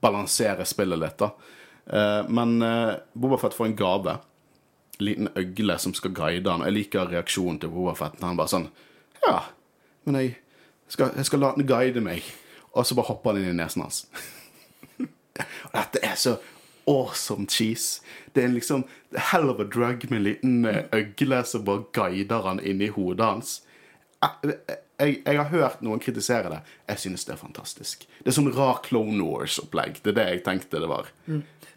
balansere 0.00 0.64
spillet 0.68 1.00
litt, 1.00 1.18
da. 1.20 1.30
Eh, 1.86 2.28
Men 2.28 2.62
eh, 2.62 2.94
Bobafett 3.12 3.54
får 3.54 3.66
en 3.66 3.76
gave. 3.76 4.18
En 4.98 5.06
Liten 5.06 5.28
øgle 5.34 5.78
som 5.78 5.94
skal 5.96 6.12
guide 6.12 6.50
han. 6.50 6.62
Jeg 6.68 6.76
liker 6.76 7.10
reaksjonen 7.10 7.58
til 7.60 7.72
Bobafett. 7.72 8.20
Han 8.22 8.36
bare 8.38 8.52
sånn 8.52 8.68
Ja, 9.26 9.42
men 10.04 10.16
jeg 10.20 10.36
skal, 10.88 11.10
jeg 11.16 11.26
skal 11.28 11.42
la 11.42 11.52
den 11.56 11.66
guide 11.68 12.00
meg. 12.04 12.22
Og 12.72 12.86
så 12.86 12.94
bare 12.94 13.10
hopper 13.10 13.32
han 13.34 13.42
inn 13.42 13.52
i 13.54 13.58
nesen 13.62 13.82
hans. 13.82 14.04
Og 15.00 15.74
dette 15.74 16.02
er 16.06 16.16
så 16.20 16.36
awesome 16.88 17.46
cheese. 17.50 18.00
Det 18.34 18.44
er 18.44 18.52
liksom 18.52 18.84
hell 19.30 19.50
of 19.50 19.60
a 19.60 19.64
drug 19.64 20.06
med 20.10 20.18
en 20.20 20.24
liten 20.28 20.64
eh, 20.68 20.84
øgle 20.96 21.42
som 21.44 21.64
bare 21.66 21.84
guider 21.96 22.46
han 22.46 22.60
inn 22.62 22.80
i 22.84 22.88
hodet 22.94 23.26
hans. 23.26 23.58
Jeg, 24.20 24.56
jeg, 25.00 25.14
jeg 25.24 25.38
har 25.38 25.48
hørt 25.48 25.80
noen 25.84 26.02
kritisere 26.02 26.50
det. 26.52 26.58
Jeg 26.90 27.00
synes 27.06 27.24
det 27.24 27.32
er 27.34 27.40
fantastisk. 27.40 28.04
Det 28.20 28.28
er 28.32 28.36
sånn 28.36 28.52
rar 28.52 28.82
Clone 28.84 29.24
Wars-opplegg. 29.24 30.02
Det 30.04 30.12
er 30.12 30.18
det 30.18 30.26
jeg 30.34 30.44
tenkte 30.44 30.82
det 30.82 30.90
var. 30.90 31.08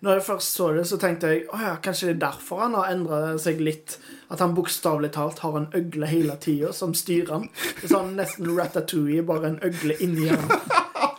Når 0.03 0.17
jeg 0.17 0.25
først 0.25 0.57
så 0.57 0.67
det, 0.75 0.83
så 0.89 0.99
tenkte 0.99 1.29
jeg 1.31 1.45
å 1.47 1.61
ja, 1.61 1.77
kanskje 1.83 2.09
det 2.09 2.15
er 2.17 2.23
derfor 2.25 2.65
han 2.65 2.75
har 2.75 2.89
endra 2.91 3.21
seg 3.39 3.63
litt. 3.63 3.95
At 4.27 4.43
han 4.43 4.55
bokstavelig 4.57 5.13
talt 5.15 5.39
har 5.45 5.55
en 5.55 5.69
øgle 5.79 6.09
hele 6.11 6.35
tida 6.43 6.73
som 6.75 6.91
styrer 6.97 7.37
han. 7.37 7.47
Det 7.79 7.87
er 7.87 7.93
sånn 7.93 8.17
nesten 8.19 8.51
Ratatouille, 8.51 9.23
bare 9.27 9.53
en 9.53 9.61
øgle 9.63 9.95
inni 10.03 10.27
han. 10.33 10.51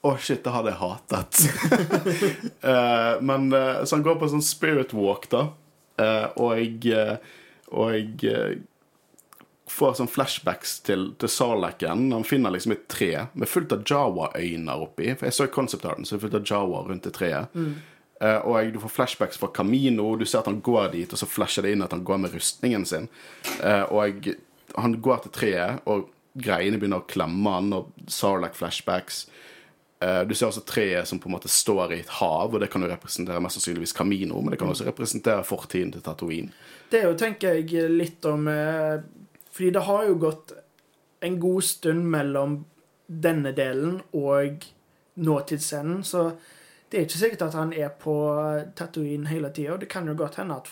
Å, 0.00 0.14
shit, 0.16 0.40
det 0.44 0.52
hadde 0.54 0.70
jeg 0.70 0.80
hatet. 0.80 1.40
uh, 2.64 3.18
men 3.28 3.50
uh, 3.52 3.82
Så 3.84 3.98
han 3.98 4.06
går 4.06 4.16
på 4.22 4.30
sånn 4.32 4.44
spirit 4.44 4.94
walk, 4.96 5.26
da. 5.32 5.48
Uh, 6.00 6.26
og 6.40 6.54
jeg 6.56 6.94
eh, 6.96 7.16
Og 7.76 7.90
jeg 7.92 8.30
eh, 8.30 8.54
får 9.70 9.94
sånn 9.98 10.10
flashbacks 10.10 10.78
til, 10.86 11.10
til 11.20 11.30
Sarlaken. 11.32 12.08
Han 12.14 12.26
finner 12.26 12.52
liksom 12.54 12.74
et 12.74 12.86
tre 12.90 13.26
med 13.32 13.48
fullt 13.48 13.72
av 13.76 13.86
Jawa-øyne 13.86 14.76
oppi. 14.84 15.14
For 15.14 15.28
jeg 15.28 15.36
så 15.36 15.46
i 15.48 15.54
concept-arten, 15.54 16.08
så 16.08 16.16
er 16.16 16.22
fullt 16.24 16.38
av 16.40 16.46
Jawa 16.50 16.84
rundt 16.88 17.06
det 17.08 17.14
treet. 17.16 17.58
Eh, 18.20 18.38
og 18.44 18.72
du 18.74 18.80
får 18.82 18.94
flashbacks 18.96 19.40
fra 19.40 19.50
Camino. 19.56 20.12
Du 20.20 20.26
ser 20.26 20.42
at 20.42 20.50
han 20.50 20.62
går 20.64 20.92
dit, 20.96 21.12
og 21.12 21.20
så 21.22 21.28
flasher 21.28 21.66
det 21.66 21.74
inn 21.76 21.86
at 21.86 21.94
han 21.96 22.04
går 22.06 22.24
med 22.24 22.34
rustningen 22.36 22.86
sin. 22.88 23.08
Uh, 23.62 23.86
og 23.88 24.32
han 24.76 24.98
går 25.02 25.24
til 25.24 25.36
treet, 25.38 25.84
og 25.90 26.10
greiene 26.40 26.78
begynner 26.78 27.02
å 27.02 27.08
klemme 27.10 27.54
han, 27.56 27.72
og 27.74 28.10
Sarlak 28.10 28.58
flashbacks 28.58 29.24
Eh, 30.00 30.22
Du 30.22 30.34
ser 30.34 30.48
også 30.48 30.64
treet 30.64 31.08
som 31.08 31.18
på 31.20 31.28
en 31.28 31.34
måte 31.36 31.50
står 31.52 31.92
i 31.92 32.00
et 32.00 32.12
hav, 32.20 32.54
og 32.54 32.60
det 32.62 32.70
kan 32.72 32.82
jo 32.82 32.88
representere 32.88 33.40
mest 33.44 33.58
sannsynligvis 33.58 33.92
Camino, 33.96 34.40
men 34.40 34.54
det 34.54 34.60
kan 34.60 34.70
også 34.72 34.86
representere 34.88 35.44
fortiden 35.44 35.92
til 35.92 36.04
Tatooine. 36.04 36.54
Det 36.90 37.02
er 37.02 37.10
jo, 37.10 37.16
tenker 37.20 37.58
jeg, 37.60 37.90
litt 37.92 38.24
om 38.28 38.48
eh, 38.48 39.02
Fordi 39.60 39.70
det 39.76 39.80
har 39.80 40.04
jo 40.08 40.14
gått 40.14 40.52
en 41.20 41.40
god 41.40 41.64
stund 41.64 42.06
mellom 42.08 42.64
denne 43.06 43.50
delen 43.52 43.98
og 44.16 44.64
nåtidsscenen, 45.20 45.98
så 46.04 46.30
det 46.88 46.96
er 46.96 47.04
ikke 47.04 47.20
sikkert 47.20 47.44
at 47.44 47.58
han 47.58 47.74
er 47.76 47.90
på 47.92 48.14
Tatooine 48.78 49.28
hele 49.28 49.50
tida. 49.52 49.76
Det 49.76 49.90
kan 49.92 50.08
jo 50.08 50.14
godt 50.16 50.38
hende 50.40 50.56
at 50.62 50.70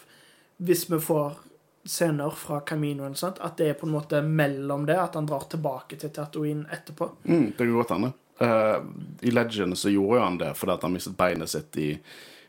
hvis 0.57 0.87
vi 0.89 1.03
får 1.05 1.37
scener 1.85 2.33
fra 2.33 2.63
Caminoen, 2.65 3.13
sant, 3.13 3.43
at 3.45 3.61
det 3.61 3.69
er 3.69 3.77
på 3.77 3.85
en 3.91 3.93
måte 3.99 4.23
mellom 4.25 4.89
det, 4.89 4.97
at 4.97 5.21
han 5.21 5.29
drar 5.29 5.45
tilbake 5.53 6.01
til 6.01 6.15
Tatooine 6.17 6.65
etterpå. 6.73 7.11
Mm, 7.29 7.45
det 7.51 7.61
kan 7.61 7.77
godt 7.77 7.93
hende. 7.99 8.13
Uh, 8.41 8.81
I 9.21 9.37
Legend 9.37 9.77
så 9.79 9.93
gjorde 9.93 10.25
han 10.25 10.41
det 10.41 10.55
fordi 10.57 10.81
han 10.81 10.97
mistet 10.97 11.21
beinet 11.21 11.53
sitt 11.53 11.77
i, 11.77 11.93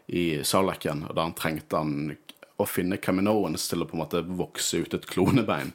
i 0.07 0.25
Sarlaken, 0.39 1.03
og 1.09 1.19
da 1.19 1.27
han 1.27 1.35
trengte 1.35 1.83
han 1.83 2.15
å 2.59 2.67
finne 2.67 2.99
Caminoens 2.99 3.69
til 3.71 3.83
å 3.83 3.87
på 3.87 3.95
en 3.95 4.01
måte 4.03 4.21
vokse 4.23 4.81
ut 4.83 4.95
et 4.95 5.05
klonebein. 5.07 5.71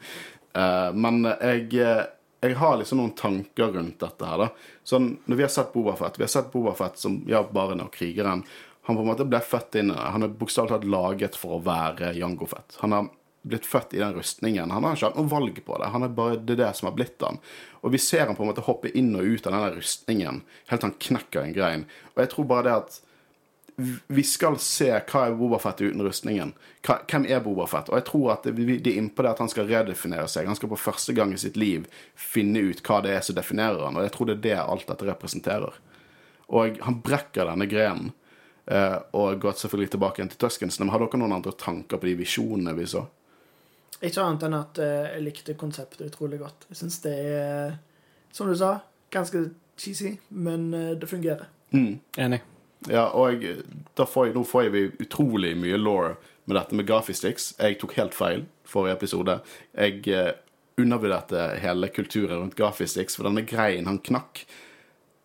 Eh, 0.58 0.90
men 0.94 1.24
jeg, 1.24 1.66
eh, 1.82 2.04
jeg 2.44 2.58
har 2.60 2.78
liksom 2.78 3.00
noen 3.00 3.16
tanker 3.18 3.72
rundt 3.74 3.98
dette 4.02 4.28
her, 4.28 4.46
da. 4.46 4.76
Sånn, 4.86 5.14
når 5.24 5.40
vi 5.40 5.46
har 5.46 5.52
sett 5.52 5.72
Bobafett, 5.74 6.20
vi 6.20 6.26
har 6.26 6.32
sett 6.34 6.52
Bobafett 6.52 7.00
som 7.00 7.22
ja, 7.30 7.42
baren 7.42 7.82
og 7.84 7.92
krigeren. 7.94 8.44
Han 8.84 8.98
på 8.98 9.02
en 9.02 9.08
måte 9.08 9.24
ble 9.24 9.38
født 9.40 9.78
inn 9.80 9.94
Han 9.96 10.26
er 10.26 10.32
bokstavelig 10.36 10.74
talt 10.74 10.90
laget 10.92 11.38
for 11.40 11.56
å 11.56 11.62
være 11.64 12.12
Jango 12.18 12.44
Fett. 12.50 12.76
Han 12.82 12.92
har 12.92 13.06
blitt 13.44 13.64
født 13.68 13.94
i 13.96 14.02
den 14.02 14.12
rustningen. 14.16 14.70
Han 14.72 14.84
har 14.84 14.96
ikke 14.96 15.08
hatt 15.08 15.16
noe 15.20 15.30
valg 15.30 15.58
på 15.64 15.78
det. 15.80 15.88
Han 15.92 16.04
er 16.04 16.12
bare 16.16 16.36
det, 16.36 16.58
det 16.60 16.68
som 16.76 16.88
har 16.88 16.96
blitt 16.96 17.24
han. 17.24 17.40
Og 17.84 17.92
vi 17.92 18.00
ser 18.00 18.28
han 18.28 18.36
på 18.36 18.44
en 18.44 18.50
måte 18.52 18.64
hoppe 18.64 18.92
inn 18.96 19.12
og 19.16 19.24
ut 19.24 19.48
av 19.48 19.56
den 19.56 19.78
rustningen 19.78 20.42
helt 20.70 20.84
til 20.84 20.88
han 20.88 20.96
knekker 21.06 21.42
en 21.42 21.56
grein. 21.56 21.88
Og 22.14 22.22
jeg 22.24 22.32
tror 22.32 22.48
bare 22.52 22.66
det 22.68 22.76
at 22.76 23.00
vi 23.76 24.22
skal 24.22 24.54
se 24.62 24.86
hva 24.94 25.24
er 25.26 25.34
Bobafett 25.34 25.80
uten 25.82 26.02
rustningen. 26.06 26.52
Hva, 26.86 27.00
hvem 27.10 27.24
er 27.26 27.40
Bobafett? 27.42 27.88
Og 27.90 27.98
jeg 27.98 28.06
tror 28.06 28.28
at 28.36 28.46
det, 28.46 28.54
det 28.54 28.92
er 28.92 29.00
innpå 29.00 29.24
det 29.24 29.32
at 29.32 29.42
han 29.42 29.50
skal 29.50 29.66
redefinere 29.70 30.28
seg. 30.30 30.46
Han 30.46 30.58
skal 30.58 30.70
på 30.70 30.78
første 30.78 31.14
gang 31.16 31.34
i 31.34 31.40
sitt 31.40 31.58
liv 31.58 31.88
finne 32.14 32.62
ut 32.70 32.82
hva 32.86 33.00
det 33.02 33.16
er 33.16 33.24
som 33.26 33.38
definerer 33.38 33.82
han. 33.82 33.98
Og 33.98 34.06
jeg 34.06 34.14
tror 34.14 34.30
det 34.30 34.36
er 34.36 34.44
det 34.46 34.60
alt 34.62 34.86
dette 34.90 35.08
representerer. 35.10 35.80
Og 36.54 36.78
han 36.86 37.00
brekker 37.02 37.50
denne 37.50 37.68
grenen. 37.70 38.14
Uh, 38.64 38.96
og 39.12 39.42
gått 39.42 39.60
selvfølgelig 39.60 39.90
tilbake 39.92 40.22
igjen 40.22 40.30
til 40.32 40.40
Tuskensen. 40.46 40.86
Men 40.86 40.94
har 40.94 41.02
dere 41.02 41.20
noen 41.20 41.34
andre 41.36 41.52
tanker 41.60 42.00
på 42.00 42.08
de 42.08 42.14
visjonene 42.22 42.72
vi 42.78 42.86
så? 42.94 43.02
Ikke 43.98 44.22
annet 44.22 44.46
enn 44.46 44.56
at 44.56 44.80
uh, 44.80 45.10
jeg 45.10 45.26
likte 45.26 45.58
konseptet 45.60 46.06
utrolig 46.06 46.38
godt. 46.40 46.64
Jeg 46.70 46.80
syns 46.80 47.02
det 47.04 47.18
er, 47.34 47.76
som 48.32 48.48
du 48.48 48.56
sa, 48.56 48.78
ganske 49.12 49.48
cheesy, 49.76 50.14
men 50.30 50.70
uh, 50.72 50.90
det 50.96 51.10
fungerer. 51.10 51.50
Enig. 51.74 52.44
Ja, 52.90 53.08
og 53.16 53.44
får 54.08 54.26
jeg, 54.28 54.34
nå 54.36 54.44
får 54.44 54.70
vi 54.74 54.86
utrolig 55.00 55.54
mye 55.56 55.78
law 55.80 56.14
med 56.44 56.58
dette 56.58 56.76
med 56.76 56.88
Gaffisticks. 56.88 57.54
Jeg 57.58 57.78
tok 57.80 57.96
helt 57.96 58.16
feil 58.16 58.44
forrige 58.68 58.98
episode. 58.98 59.38
Jeg 59.72 60.02
eh, 60.12 60.34
undervurderte 60.80 61.46
hele 61.62 61.88
kulturen 61.94 62.42
rundt 62.42 62.58
Gaffisticks, 62.58 63.16
for 63.16 63.28
denne 63.28 63.46
greien 63.48 63.88
han 63.88 64.02
knakk, 64.04 64.44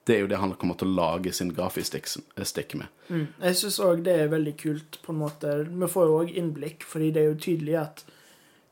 det 0.10 0.16
er 0.16 0.24
jo 0.24 0.30
det 0.32 0.40
han 0.42 0.56
kommer 0.58 0.78
til 0.80 0.90
å 0.90 0.98
lage 0.98 1.32
sin 1.36 1.52
Gaffisticks-stick 1.54 2.74
med. 2.80 2.90
Jeg 3.12 3.58
syns 3.60 3.78
òg 3.86 4.02
det 4.08 4.16
er 4.24 4.32
veldig 4.32 4.56
kult, 4.58 4.98
på 5.04 5.14
en 5.14 5.20
måte. 5.22 5.52
Vi 5.70 5.90
får 5.92 6.08
jo 6.08 6.16
òg 6.24 6.32
innblikk, 6.40 6.86
fordi 6.88 7.12
det 7.14 7.22
er 7.22 7.28
jo 7.30 7.42
tydelig 7.46 7.76
at 7.84 8.06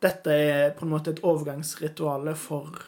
dette 0.01 0.33
er 0.33 0.71
på 0.77 0.85
en 0.85 0.93
måte 0.95 1.13
et 1.13 1.21
overgangsrituale 1.25 2.33
for 2.37 2.81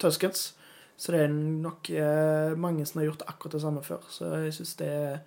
Tuskens. 0.00 0.54
Så 0.96 1.12
det 1.12 1.24
er 1.26 1.32
nok 1.32 1.90
eh, 1.92 2.52
mange 2.56 2.86
som 2.88 3.00
har 3.00 3.10
gjort 3.10 3.26
akkurat 3.28 3.58
det 3.58 3.64
samme 3.64 3.82
før. 3.84 4.04
Så 4.08 4.30
jeg 4.46 4.54
syns 4.56 4.76
det 4.80 4.92
er 4.92 5.18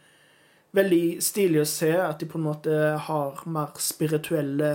veldig 0.77 1.03
stilig 1.23 1.61
å 1.63 1.69
se 1.69 1.91
at 2.01 2.21
de 2.21 2.29
på 2.29 2.39
en 2.39 2.47
måte 2.47 2.79
har 3.05 3.43
mer 3.49 3.77
spirituelle 3.81 4.73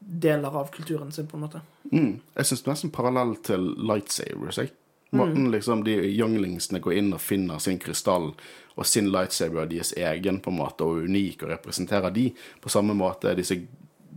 deler 0.00 0.56
av 0.56 0.70
kulturen 0.72 1.12
sin, 1.12 1.28
på 1.28 1.36
en 1.36 1.44
måte. 1.44 1.62
Mm. 1.92 2.20
Jeg 2.36 2.48
syns 2.50 2.66
nesten 2.68 2.92
parallell 2.92 3.34
til 3.44 3.72
lightsabers. 3.80 4.60
Jeg. 4.60 4.76
Måten 5.10 5.48
liksom 5.50 5.80
de 5.82 5.96
younglingsene 6.06 6.78
går 6.78 7.00
inn 7.00 7.08
og 7.16 7.18
finner 7.18 7.58
sin 7.58 7.80
krystall 7.82 8.28
og 8.78 8.86
sin 8.86 9.08
lightsaber 9.10 9.64
er 9.64 9.70
deres 9.72 9.90
egen 9.98 10.38
på 10.40 10.52
en 10.52 10.60
måte, 10.60 10.86
og 10.86 11.08
unik, 11.08 11.42
og 11.42 11.50
representerer 11.50 12.14
de 12.14 12.28
på 12.62 12.70
samme 12.72 12.94
måte 12.94 13.32
er 13.32 13.40
disse 13.40 13.58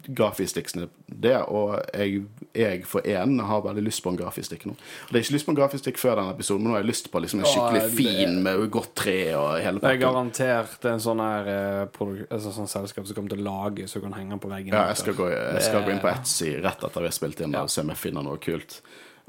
grafisticksene 0.08 0.90
det, 1.08 1.36
og 1.48 1.78
jeg, 1.94 2.24
jeg 2.58 2.84
for 2.90 3.06
en 3.08 3.40
har 3.40 3.62
veldig 3.64 3.84
lyst 3.86 4.04
på 4.04 4.10
en 4.12 4.18
grafistikk 4.20 4.66
nå. 4.66 4.74
Og 4.74 5.12
det 5.14 5.20
er 5.20 5.24
ikke 5.26 5.36
lyst 5.36 5.46
på 5.48 5.54
en 5.54 5.60
grafistikk 5.62 5.98
før 6.02 6.16
denne 6.20 6.34
episoden, 6.36 6.64
men 6.64 6.72
nå 6.72 6.76
har 6.78 6.84
jeg 6.84 6.90
lyst 6.92 7.12
på 7.14 7.22
liksom 7.24 7.40
en 7.40 7.46
Åh, 7.48 7.54
skikkelig 7.54 7.82
det- 7.82 7.96
fin 7.98 8.44
med 8.44 8.66
godt 8.74 8.94
tre 8.96 9.18
og 9.36 9.62
hele 9.64 9.80
Det 9.80 9.92
er 9.94 10.02
garantert 10.04 10.86
en 10.92 11.00
sånn 11.00 11.20
her 11.24 11.48
eh, 11.54 11.88
altså, 12.30 12.52
sånn 12.58 12.68
selskap 12.68 13.08
som 13.08 13.16
kommer 13.16 13.30
til 13.36 13.46
å 13.46 13.48
lage 13.48 13.88
så 13.88 14.00
du 14.02 14.08
kan 14.10 14.14
henge 14.20 14.30
den 14.36 14.40
på 14.44 14.50
veggen. 14.52 14.74
Ja, 14.74 14.88
jeg 14.92 14.98
skal, 14.98 15.14
gå, 15.14 15.30
jeg 15.32 15.62
skal 15.64 15.84
gå 15.88 15.92
inn 15.96 16.04
på 16.04 16.12
Etsy 16.12 16.54
rett 16.64 16.84
etter 16.84 17.00
vi 17.00 17.08
har 17.12 17.18
spilt 17.18 17.42
inn 17.42 17.54
Ja. 17.54 17.64
og 17.64 17.70
se 17.70 17.82
om 17.82 17.90
jeg 17.94 17.98
finner 17.98 18.24
noe 18.24 18.38
kult. 18.38 18.82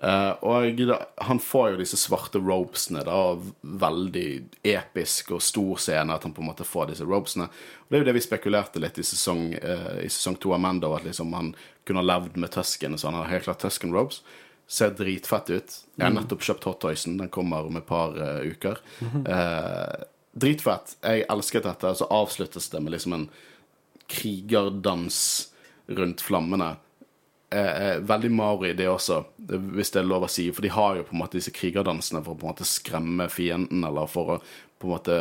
Eh, 0.03 0.30
og 0.42 0.80
han 1.16 1.38
får 1.40 1.70
jo 1.70 1.78
disse 1.78 1.99
svarte 2.01 2.40
robesene, 2.42 3.05
da, 3.07 3.14
og 3.14 3.53
veldig 3.62 4.28
episk 4.66 5.30
og 5.36 5.42
stor 5.45 5.78
scene 5.80 6.16
at 6.16 6.26
han 6.26 6.34
på 6.34 6.42
en 6.42 6.51
måte 6.51 6.66
får 6.66 6.90
disse 6.90 7.07
robesene. 7.07 7.47
Og 7.47 7.92
det 7.92 7.99
er 7.99 8.03
jo 8.03 8.09
det 8.11 8.16
vi 8.18 8.24
spekulerte 8.24 8.82
litt 8.82 8.99
i 8.99 9.07
sesong, 9.07 9.53
uh, 9.55 10.01
i 10.03 10.11
sesong 10.11 10.38
to 10.42 10.55
av 10.57 10.62
Mando, 10.64 10.90
at 10.97 11.07
liksom 11.07 11.32
han 11.36 11.53
kunne 11.86 12.03
ha 12.03 12.09
levd 12.11 12.40
med 12.42 12.53
Tusken, 12.55 12.99
så 12.99 13.11
han 13.11 13.20
har 13.20 13.30
helt 13.30 13.47
klart 13.47 13.62
Tusken 13.62 13.95
robes. 13.95 14.22
Ser 14.66 14.95
dritfett 14.97 15.53
ut. 15.53 15.78
Jeg 15.95 16.07
har 16.07 16.14
nettopp 16.16 16.42
kjøpt 16.42 16.66
Hot 16.66 16.80
Toysen, 16.82 17.18
den 17.20 17.30
kommer 17.32 17.68
om 17.68 17.78
et 17.78 17.86
par 17.86 18.16
uh, 18.18 18.40
uker. 18.42 18.80
Dritfett. 20.34 20.97
Jeg 21.05 21.26
elsket 21.30 21.66
dette. 21.68 21.92
Så 21.95 22.09
avsluttes 22.11 22.66
det 22.72 22.80
med 22.82 22.97
liksom 22.97 23.12
en 23.14 23.28
krigerdans 24.11 25.18
rundt 25.86 26.24
flammene. 26.24 26.72
Eh, 27.55 27.86
eh, 27.86 27.98
veldig 28.02 28.30
Maori, 28.34 28.72
det 28.74 28.88
også, 28.90 29.20
hvis 29.76 29.92
det 29.94 30.00
er 30.00 30.09
lov 30.09 30.26
å 30.26 30.30
si. 30.32 30.48
For 30.50 30.64
de 30.64 30.72
har 30.74 30.96
jo 30.98 31.05
på 31.07 31.14
en 31.14 31.20
måte 31.20 31.38
disse 31.38 31.55
krigerdansene 31.55 32.22
for 32.24 32.34
å 32.34 32.40
på 32.40 32.48
en 32.48 32.55
måte 32.55 32.66
skremme 32.66 33.28
fienden, 33.30 33.84
eller 33.86 34.11
for 34.11 34.36
å 34.36 34.38
på 34.82 34.88
en 34.88 34.94
måte 34.96 35.18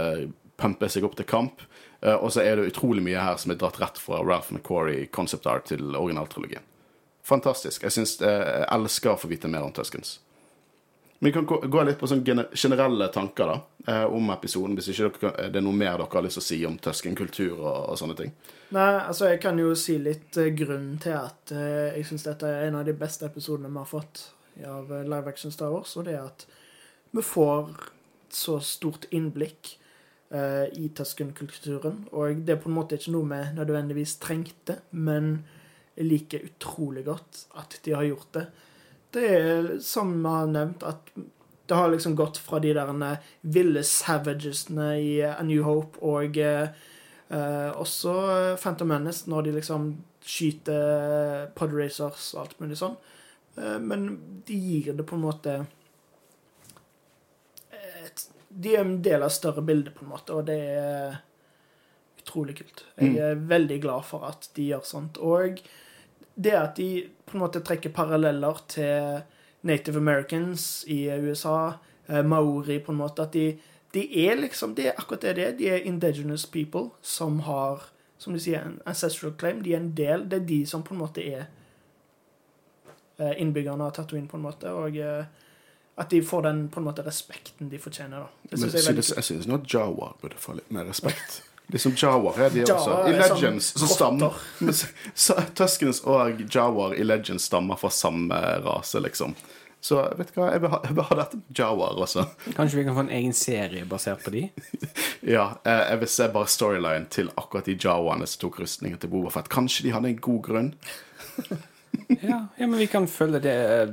pumpe 0.57 0.89
seg 0.89 1.05
opp 1.05 1.17
til 1.19 1.29
kamp. 1.29 1.61
Eh, 2.01 2.15
og 2.15 2.31
så 2.34 2.41
er 2.41 2.57
det 2.57 2.71
utrolig 2.71 3.03
mye 3.05 3.21
her 3.21 3.38
som 3.41 3.53
er 3.53 3.59
dratt 3.61 3.77
rett 3.81 4.01
fra 4.01 4.23
Ralph 4.25 4.49
McQuarrie 4.53 5.11
concept 5.13 5.47
art 5.49 5.69
til 5.69 5.93
originaltrilogien. 5.93 6.65
Fantastisk. 7.23 7.86
Jeg, 7.86 7.95
synes, 7.95 8.17
eh, 8.21 8.41
jeg 8.63 8.69
elsker 8.75 9.13
å 9.13 9.19
få 9.19 9.29
vite 9.31 9.51
mer 9.51 9.67
om 9.67 9.75
Tuskens. 9.75 10.17
Vi 11.24 11.32
kan 11.32 11.45
gå, 11.45 11.84
litt 11.88 11.99
på 11.99 12.07
sånne 12.09 12.45
generelle 12.51 13.07
tanker 13.13 13.47
da, 13.47 13.53
eh, 13.88 14.03
om 14.11 14.32
episoden, 14.34 14.76
hvis 14.76 14.89
ikke 14.91 15.32
det 15.53 15.59
er 15.59 15.63
noe 15.63 15.76
mer 15.78 15.95
dere 15.95 16.09
har 16.11 16.26
lyst 16.26 16.39
til 16.39 16.43
å 16.43 16.47
si 16.49 16.57
om 16.67 16.76
Tusken-kultur 16.84 17.53
og, 17.61 17.78
og 17.93 17.99
sånne 17.99 18.17
ting. 18.19 18.34
Nei, 18.76 18.89
altså 18.99 19.30
jeg 19.32 19.39
kan 19.43 19.61
jo 19.61 19.71
si 19.80 19.95
litt 20.03 20.36
eh, 20.41 20.51
grunnen 20.57 20.97
til 21.03 21.15
at 21.15 21.53
eh, 21.55 21.93
jeg 21.99 22.09
syns 22.09 22.28
dette 22.28 22.49
er 22.49 22.67
en 22.67 22.82
av 22.82 22.84
de 22.89 22.95
beste 22.97 23.30
episodene 23.30 23.71
vi 23.71 23.80
har 23.80 23.88
fått 23.88 24.26
av 24.67 24.91
live 24.91 25.32
action 25.32 25.53
Star 25.53 25.71
Wars, 25.71 25.95
og 25.97 26.09
det 26.09 26.17
er 26.17 26.28
at 26.28 26.43
vi 27.13 27.24
får 27.24 27.71
så 28.34 28.57
stort 28.65 29.07
innblikk 29.13 29.78
uh, 30.34 30.65
i 30.74 30.89
Tusken-kulturen. 30.95 32.03
Og 32.11 32.43
det 32.45 32.55
er 32.55 32.61
på 32.61 32.69
en 32.71 32.78
måte 32.78 32.97
ikke 32.97 33.13
noe 33.13 33.30
vi 33.30 33.41
nødvendigvis 33.57 34.17
trengte, 34.21 34.80
men 34.91 35.36
jeg 35.93 36.09
liker 36.09 36.47
utrolig 36.47 37.05
godt 37.05 37.45
at 37.61 37.78
de 37.86 37.93
har 37.93 38.07
gjort 38.07 38.32
det. 38.38 38.47
Det 39.14 39.28
er 39.30 39.70
som 39.84 40.16
vi 40.18 40.30
har 40.30 40.49
nevnt, 40.49 40.84
at 40.84 41.14
det 41.70 41.78
har 41.78 41.91
liksom 41.93 42.16
gått 42.20 42.38
fra 42.41 42.59
de 42.59 42.74
der 42.76 42.89
ville 43.41 43.84
savagesene 43.88 44.89
i 44.99 45.14
eh, 45.22 45.38
A 45.38 45.43
New 45.45 45.64
Hope 45.64 46.01
og 46.01 46.38
eh, 46.38 46.74
Eh, 47.34 47.72
også 47.82 48.14
Phantom 48.61 48.88
Menace, 48.88 49.30
når 49.30 49.41
de 49.41 49.51
liksom 49.57 49.88
skyter 50.24 51.47
podracers 51.57 52.30
og 52.36 52.43
alt 52.43 52.59
mulig 52.61 52.78
sånn. 52.80 52.97
Eh, 53.57 53.80
men 53.82 54.09
de 54.47 54.57
gir 54.59 54.93
det 54.93 55.05
på 55.07 55.18
en 55.18 55.26
måte 55.26 55.55
et, 57.74 58.28
De 58.49 58.76
er 58.76 58.84
en 58.84 58.99
del 59.01 59.26
av 59.26 59.34
større 59.34 59.64
bilde, 59.66 59.95
på 59.95 60.05
en 60.05 60.11
måte, 60.14 60.36
og 60.36 60.45
det 60.45 60.59
er 60.76 61.16
utrolig 62.22 62.59
kult. 62.59 62.86
Jeg 63.01 63.18
er 63.18 63.47
veldig 63.49 63.80
glad 63.82 64.05
for 64.05 64.28
at 64.28 64.51
de 64.55 64.68
gjør 64.70 64.86
sånt. 64.86 65.18
Og 65.18 65.64
det 66.36 66.55
at 66.57 66.75
de 66.77 67.09
på 67.25 67.38
en 67.38 67.43
måte 67.43 67.61
trekker 67.65 67.93
paralleller 67.93 68.59
til 68.67 69.21
Native 69.63 69.97
Americans 69.97 70.84
i 70.88 71.05
USA, 71.07 71.73
eh, 72.07 72.23
Maori, 72.25 72.79
på 72.79 72.91
en 72.91 73.01
måte, 73.03 73.21
at 73.27 73.34
de 73.34 73.59
de 73.93 74.25
er 74.27 74.36
liksom 74.36 74.75
Det 74.75 74.88
er 74.88 74.97
akkurat 74.97 75.21
det 75.21 75.36
det 75.36 75.43
er. 75.47 75.57
De 75.57 75.69
er 75.69 75.86
indigenous 75.86 76.45
people 76.45 76.89
som 77.01 77.39
har, 77.39 77.84
som 78.17 78.34
de 78.34 78.39
sier, 78.39 78.61
en 78.65 78.81
ancestral 78.86 79.36
claim. 79.38 79.61
De 79.63 79.73
er 79.73 79.77
en 79.77 79.91
del. 79.97 80.25
Det 80.29 80.41
er 80.41 80.45
de 80.45 80.65
som 80.65 80.84
på 80.84 80.95
en 80.95 80.99
måte 81.03 81.21
er 81.21 81.45
eh, 83.19 83.36
innbyggerne 83.38 83.86
av 83.86 83.93
Tatooine, 83.93 84.27
på 84.27 84.38
en 84.38 84.43
måte. 84.47 84.71
Og 84.73 84.97
eh, 84.97 85.25
at 85.97 86.09
de 86.09 86.23
får 86.25 86.41
den 86.41 86.69
på 86.69 86.81
en 86.81 86.88
måte 86.89 87.05
respekten 87.05 87.69
de 87.69 87.79
fortjener. 87.79 88.19
da. 88.25 88.49
Det 88.49 88.59
Men 88.59 88.71
jeg 88.71 88.84
synes, 88.84 89.13
jeg 89.15 89.23
synes 89.23 89.47
nå 89.47 89.61
Jawa 89.73 90.15
burde 90.21 90.38
få 90.38 90.53
litt 90.57 90.71
mer 90.71 90.89
respekt. 90.89 91.43
Liksom 91.72 91.95
Jawar 91.97 92.39
er 92.43 92.49
de 92.53 92.64
Jawa 92.68 92.76
også. 92.76 92.95
I 93.07 93.14
sånn 93.14 93.22
Legends 93.22 93.70
så 93.80 93.89
stammer 93.89 94.38
Tuskens 95.57 96.03
og 96.03 96.43
Jawar 96.51 96.95
i 96.97 97.05
Legends 97.05 97.47
stammer 97.49 97.80
fra 97.80 97.91
samme 97.93 98.39
rase, 98.66 98.99
liksom. 99.03 99.36
Så 99.84 99.97
vet 100.16 100.30
du 100.32 100.38
hva, 100.39 100.45
jeg 100.53 100.61
vil 100.64 100.72
ha, 100.72 100.78
jeg 100.88 100.95
vil 100.95 101.07
ha 101.09 101.16
dette 101.20 101.38
med 101.41 101.59
Jawar 101.59 101.97
også. 102.05 102.24
Kanskje 102.55 102.78
vi 102.80 102.86
kan 102.88 102.95
få 102.95 103.03
en 103.03 103.16
egen 103.18 103.34
serie 103.36 103.84
basert 103.89 104.24
på 104.24 104.32
de? 104.36 104.45
Ja, 105.36 105.49
eh, 105.64 105.82
jeg 105.89 105.99
vil 106.01 106.11
se 106.11 106.28
bare 106.32 106.51
storyline 106.51 107.07
til 107.11 107.30
akkurat 107.39 107.68
de 107.68 107.76
Jawaene 107.80 108.28
som 108.28 108.41
tok 108.45 108.61
rustningen 108.64 108.99
til 108.99 109.11
Boba 109.11 109.32
Fett. 109.32 109.51
Kanskje 109.51 109.86
de 109.88 109.93
hadde 109.95 110.11
en 110.14 110.24
god 110.24 110.41
grunn? 110.49 110.74
Ja, 112.24 112.39
ja 112.57 112.66
men 112.66 112.80
vi 112.80 112.88
kan 112.89 113.05
følge 113.05 113.38
det 113.43 113.53
eh, 113.53 113.91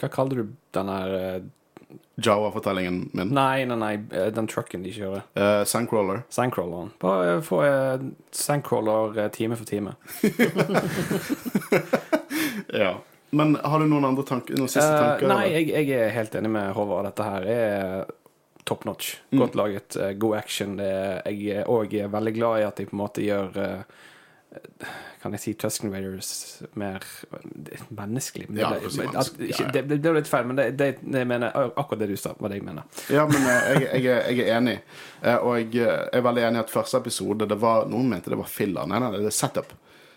Hva 0.00 0.08
kaller 0.08 0.38
du 0.40 0.52
den 0.72 0.88
her 0.88 1.10
eh, 1.18 1.42
Jawa-fortellingen 2.22 3.10
min. 3.12 3.28
Nei, 3.34 3.64
nei, 3.66 3.76
nei, 3.80 3.92
eh, 4.14 4.28
den 4.34 4.46
trucken 4.50 4.82
de 4.86 4.92
kjører. 4.94 5.22
Uh, 5.36 5.64
Sandcrawler. 5.66 6.22
Sandcrawleren. 6.30 6.92
Bare 7.02 7.40
få 7.42 7.62
uh, 7.64 8.04
Sandcrawler 8.30 9.18
eh, 9.24 9.30
time 9.34 9.56
for 9.56 9.64
time. 9.64 9.94
Ja. 12.74 12.96
Men 13.30 13.56
har 13.64 13.80
du 13.82 13.86
noen 13.90 14.04
andre 14.06 14.22
tanker? 14.26 14.54
Noen 14.58 14.70
siste 14.70 14.86
Eh, 14.86 15.00
tanker? 15.00 15.28
nei, 15.30 15.46
jeg, 15.52 15.68
jeg 15.74 15.90
er 16.06 16.12
helt 16.14 16.34
enig 16.38 16.50
med 16.54 16.72
Håvard. 16.76 17.08
Dette 17.08 17.26
her 17.26 17.46
er 17.50 18.04
top 18.64 18.84
notch. 18.86 19.16
Godt 19.34 19.56
laget, 19.58 19.96
eh, 20.00 20.12
god 20.18 20.36
action. 20.38 20.76
Det 20.78 20.86
er, 20.86 21.22
jeg 21.34 21.62
er 21.62 21.70
òg 21.70 21.96
veldig 22.14 22.34
glad 22.36 22.60
i 22.62 22.66
at 22.68 22.76
de 22.78 22.86
på 22.86 22.94
en 22.96 23.02
måte 23.02 23.24
gjør 23.26 23.58
eh, 23.64 23.82
Kan 25.22 25.32
jeg 25.32 25.40
si 25.40 25.52
Tusken 25.58 25.90
Raiders 25.92 26.30
mer 26.76 27.00
menneskelig? 27.90 28.48
Men 28.50 28.60
Ja, 28.60 28.70
det, 28.74 28.80
du 28.80 28.88
kan 28.88 28.90
si 28.90 29.00
ble, 29.00 29.18
at, 29.18 29.30
ikke, 29.38 29.48
Ja, 29.48 29.56
ja. 29.66 29.70
det, 29.72 29.82
det 29.88 30.00
ble 30.04 30.12
litt 30.18 30.28
feil, 30.30 30.46
men 30.50 30.56
det, 30.58 30.66
det, 30.78 30.88
det 31.02 31.22
jeg 31.24 31.28
mener, 31.30 31.54
akkurat 31.74 32.02
det 32.04 32.10
du 32.12 32.16
sa, 32.20 32.34
var 32.38 32.52
det 32.52 32.58
jeg 32.60 32.66
mener. 32.66 32.84
Ja, 33.12 33.24
men 33.30 33.40
eh, 33.48 33.70
jeg, 33.72 33.86
jeg, 34.04 34.04
er- 34.12 34.28
jeg 34.34 34.44
er 34.48 34.58
enig. 34.58 34.76
Eh, 35.22 35.38
Og 35.38 35.56
jeg 35.62 35.80
eh, 35.86 36.04
er 36.12 36.26
veldig 36.26 36.44
enig 36.50 36.60
i 36.60 36.64
at 36.66 36.70
første 36.74 37.00
episode 37.00 37.48
det 37.50 37.58
var, 37.62 37.86
Noen 37.90 38.08
mente 38.12 38.30
det 38.32 38.38
var 38.40 38.50
filler. 38.50 38.86
Nei, 38.90 39.00
nei, 39.02 39.10
det 39.16 39.26
er 39.32 39.36
setup. 39.38 39.72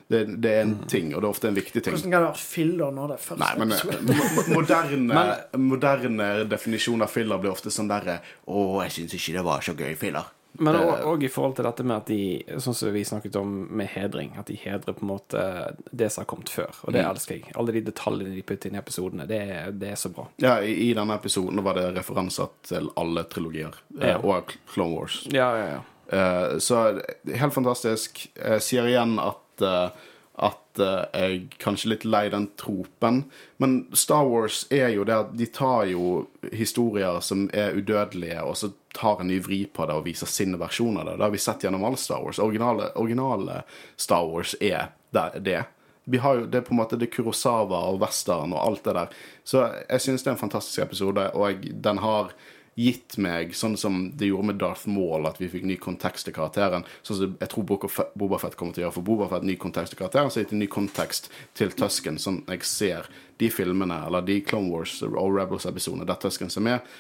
Det, 0.08 0.22
det 0.40 0.52
er 0.56 0.62
en 0.64 0.76
ting, 0.88 1.10
og 1.16 1.20
det 1.20 1.28
er 1.28 1.34
ofte 1.34 1.50
en 1.50 1.56
viktig 1.58 1.82
ting. 1.84 1.92
Hvordan 1.96 2.12
kan 2.14 2.22
det 2.24 2.28
være 2.30 2.44
filler 2.48 2.94
når 2.96 3.10
det 3.12 3.16
er 3.18 3.24
første 3.26 3.44
Nei, 3.44 3.56
men 3.60 3.74
mo- 4.08 4.46
moderne, 4.56 5.24
moderne 5.72 6.28
definisjon 6.48 7.04
av 7.04 7.12
filler 7.12 7.42
blir 7.44 7.52
ofte 7.52 7.74
sånn 7.76 7.90
derre 7.92 8.22
Å, 8.48 8.62
jeg 8.86 8.94
syns 9.02 9.18
ikke 9.20 9.36
det 9.36 9.44
var 9.50 9.66
så 9.68 9.76
gøy, 9.76 9.92
filler. 10.00 10.30
Men 10.60 10.76
òg 11.06 11.24
i 11.24 11.30
forhold 11.30 11.56
til 11.56 11.66
dette 11.68 11.84
med 11.86 11.98
at 11.98 12.06
de, 12.10 12.44
sånn 12.58 12.74
som 12.74 12.90
vi 12.94 13.04
snakket 13.06 13.36
om 13.38 13.52
med 13.78 13.88
hedring, 13.94 14.32
at 14.40 14.48
de 14.50 14.56
hedrer 14.58 14.96
på 14.98 15.04
en 15.06 15.12
måte 15.12 15.44
det 15.92 16.08
som 16.12 16.24
har 16.24 16.30
kommet 16.32 16.50
før. 16.50 16.72
Og 16.84 16.94
det 16.94 17.04
Mm. 17.06 17.12
elsker 17.12 17.36
jeg. 17.36 17.52
Alle 17.56 17.72
de 17.76 17.82
detaljene 17.82 18.34
de 18.34 18.42
putter 18.42 18.70
inn 18.72 18.76
i 18.76 18.80
episodene, 18.82 19.28
det, 19.28 19.42
det 19.80 19.92
er 19.92 19.96
så 20.02 20.10
bra. 20.10 20.28
Ja, 20.42 20.56
i, 20.62 20.90
I 20.90 20.94
denne 20.98 21.14
episoden 21.20 21.62
var 21.64 21.74
det 21.78 21.94
referanser 21.96 22.50
til 22.64 22.90
alle 22.98 23.24
trilogier. 23.30 23.74
eh, 24.02 24.08
Ja. 24.10 24.18
Og 24.24 24.58
Clone 24.74 24.96
Wars. 24.98 25.28
Ja, 25.32 25.52
ja, 25.58 25.68
ja. 25.78 25.84
Uh, 26.08 26.58
så 26.60 27.02
helt 27.36 27.54
fantastisk. 27.54 28.28
Jeg 28.36 28.62
sier 28.62 28.86
igjen 28.88 29.20
at 29.20 29.62
eh, 29.62 29.90
at 30.38 30.82
uh, 30.82 31.06
jeg 31.18 31.48
kanskje 31.58 31.90
litt 31.94 32.06
lei 32.06 32.28
den 32.30 32.48
tropen. 32.60 33.24
Men 33.58 33.80
Star 33.98 34.28
Wars 34.30 34.66
er 34.70 34.92
jo 34.94 35.06
det 35.08 35.16
at 35.16 35.32
de 35.38 35.48
tar 35.50 35.88
jo 35.90 36.28
historier 36.52 37.18
som 37.26 37.48
er 37.54 37.74
udødelige, 37.78 38.44
og 38.44 38.58
så 38.60 38.70
tar 38.98 39.24
en 39.24 39.32
ny 39.32 39.40
vri 39.44 39.64
på 39.66 39.88
det 39.90 39.96
og 39.98 40.06
viser 40.06 40.30
sin 40.30 40.54
versjon 40.62 41.00
av 41.02 41.10
det. 41.10 41.18
Det 41.18 41.26
har 41.26 41.34
vi 41.34 41.42
sett 41.42 41.66
gjennom 41.66 41.88
alle 41.90 42.02
Star 42.02 42.22
Wars. 42.22 42.42
Originale, 42.44 42.92
originale 42.96 43.64
Star 43.98 44.30
Wars 44.30 44.54
er 44.62 44.92
det. 45.12 45.64
Vi 46.10 46.22
har 46.24 46.36
jo, 46.36 46.46
Det 46.46 46.58
er 46.58 46.68
på 46.70 46.72
en 46.72 46.80
måte 46.80 47.00
det 47.00 47.10
Kurosawa 47.12 47.82
og 47.90 48.00
western 48.00 48.54
og 48.54 48.62
alt 48.62 48.86
det 48.86 48.94
der. 48.96 49.18
Så 49.44 49.66
jeg 49.90 50.02
synes 50.02 50.24
det 50.24 50.30
er 50.30 50.38
en 50.38 50.46
fantastisk 50.46 50.80
episode, 50.80 51.32
og 51.32 51.50
jeg, 51.50 51.74
den 51.84 51.98
har 51.98 52.32
gitt 52.78 53.16
meg, 53.18 53.56
sånn 53.58 53.74
som 53.80 53.96
det 54.18 54.30
gjorde 54.30 54.52
med 54.52 54.60
Darth 54.62 54.86
Maul, 54.92 55.26
at 55.26 55.40
vi 55.42 55.50
fikk 55.50 55.66
ny 55.66 55.80
kontekst 55.82 56.28
til 56.28 56.36
karakteren. 56.36 56.86
Sånn 57.02 57.18
som 57.18 57.34
jeg 57.42 57.50
tror 57.50 57.66
Bobafett 57.72 58.14
Boba 58.14 58.38
Fett 58.42 58.58
kommer 58.60 58.76
til 58.76 58.84
å 58.84 58.88
gjøre 58.88 58.98
for 59.00 59.08
Boba 59.08 59.30
Fett, 59.32 59.48
ny 59.50 59.58
kontekst 59.58 59.96
til 59.96 60.02
karakteren, 60.04 60.30
så 60.34 60.44
gitt 60.44 60.54
en 60.54 60.62
ny 60.62 60.70
kontekst 60.70 61.32
til 61.58 61.74
Tusken, 61.74 62.22
sånn 62.22 62.44
jeg 62.46 62.70
ser 62.70 63.10
de 63.42 63.50
filmene, 63.54 64.04
eller 64.06 64.26
de 64.28 64.40
Clone 64.46 64.70
Wars 64.70 65.00
og 65.08 65.18
Rebels-episodene 65.34 66.06
der 66.06 66.22
Tusken 66.22 66.54
er 66.54 66.68
med, 66.70 66.96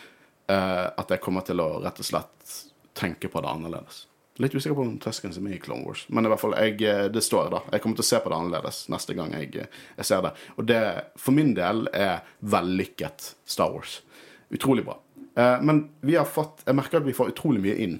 eh, 0.50 0.86
at 0.90 1.14
jeg 1.14 1.22
kommer 1.22 1.46
til 1.46 1.62
å 1.62 1.70
rett 1.86 2.02
og 2.02 2.10
slett 2.10 2.58
tenke 2.98 3.30
på 3.30 3.46
det 3.46 3.54
annerledes. 3.54 4.08
Litt 4.42 4.54
usikker 4.54 4.76
på 4.78 4.86
om 4.86 4.98
Tusken 5.02 5.34
er 5.34 5.46
med 5.46 5.56
i 5.58 5.62
Clone 5.62 5.86
Wars. 5.86 6.06
Men 6.10 6.26
i 6.26 6.30
hvert 6.34 6.42
fall, 6.42 6.58
jeg, 6.58 6.82
eh, 6.86 7.08
det 7.14 7.22
står 7.26 7.50
da. 7.54 7.62
Jeg 7.72 7.82
kommer 7.82 7.98
til 7.98 8.06
å 8.06 8.10
se 8.10 8.20
på 8.22 8.34
det 8.34 8.38
annerledes 8.38 8.84
neste 8.94 9.14
gang 9.18 9.34
jeg, 9.34 9.56
eh, 9.62 9.82
jeg 9.98 10.10
ser 10.10 10.22
det. 10.26 10.34
Og 10.58 10.66
det, 10.66 10.82
for 11.18 11.38
min 11.38 11.54
del, 11.58 11.88
er 11.94 12.22
vellykket 12.42 13.34
Star 13.46 13.74
Wars. 13.74 14.02
Utrolig 14.54 14.86
bra. 14.86 14.98
Eh, 15.38 15.62
men 15.62 15.90
vi 16.02 16.16
har 16.16 16.26
fått 16.26 16.64
Jeg 16.66 16.76
merker 16.78 16.98
at 16.98 17.06
vi 17.06 17.14
får 17.14 17.36
utrolig 17.36 17.62
mye 17.62 17.76
inn 17.84 18.00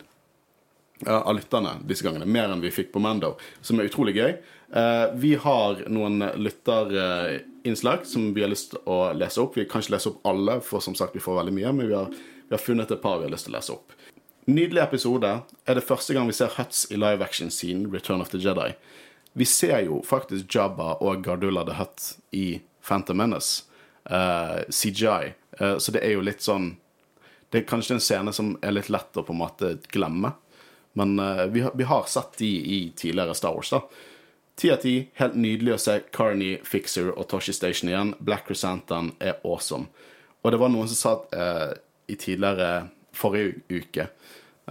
eh, 1.06 1.14
av 1.14 1.36
lytterne 1.38 1.76
disse 1.86 2.06
gangene. 2.06 2.26
Mer 2.26 2.50
enn 2.50 2.64
vi 2.64 2.74
fikk 2.74 2.90
på 2.96 3.02
Mando, 3.04 3.36
som 3.62 3.78
er 3.78 3.90
utrolig 3.92 4.16
gøy. 4.18 4.32
Eh, 4.74 5.06
vi 5.22 5.36
har 5.44 5.84
noen 5.94 6.26
lytterinnslag 6.36 8.08
som 8.10 8.32
vi 8.34 8.44
har 8.46 8.52
lyst 8.52 8.74
til 8.74 8.82
å 8.90 9.14
lese 9.18 9.44
opp. 9.44 9.60
Vi 9.60 9.68
kan 9.70 9.86
ikke 9.86 9.98
lese 9.98 10.12
opp 10.12 10.26
alle, 10.28 10.58
for 10.66 10.84
som 10.84 10.98
sagt, 10.98 11.16
vi 11.16 11.24
får 11.24 11.44
veldig 11.44 11.54
mye, 11.60 11.76
men 11.78 11.92
vi 11.92 11.98
har, 11.98 12.10
vi 12.48 12.58
har 12.58 12.64
funnet 12.64 12.92
et 12.92 13.04
par 13.04 13.22
vi 13.22 13.30
har 13.30 13.36
lyst 13.36 13.50
til 13.50 13.54
å 13.54 13.60
lese 13.60 13.78
opp. 13.78 13.94
Nydelig 14.48 14.82
episode. 14.88 15.34
Er 15.68 15.76
det 15.76 15.84
første 15.84 16.16
gang 16.16 16.30
vi 16.30 16.36
ser 16.38 16.54
Huts 16.56 16.86
i 16.90 16.98
live 16.98 17.22
action-scenen 17.22 17.92
Return 17.94 18.24
of 18.24 18.32
the 18.32 18.42
Jedi. 18.42 18.72
Vi 19.38 19.46
ser 19.46 19.84
jo 19.86 20.00
faktisk 20.08 20.48
Jabba 20.50 20.96
og 21.04 21.22
Gardulla 21.26 21.66
the 21.68 21.76
Hut 21.78 22.14
i 22.34 22.62
Phantom 22.82 23.20
Menace. 23.22 23.68
uh, 24.10 24.64
CGI. 24.70 25.34
uh, 25.60 25.78
så 25.78 25.92
det 25.92 26.00
er 26.00 26.16
jo 26.16 26.24
litt 26.24 26.40
sånn 26.40 26.78
Det 27.50 27.62
er 27.62 27.70
kanskje 27.70 27.98
en 27.98 28.04
scene 28.04 28.34
som 28.36 28.56
er 28.62 28.76
litt 28.76 28.92
lett 28.92 29.18
å 29.18 29.24
på 29.24 29.34
en 29.36 29.42
måte 29.42 29.78
glemme. 29.94 30.34
Men 30.98 31.20
uh, 31.20 31.46
vi, 31.54 31.62
har, 31.62 31.72
vi 31.78 31.88
har 31.88 32.08
sett 32.10 32.38
de 32.42 32.50
i 32.50 32.80
tidligere 32.96 33.36
Star 33.38 33.56
Wars, 33.56 33.70
da. 33.72 33.82
Ti 34.58 34.72
av 34.74 34.82
ti. 34.82 34.96
Helt 35.20 35.36
nydelig 35.38 35.76
å 35.76 35.82
se 35.82 36.00
Carney, 36.12 36.58
Fixer 36.66 37.12
og 37.14 37.28
Toshi 37.30 37.54
Station 37.54 37.92
igjen. 37.92 38.16
Black 38.20 38.48
Chrysanthemum 38.50 39.12
er 39.22 39.38
awesome. 39.46 39.92
Og 40.42 40.54
det 40.54 40.60
var 40.62 40.72
noen 40.74 40.90
som 40.90 40.98
sa 40.98 41.14
uh, 41.38 41.76
i 42.10 42.18
tidligere 42.18 42.88
forrige 43.16 43.62
uke, 43.70 44.08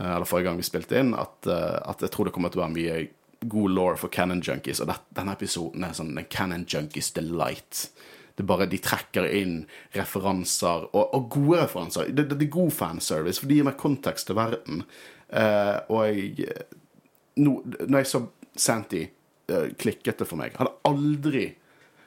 uh, 0.00 0.16
eller 0.16 0.26
forrige 0.26 0.50
gang 0.50 0.58
vi 0.58 0.66
spilte 0.66 0.98
inn, 0.98 1.14
at, 1.14 1.46
at 1.46 2.02
jeg 2.02 2.12
tror 2.14 2.28
det 2.28 2.34
kommer 2.34 2.50
til 2.50 2.60
å 2.60 2.66
være 2.66 2.74
mye 2.74 2.98
god 3.46 3.70
law 3.70 3.96
for 3.96 4.12
Canon 4.12 4.42
Junkies. 4.42 4.82
Og 4.82 4.90
det, 4.90 4.98
denne 5.14 5.34
episoden 5.36 5.86
er 5.86 5.94
sånn 5.96 6.18
Cannon 6.30 6.66
Junkies 6.68 7.12
delight. 7.16 7.86
Det 8.36 8.44
bare 8.44 8.68
De 8.68 8.78
trekker 8.82 9.28
inn 9.32 9.62
referanser, 9.96 10.88
og, 10.92 11.14
og 11.16 11.28
gode 11.32 11.62
referanser. 11.62 12.10
Det, 12.12 12.26
det, 12.28 12.36
det 12.36 12.48
er 12.48 12.56
god 12.58 12.72
fanservice, 12.76 13.40
for 13.40 13.48
de 13.48 13.60
gir 13.60 13.68
meg 13.68 13.78
kontekst 13.80 14.28
til 14.28 14.36
verden. 14.36 14.82
Uh, 15.32 15.78
og 15.90 16.02
jeg 16.10 16.50
no, 17.40 17.58
Når 17.64 18.02
jeg 18.02 18.10
så 18.12 18.20
Santi, 18.56 19.06
uh, 19.52 19.70
klikket 19.80 20.20
det 20.20 20.28
for 20.28 20.40
meg. 20.40 20.52
Jeg 20.52 20.62
hadde 20.62 20.76
aldri 20.88 21.46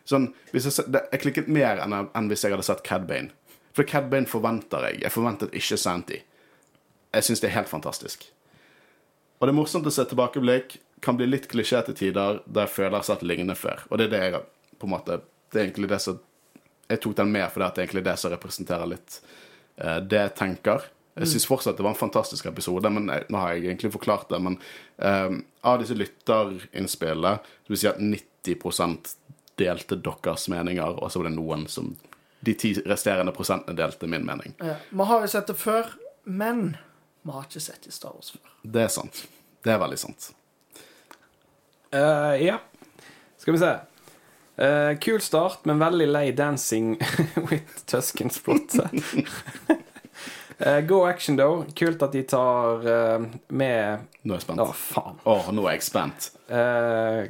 sånn, 0.10 0.32
jeg, 0.54 0.64
jeg 0.66 1.22
klikket 1.22 1.50
mer 1.52 1.82
enn, 1.84 1.98
enn 2.14 2.30
hvis 2.30 2.46
jeg 2.46 2.54
hadde 2.54 2.68
sett 2.68 2.86
Cad 2.86 3.10
Bane. 3.10 3.34
For 3.78 3.88
Cad 3.90 4.10
Bane 4.14 4.30
forventer 4.30 4.90
jeg. 4.90 5.02
Jeg 5.06 5.14
forventet 5.14 5.56
ikke 5.58 5.78
Santi. 5.82 6.22
Jeg 7.14 7.26
syns 7.26 7.42
det 7.42 7.50
er 7.50 7.58
helt 7.58 7.72
fantastisk. 7.72 8.28
Og 9.40 9.48
det 9.48 9.54
er 9.54 9.58
morsomt 9.58 9.88
å 9.88 9.94
se 9.94 10.06
tilbakeblikk. 10.10 10.78
Kan 11.06 11.18
bli 11.18 11.30
litt 11.30 11.48
klisjé 11.50 11.82
til 11.88 11.98
tider, 11.98 12.42
der 12.46 12.68
jeg 12.68 12.76
føler 12.76 12.98
jeg 12.98 13.00
har 13.00 13.08
sett 13.08 13.26
lignende 13.26 13.56
før. 13.58 13.86
Og 13.90 14.02
det 14.02 14.10
er 14.10 14.14
det 14.14 14.24
jeg 14.26 14.42
på 14.80 14.90
en 14.90 14.94
måte 14.94 15.22
Det 15.50 15.60
er 15.60 15.68
egentlig 15.68 15.90
det 15.90 16.02
som 16.04 16.20
Jeg 16.90 17.02
tok 17.04 17.16
den 17.18 17.32
med 17.32 17.46
fordi 17.54 17.66
at 17.66 17.76
det 17.76 17.82
er 17.82 17.88
egentlig 17.88 18.06
det 18.08 18.16
som 18.18 18.32
representerer 18.34 18.90
litt 18.90 19.20
uh, 19.82 20.00
det 20.02 20.24
jeg 20.24 20.36
tenker. 20.40 20.88
Jeg 21.20 21.28
syns 21.34 21.48
fortsatt 21.50 21.78
det 21.78 21.84
var 21.84 21.92
en 21.92 22.00
fantastisk 22.00 22.46
episode, 22.48 22.90
men 22.96 23.10
jeg, 23.12 23.26
nå 23.30 23.40
har 23.42 23.54
jeg 23.54 23.68
egentlig 23.68 23.92
forklart 23.92 24.30
det. 24.32 24.40
Men 24.42 24.56
uh, 25.04 25.36
av 25.68 25.82
disse 25.82 25.98
lytterinnspillene, 25.98 27.34
det 27.66 27.74
vil 27.74 27.82
si 27.82 27.90
at 27.92 28.00
90 28.00 28.96
delte 29.60 29.98
deres 30.00 30.48
meninger, 30.50 30.96
og 31.04 31.12
så 31.12 31.20
var 31.20 31.30
det 31.30 31.36
noen 31.36 31.68
som 31.68 31.92
De 32.40 32.54
ti 32.56 32.72
resterende 32.88 33.34
prosentene 33.36 33.76
delte 33.76 34.08
min 34.08 34.24
mening. 34.24 34.54
Ja. 34.64 34.78
Vi 34.90 35.08
har 35.10 35.26
jo 35.26 35.28
sett 35.28 35.50
det 35.52 35.58
før, 35.60 35.90
men 36.24 36.78
vi 37.28 37.36
har 37.36 37.44
ikke 37.44 37.60
sett 37.60 37.84
det 37.84 37.92
i 37.92 37.96
Star 37.98 38.14
Wars 38.16 38.32
før. 38.32 38.54
Det 38.64 38.86
er 38.86 38.94
sant. 38.94 39.26
Det 39.60 39.74
er 39.74 39.82
veldig 39.82 39.98
sant. 40.00 40.30
Uh, 41.92 42.38
ja. 42.40 42.62
Skal 43.42 43.58
vi 43.58 43.60
se. 43.60 43.74
Eh, 44.60 44.98
kul 45.00 45.22
start, 45.24 45.66
men 45.66 45.80
veldig 45.80 46.08
lei 46.08 46.32
dancing 46.36 46.98
with 47.50 47.86
Tuskens 47.88 48.40
plot. 48.44 48.76
uh, 50.60 50.82
go 50.88 51.06
action, 51.08 51.38
though. 51.38 51.64
Kult 51.76 52.02
at 52.04 52.12
de 52.12 52.24
tar 52.28 52.84
uh, 52.84 53.28
med 53.48 54.04
Nå 54.24 54.34
er 54.36 54.42
jeg 54.42 54.48
spent. 54.50 54.60
Å, 54.60 54.74
faen. 54.76 55.22
nå 55.56 55.64
er 55.64 55.78
jeg 55.78 55.86
spent. 55.88 56.32
Eh, 56.52 57.30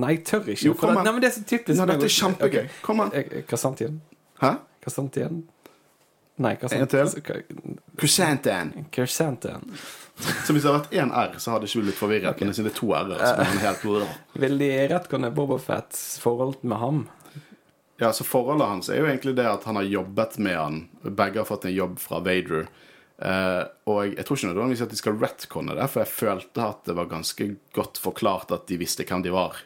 nei, 0.00 0.14
jeg 0.16 0.22
tør 0.30 0.48
ikke. 0.48 0.70
Jo, 0.70 0.76
kom 0.80 0.94
an. 0.96 1.04
nei, 1.04 1.12
men 1.18 1.26
det 1.26 1.32
er 1.34 1.36
så 1.36 1.44
typisk. 1.52 1.76
Nå, 1.76 1.88
dette 1.92 2.08
er 2.08 2.16
kjempegøy. 2.16 2.62
Okay. 2.64 2.80
Kom 2.86 3.04
an. 3.04 3.12
Kassantien. 3.50 4.00
Hæ? 4.40 4.54
Kassantien? 4.84 5.42
Nei, 6.40 6.56
En 6.72 6.88
til? 6.90 7.12
Kasantien. 8.00 8.72
Chrysanthemum. 8.90 9.76
Så 10.16 10.54
hvis 10.54 10.62
det 10.62 10.70
hadde 10.70 10.78
vært 10.78 10.94
én 10.94 11.10
R, 11.10 11.34
så 11.42 11.54
hadde 11.54 11.66
ikke 11.68 11.80
vi 11.80 11.88
blitt 11.88 11.98
forvirret. 11.98 12.40
Men 12.40 12.54
siden 12.54 12.68
det 12.68 12.74
er 12.74 12.78
to 12.78 12.92
R-er, 12.94 13.18
så 13.18 13.34
er 13.42 13.60
helt 13.64 13.84
rå. 13.88 14.08
Vil 14.44 14.56
de 14.60 14.70
retconne 14.92 15.30
Bobafetts 15.34 16.04
forhold 16.22 16.62
med 16.62 16.78
ham? 16.78 17.04
Ja, 18.02 18.12
så 18.12 18.26
Forholdet 18.26 18.68
hans 18.68 18.90
er 18.90 18.98
jo 19.00 19.08
egentlig 19.08 19.36
det 19.38 19.46
at 19.46 19.66
han 19.68 19.78
har 19.78 19.86
jobbet 19.86 20.38
med 20.42 20.58
han. 20.58 20.80
Begge 21.02 21.42
har 21.42 21.48
fått 21.48 21.66
en 21.68 21.74
jobb 21.74 21.98
fra 22.02 22.20
Vader. 22.22 22.66
Uh, 23.14 23.62
og 23.86 24.16
jeg 24.16 24.26
tror 24.26 24.38
ikke 24.38 24.48
nødvendigvis 24.50 24.82
at 24.82 24.90
de 24.90 24.98
skal 24.98 25.18
retconne 25.22 25.76
det, 25.78 25.84
for 25.92 26.02
jeg 26.02 26.10
følte 26.10 26.64
at 26.64 26.80
det 26.88 26.96
var 26.98 27.10
ganske 27.12 27.46
godt 27.76 28.00
forklart 28.02 28.54
at 28.54 28.66
de 28.70 28.78
visste 28.80 29.06
hvem 29.06 29.22
de 29.22 29.34
var. 29.34 29.60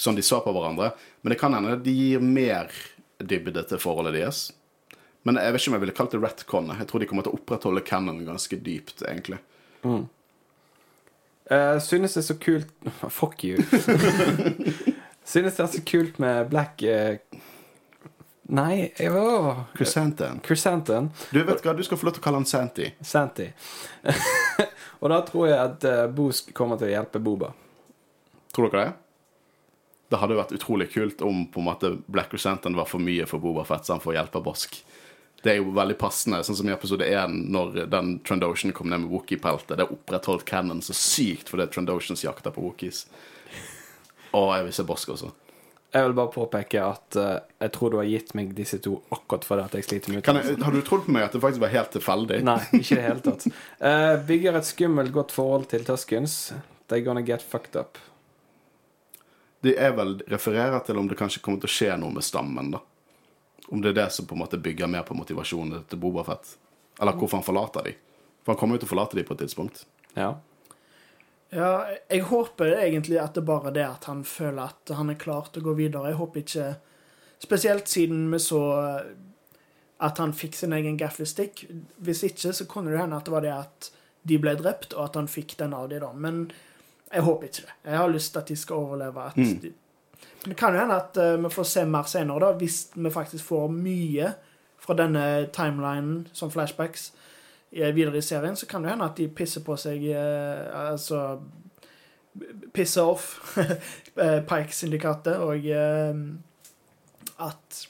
Sånn 0.00 0.16
de 0.16 0.24
så 0.24 0.40
på 0.44 0.54
hverandre. 0.56 0.92
Men 1.22 1.34
det 1.34 1.40
kan 1.40 1.56
hende 1.56 1.76
de 1.84 1.96
gir 1.96 2.24
mer 2.24 2.72
dybde 3.20 3.64
til 3.68 3.80
forholdet 3.80 4.16
deres. 4.16 4.46
Men 5.26 5.40
jeg 5.40 5.52
vet 5.52 5.62
ikke 5.62 5.72
om 5.72 5.76
jeg 5.76 5.82
ville 5.82 5.98
kalt 5.98 6.12
det 6.14 6.22
retconne. 6.22 6.78
Jeg 6.78 6.88
tror 6.88 7.02
de 7.02 7.08
kommer 7.10 7.26
til 7.26 7.34
å 7.34 7.38
opprettholde 7.40 7.84
canon 7.84 8.24
ganske 8.24 8.58
dypt, 8.62 9.02
egentlig. 9.08 9.40
Eh, 11.50 11.78
synes 11.78 12.16
det 12.16 12.22
er 12.22 12.26
så 12.26 12.38
kult 12.42 12.72
Fuck 13.18 13.44
you. 13.44 13.62
synes 15.32 15.56
det 15.56 15.62
er 15.62 15.70
så 15.76 15.82
kult 15.86 16.18
med 16.22 16.48
Black 16.50 16.82
uh... 16.82 17.42
Nei, 18.46 18.92
Chrysanthemum. 19.74 20.38
Chrysanthemum. 20.46 21.08
Du 21.34 21.40
vet 21.42 21.64
hva, 21.64 21.72
du 21.74 21.82
skal 21.82 21.98
få 21.98 22.06
lov 22.06 22.14
til 22.14 22.22
å 22.22 22.26
kalle 22.28 22.38
han 22.38 22.46
Santi. 22.46 22.92
Santi. 23.02 23.48
og 25.00 25.10
da 25.10 25.18
tror 25.26 25.48
jeg 25.50 25.58
at 25.58 25.86
uh, 25.90 26.04
Boosk 26.14 26.52
kommer 26.54 26.78
til 26.78 26.86
å 26.86 26.92
hjelpe 26.92 27.18
Boba. 27.18 27.50
Tror 28.54 28.70
dere 28.70 28.84
det? 28.84 28.94
Det 30.14 30.20
hadde 30.22 30.38
vært 30.38 30.54
utrolig 30.54 30.86
kult 30.92 31.24
om 31.26 31.42
på 31.50 31.58
en 31.58 31.66
måte 31.66 31.90
Black 32.06 32.30
Chrysanthemum 32.30 32.78
var 32.78 32.86
for 32.86 33.02
mye 33.02 33.26
for 33.26 33.42
Boba 33.42 33.66
Fett, 33.66 33.82
så 33.82 33.96
han 33.96 34.04
får 34.04 34.14
hjelp 34.20 34.38
av 34.38 34.46
Bosk. 34.46 34.78
Det 35.42 35.52
er 35.52 35.58
jo 35.60 35.72
veldig 35.76 35.96
passende, 36.00 36.40
sånn 36.46 36.56
som 36.58 36.68
i 36.68 36.74
episode 36.74 37.06
1, 37.06 37.34
når 37.52 37.82
den 37.92 38.16
Trandoshan 38.26 38.74
kom 38.74 38.88
ned 38.90 39.04
med 39.04 39.12
Wookie-peltet. 39.12 39.76
Det 39.76 39.84
er 39.84 39.92
opprettholdt 39.94 40.46
Cannon 40.48 40.80
så 40.82 40.96
sykt 40.96 41.52
fordi 41.52 41.68
Trandoshans 41.70 42.24
jakter 42.24 42.54
på 42.54 42.64
Wookies. 42.64 43.04
Og 44.34 44.50
jeg 44.56 44.66
vil 44.66 44.74
se 44.74 44.86
Bosk 44.88 45.12
også. 45.14 45.32
Jeg 45.94 46.04
vil 46.04 46.16
bare 46.18 46.32
påpeke 46.34 46.80
at 46.82 47.16
uh, 47.16 47.36
jeg 47.62 47.72
tror 47.72 47.92
du 47.92 47.96
har 48.00 48.08
gitt 48.08 48.32
meg 48.36 48.50
disse 48.56 48.78
to 48.84 48.98
akkurat 49.14 49.46
fordi 49.46 49.62
at 49.64 49.76
jeg 49.78 49.86
sliter 49.86 50.12
med 50.12 50.24
Kan 50.26 50.40
har 50.42 50.74
du 50.74 50.82
trodd 50.84 51.06
på 51.06 51.14
meg 51.14 51.28
at 51.28 51.36
det 51.36 51.40
faktisk 51.44 51.62
var 51.62 51.72
helt 51.72 51.94
tilfeldig? 51.94 52.40
Nei, 52.44 52.58
ikke 52.80 52.96
i 52.96 52.98
det 52.98 53.06
hele 53.06 53.22
tatt. 53.24 53.46
Uh, 53.78 54.16
bygger 54.28 54.58
et 54.58 54.68
skummelt, 54.68 55.14
godt 55.14 55.32
forhold 55.36 55.70
til 55.70 55.86
Tuskens. 55.86 56.36
They're 56.90 57.06
gonna 57.06 57.24
get 57.24 57.44
fucked 57.44 57.78
up. 57.78 58.02
De 59.64 59.72
er 59.78 59.94
vel 59.96 60.18
refererer 60.30 60.82
til 60.84 61.00
om 61.00 61.08
det 61.08 61.16
kanskje 61.18 61.40
kommer 61.42 61.62
til 61.62 61.70
å 61.70 61.76
skje 61.78 61.96
noe 62.02 62.14
med 62.18 62.26
stammen, 62.26 62.74
da. 62.76 62.82
Om 63.68 63.82
det 63.82 63.92
er 63.92 64.00
det 64.00 64.10
som 64.14 64.26
på 64.28 64.36
en 64.36 64.44
måte 64.44 64.60
bygger 64.62 64.90
mer 64.90 65.02
på 65.06 65.16
motivasjonen 65.18 65.86
til 65.90 66.00
Boba 66.02 66.24
Fett. 66.26 66.56
Eller 67.00 67.16
hvorfor 67.18 67.40
han 67.40 67.46
forlater 67.46 67.88
de. 67.88 67.94
For 68.44 68.54
han 68.54 68.60
kommer 68.60 68.76
jo 68.76 68.84
til 68.84 68.90
å 68.90 68.94
forlate 68.94 69.18
de 69.18 69.24
på 69.26 69.34
et 69.34 69.42
tidspunkt. 69.42 69.84
Ja. 70.14 70.36
Ja, 71.54 71.70
jeg 72.10 72.26
håper 72.26 72.76
egentlig 72.78 73.18
at 73.22 73.36
det 73.38 73.44
bare 73.46 73.70
er 73.70 73.76
det 73.76 73.86
at 73.86 74.06
han 74.10 74.24
føler 74.26 74.72
at 74.72 74.94
han 74.98 75.10
er 75.10 75.18
klar 75.18 75.50
til 75.52 75.62
å 75.62 75.68
gå 75.70 75.76
videre. 75.82 76.10
Jeg 76.10 76.20
håper 76.22 76.42
ikke 76.42 76.74
Spesielt 77.36 77.84
siden 77.92 78.30
vi 78.32 78.38
så 78.40 78.60
at 80.00 80.18
han 80.18 80.32
fikk 80.32 80.54
sin 80.56 80.72
egen 80.72 80.96
gafflestick. 80.96 81.66
Hvis 82.00 82.22
ikke, 82.24 82.52
så 82.56 82.64
kunne 82.68 82.94
det 82.94 83.00
hende 83.00 83.18
at 83.18 83.28
det 83.28 83.34
var 83.34 83.44
det 83.44 83.52
at 83.52 83.90
de 84.26 84.38
ble 84.40 84.54
drept, 84.58 84.94
og 84.96 85.04
at 85.04 85.18
han 85.20 85.28
fikk 85.30 85.56
den 85.60 85.74
av 85.76 85.90
de 85.90 86.00
da. 86.02 86.10
Men 86.12 86.46
jeg 87.12 87.26
håper 87.26 87.50
ikke 87.50 87.66
det. 87.66 87.76
Jeg 87.84 88.00
har 88.00 88.12
lyst 88.12 88.32
til 88.32 88.42
at 88.42 88.50
de 88.50 88.56
skal 88.60 88.86
overleve. 88.86 89.26
At 89.30 89.62
de... 89.62 89.72
Det 90.46 90.56
kan 90.56 90.74
jo 90.74 90.80
hende 90.80 90.96
at 90.96 91.18
uh, 91.18 91.44
vi 91.44 91.50
får 91.50 91.64
se 91.66 91.84
mer 91.86 92.06
senere, 92.10 92.40
da, 92.40 92.52
hvis 92.58 92.90
vi 92.94 93.10
faktisk 93.10 93.44
får 93.44 93.68
mye 93.72 94.32
fra 94.78 94.94
denne 94.94 95.24
timelinen 95.54 96.28
som 96.36 96.50
flashbacks 96.52 97.08
eh, 97.72 97.94
videre 97.94 98.20
i 98.20 98.22
serien, 98.22 98.56
så 98.56 98.66
kan 98.70 98.84
det 98.84 98.92
hende 98.92 99.08
at 99.08 99.16
de 99.18 99.26
pisser 99.28 99.64
på 99.66 99.76
seg 99.80 100.04
uh, 100.12 100.90
Altså 100.92 101.40
Pisser 102.74 103.08
off 103.08 103.56
Pike-syndikatet, 104.50 105.40
og 105.40 105.66
uh, 105.72 107.46
at 107.48 107.86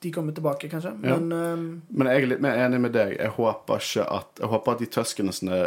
de 0.00 0.10
kommer 0.12 0.32
tilbake, 0.32 0.68
kanskje. 0.72 0.94
Ja. 1.04 1.16
Men 1.18 1.32
eh, 1.32 1.80
Men 1.88 2.08
jeg 2.08 2.22
er 2.22 2.30
litt 2.30 2.40
mer 2.40 2.56
enig 2.56 2.78
med 2.80 2.94
deg. 2.96 3.18
Jeg 3.18 3.34
håper 3.36 3.82
ikke 3.82 4.06
at 4.08 4.40
Jeg 4.40 4.48
håper 4.48 4.72
at 4.72 4.80
de 4.80 4.88
tøskenesene 4.94 5.58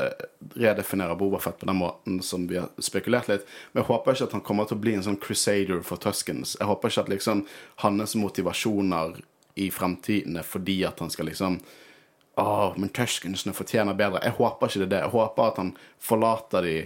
redefinerer 0.55 1.19
Bobafett 1.19 1.59
på 1.61 1.69
den 1.69 1.77
måten 1.77 2.17
som 2.25 2.47
vi 2.49 2.57
har 2.57 2.71
spekulert 2.81 3.29
litt. 3.29 3.45
Men 3.71 3.83
jeg 3.83 3.91
håper 3.91 4.17
ikke 4.17 4.29
at 4.31 4.35
han 4.39 4.45
kommer 4.47 4.65
til 4.65 4.79
å 4.79 4.81
bli 4.81 4.95
en 4.97 5.05
sånn 5.05 5.19
crusader 5.21 5.85
for 5.85 6.01
tøskens. 6.01 6.55
Jeg 6.59 6.69
håper 6.71 6.89
ikke 6.89 7.05
at 7.05 7.13
liksom 7.13 7.45
hans 7.85 8.15
motivasjoner 8.17 9.21
i 9.61 9.69
fremtiden 9.69 10.41
er 10.41 10.47
fordi 10.49 10.79
at 10.89 10.99
han 11.03 11.13
skal 11.13 11.29
liksom 11.29 11.61
Åh, 12.41 12.73
men 12.81 12.89
Tuskensene 12.89 13.53
fortjener 13.53 13.93
bedre. 13.93 14.17
Jeg 14.25 14.33
håper 14.39 14.65
ikke 14.71 14.79
det 14.81 14.85
er 14.87 14.93
det. 14.95 15.01
Jeg 15.03 15.13
håper 15.13 15.51
at 15.51 15.59
han 15.61 15.67
forlater 16.01 16.65
de 16.65 16.77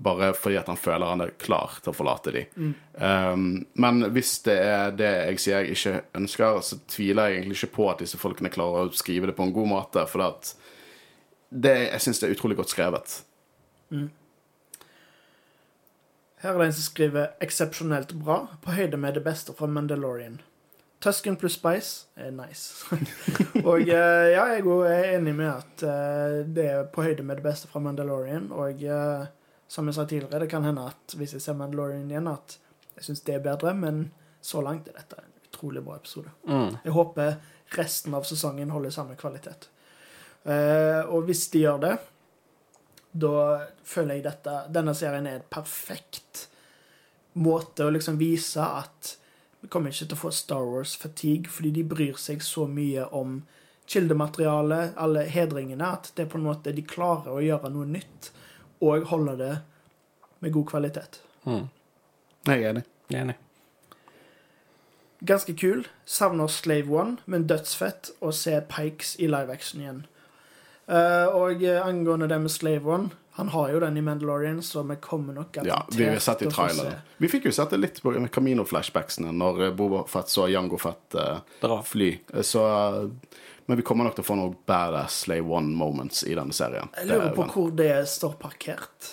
bare 0.00 0.30
fordi 0.36 0.56
at 0.56 0.68
han 0.70 0.78
føler 0.80 1.12
han 1.12 1.24
er 1.24 1.34
klar 1.40 1.76
til 1.82 1.92
å 1.92 1.96
forlate 1.96 2.32
de. 2.32 2.44
Um, 2.56 3.66
men 3.80 4.06
hvis 4.14 4.38
det 4.46 4.56
er 4.64 4.94
det 4.96 5.10
jeg 5.10 5.42
sier 5.44 5.66
jeg 5.66 5.76
ikke 5.76 6.20
ønsker, 6.22 6.60
så 6.64 6.80
tviler 6.88 7.28
jeg 7.28 7.40
egentlig 7.40 7.58
ikke 7.60 7.76
på 7.76 7.88
at 7.92 8.00
disse 8.04 8.20
folkene 8.20 8.52
klarer 8.52 8.88
å 8.88 8.96
skrive 8.96 9.28
det 9.30 9.36
på 9.36 9.44
en 9.44 9.54
god 9.56 9.68
måte, 9.74 10.06
for 10.08 10.24
at 10.24 10.54
det, 11.50 11.74
jeg 11.90 12.04
syns 12.06 12.22
det 12.22 12.30
er 12.30 12.36
utrolig 12.36 12.56
godt 12.60 12.72
skrevet. 12.72 13.18
Her 16.40 16.54
er 16.54 16.58
det 16.62 16.68
en 16.70 16.78
som 16.78 16.86
skriver 16.86 17.34
'eksepsjonelt 17.42 18.14
bra', 18.22 18.46
på 18.62 18.72
høyde 18.72 18.96
med 18.96 19.14
det 19.14 19.24
beste 19.24 19.52
fra 19.52 19.66
Mandalorian. 19.66 20.40
Tusken 21.00 21.36
pluss 21.36 21.56
Spice 21.56 22.06
er 22.16 22.30
nice. 22.30 22.84
og 23.68 23.80
eh, 23.80 24.30
ja, 24.34 24.44
jeg 24.52 24.64
er 24.64 25.16
enig 25.16 25.34
med 25.34 25.48
at 25.48 25.82
eh, 25.82 26.40
det 26.44 26.66
er 26.68 26.88
på 26.92 27.02
høyde 27.02 27.24
med 27.24 27.40
det 27.40 27.44
beste 27.44 27.68
fra 27.68 27.80
Mandalorian. 27.80 28.50
Og 28.52 28.82
eh, 28.84 29.24
som 29.70 29.86
jeg 29.86 29.94
sa 29.94 30.04
tidligere, 30.04 30.42
det 30.42 30.50
kan 30.50 30.64
hende 30.66 30.88
at 30.90 31.14
hvis 31.14 31.36
jeg 31.36 31.44
ser 31.44 31.54
Mandalorian 31.58 32.10
igjen, 32.10 32.26
at 32.26 32.56
jeg 32.96 33.06
syns 33.06 33.20
det 33.26 33.36
er 33.36 33.44
bedre, 33.44 33.70
men 33.78 34.08
så 34.42 34.62
langt 34.66 34.88
er 34.90 34.96
dette 34.98 35.20
en 35.20 35.36
utrolig 35.46 35.82
bra 35.86 35.98
episode. 36.00 36.32
Mm. 36.48 36.80
Jeg 36.84 36.94
håper 36.96 37.36
resten 37.76 38.16
av 38.18 38.26
sesongen 38.26 38.72
holder 38.74 38.90
samme 38.94 39.14
kvalitet. 39.20 39.68
Uh, 40.42 41.06
og 41.12 41.28
hvis 41.28 41.44
de 41.52 41.62
gjør 41.62 41.78
det, 41.84 41.92
da 43.10 43.36
føler 43.84 44.16
jeg 44.16 44.22
dette 44.24 44.52
Denne 44.72 44.94
serien 44.96 45.26
er 45.26 45.40
en 45.40 45.48
perfekt 45.52 46.46
måte 47.42 47.84
å 47.84 47.92
liksom 47.92 48.16
vise 48.20 48.62
at 48.62 49.14
vi 49.60 49.68
kommer 49.68 49.92
ikke 49.92 50.06
til 50.08 50.16
å 50.16 50.20
få 50.22 50.30
Star 50.34 50.64
Wars-fatigue, 50.64 51.50
fordi 51.52 51.74
de 51.78 51.86
bryr 51.86 52.18
seg 52.18 52.42
så 52.42 52.64
mye 52.66 53.04
om 53.14 53.42
kildematerialet, 53.90 54.94
alle 54.98 55.26
hedringene, 55.30 55.94
at 55.94 56.10
det 56.16 56.24
er 56.24 56.30
på 56.32 56.38
en 56.40 56.46
måte 56.46 56.72
de 56.74 56.86
klarer 56.86 57.34
å 57.34 57.42
gjøre 57.44 57.70
noe 57.74 57.86
nytt 57.90 58.32
og 58.80 59.06
holde 59.12 59.36
det 59.38 59.54
med 60.40 60.52
god 60.52 60.66
kvalitet. 60.66 61.20
Mm. 61.44 61.68
Jeg 62.46 62.62
er 62.62 62.70
enig. 62.70 62.84
Jeg 63.10 63.18
er 63.18 63.24
Enig. 63.24 63.36
Ganske 65.20 65.52
kul. 65.56 65.84
Savner 66.08 66.48
Slave 66.48 66.88
One, 66.96 67.18
men 67.28 67.44
dødsfett 67.46 68.14
å 68.24 68.32
se 68.32 68.54
Pikes 68.70 69.18
i 69.20 69.28
live 69.28 69.52
action 69.52 69.82
igjen. 69.82 70.04
Eh, 70.90 71.26
og 71.36 71.60
eh, 71.62 71.80
angående 71.86 72.26
det 72.26 72.38
med 72.42 72.50
Slave 72.50 72.88
One 72.90 73.10
Han 73.36 73.48
har 73.48 73.68
jo 73.70 73.78
den 73.80 73.96
i 73.96 74.00
Mandalorian, 74.02 74.62
så 74.62 74.82
vi 74.82 74.96
kommer 75.00 75.36
nok 75.36 75.60
Ja, 75.62 75.84
vi 75.94 76.08
har 76.08 76.18
sett 76.18 76.42
i 76.42 76.48
til 76.48 76.50
å 76.50 76.54
få 76.56 76.64
traileren. 76.66 76.96
se. 76.96 77.14
Vi 77.22 77.28
fikk 77.30 77.46
jo 77.46 77.52
sett 77.54 77.70
det 77.70 77.78
litt 77.78 78.00
på 78.02 78.12
Camino-flashbacksene 78.32 79.30
når 79.32 79.70
Bobo 79.70 80.00
Boba 80.00 80.00
Fett 80.10 80.32
så 80.32 80.48
Jango 80.50 80.80
Fett 80.82 81.14
uh, 81.14 81.76
fly. 81.86 82.10
Eh, 82.34 82.42
Så 82.42 82.64
eh, 82.66 83.06
Men 83.70 83.78
vi 83.78 83.84
kommer 83.86 84.08
nok 84.08 84.16
til 84.18 84.24
å 84.24 84.26
få 84.26 84.34
noen 84.34 84.56
badass 84.66 85.20
Slave 85.28 85.46
One 85.46 85.70
moments 85.78 86.24
i 86.26 86.34
denne 86.34 86.50
serien. 86.56 86.88
Jeg 86.98 87.06
lurer 87.06 87.28
Det- 87.28 87.36
på 87.36 87.44
hvor 87.52 87.70
det 87.78 87.92
står 88.10 88.32
parkert. 88.40 89.10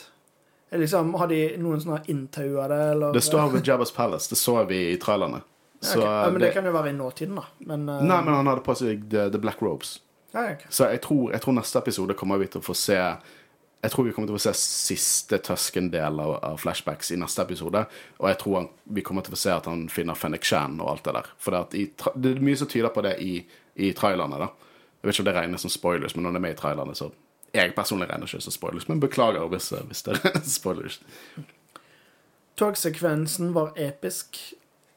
Er 0.72 0.80
Liksom, 0.82 1.14
har 1.20 1.28
de 1.28 1.58
noen 1.62 1.80
sånne 1.80 2.00
inntaua 2.10 2.68
det, 2.68 2.80
eller 2.92 3.14
Det 3.14 3.22
står 3.24 3.52
ved 3.54 3.64
Jabba's 3.64 3.94
Palace. 3.94 4.28
Det 4.30 4.36
så 4.38 4.66
vi 4.68 4.80
i 4.94 4.98
trailerne. 4.98 5.44
Ja, 5.82 5.88
Så 5.88 6.00
ok. 6.00 6.04
ja, 6.06 6.24
Men 6.32 6.34
det 6.34 6.40
det, 6.48 6.54
kan 6.56 6.66
jo 6.66 6.72
være 6.72 6.90
i 6.90 6.98
nåtiden, 6.98 7.36
da. 7.36 7.44
Men, 7.60 7.88
uh... 7.90 8.02
Nei, 8.02 8.22
men 8.24 8.34
han 8.34 8.48
hadde 8.48 8.64
på 8.66 8.76
seg 8.76 9.10
The, 9.12 9.30
the 9.30 9.38
Black 9.38 9.62
Robes. 9.62 10.00
ja, 10.34 10.40
okay. 10.52 10.66
Så 10.70 10.90
jeg 10.90 11.02
tror, 11.02 11.32
jeg 11.32 11.42
tror 11.42 11.54
neste 11.54 11.78
episode 11.78 12.14
kommer 12.18 12.40
vi 12.40 12.48
til 12.48 12.60
å 12.62 12.64
få 12.66 12.76
se 12.76 12.98
Jeg 13.84 13.92
tror 13.92 14.06
vi 14.06 14.12
kommer 14.12 14.28
til 14.28 14.36
å 14.36 14.40
få 14.40 14.52
se 14.52 14.54
siste 14.58 15.38
Tusken-del 15.38 16.20
av, 16.20 16.40
av 16.44 16.58
flashbacks 16.58 17.12
i 17.12 17.16
neste 17.16 17.44
episode. 17.46 17.86
Og 18.20 18.28
jeg 18.28 18.38
tror 18.40 18.56
han, 18.56 18.70
vi 18.90 19.02
kommer 19.06 19.22
til 19.22 19.32
å 19.32 19.36
få 19.38 19.42
se 19.44 19.52
at 19.54 19.66
han 19.70 19.88
finner 19.88 20.16
Fennek 20.18 20.44
Shan 20.44 20.80
og 20.82 20.90
alt 20.90 21.04
det 21.06 21.14
der. 21.14 21.28
For 21.38 21.52
det, 21.52 21.78
i, 21.78 21.86
det 22.18 22.32
er 22.36 22.42
mye 22.42 22.58
som 22.58 22.68
tyder 22.68 22.90
på 22.90 23.04
det 23.06 23.20
i, 23.22 23.46
i 23.78 23.94
trailerne. 23.94 24.40
da 24.42 24.50
Jeg 24.50 25.08
vet 25.08 25.14
ikke 25.14 25.22
om 25.22 25.30
det 25.30 25.36
regnes 25.36 25.62
som 25.62 25.74
spoilers, 25.74 26.16
men 26.16 26.24
når 26.26 26.36
det 26.36 26.42
er 26.42 26.46
med 26.48 26.56
i 26.56 26.62
trailerne, 26.62 26.96
så 26.96 27.12
Jeg 27.54 27.74
personlig 27.76 28.10
regner 28.10 28.28
ikke 28.28 28.42
som 28.44 28.52
spoilers, 28.52 28.90
men 28.90 29.00
beklager 29.00 29.48
hvis, 29.48 29.70
hvis 29.70 30.02
det 30.04 30.18
er 30.24 30.42
spoilers. 30.60 31.00
Togsekvensen 32.60 33.54
var 33.54 33.72
episk. 33.76 34.38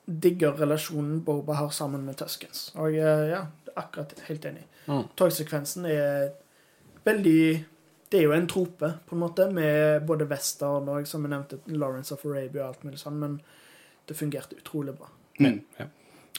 Digger 0.04 0.58
relasjonen 0.58 1.20
Boba 1.24 1.52
har 1.52 1.70
sammen 1.70 2.04
med 2.04 2.16
Tuskens. 2.18 2.72
Og 2.74 2.96
eh, 2.96 3.28
ja, 3.30 3.44
akkurat 3.76 4.14
helt 4.26 4.44
enig. 4.44 4.64
Mm. 4.86 5.04
Togsekvensen 5.16 5.86
er 5.86 6.32
veldig 7.04 7.64
Det 8.10 8.18
er 8.18 8.22
jo 8.24 8.32
en 8.34 8.48
trope, 8.48 8.88
på 9.06 9.14
en 9.14 9.20
måte, 9.20 9.44
med 9.54 10.02
både 10.06 10.26
western 10.26 10.88
og 10.90 11.06
som 11.06 11.22
jeg 11.22 11.30
nevnte, 11.30 11.60
Lawrence 11.66 12.14
of 12.14 12.24
Arabia 12.26 12.64
og 12.64 12.68
alt 12.68 12.84
mulig 12.84 12.98
sånn, 12.98 13.20
men 13.22 13.36
det 14.08 14.16
fungerte 14.18 14.56
utrolig 14.58 14.96
bra. 14.98 15.06
Mm. 15.38 15.60
Ja. 15.78 15.86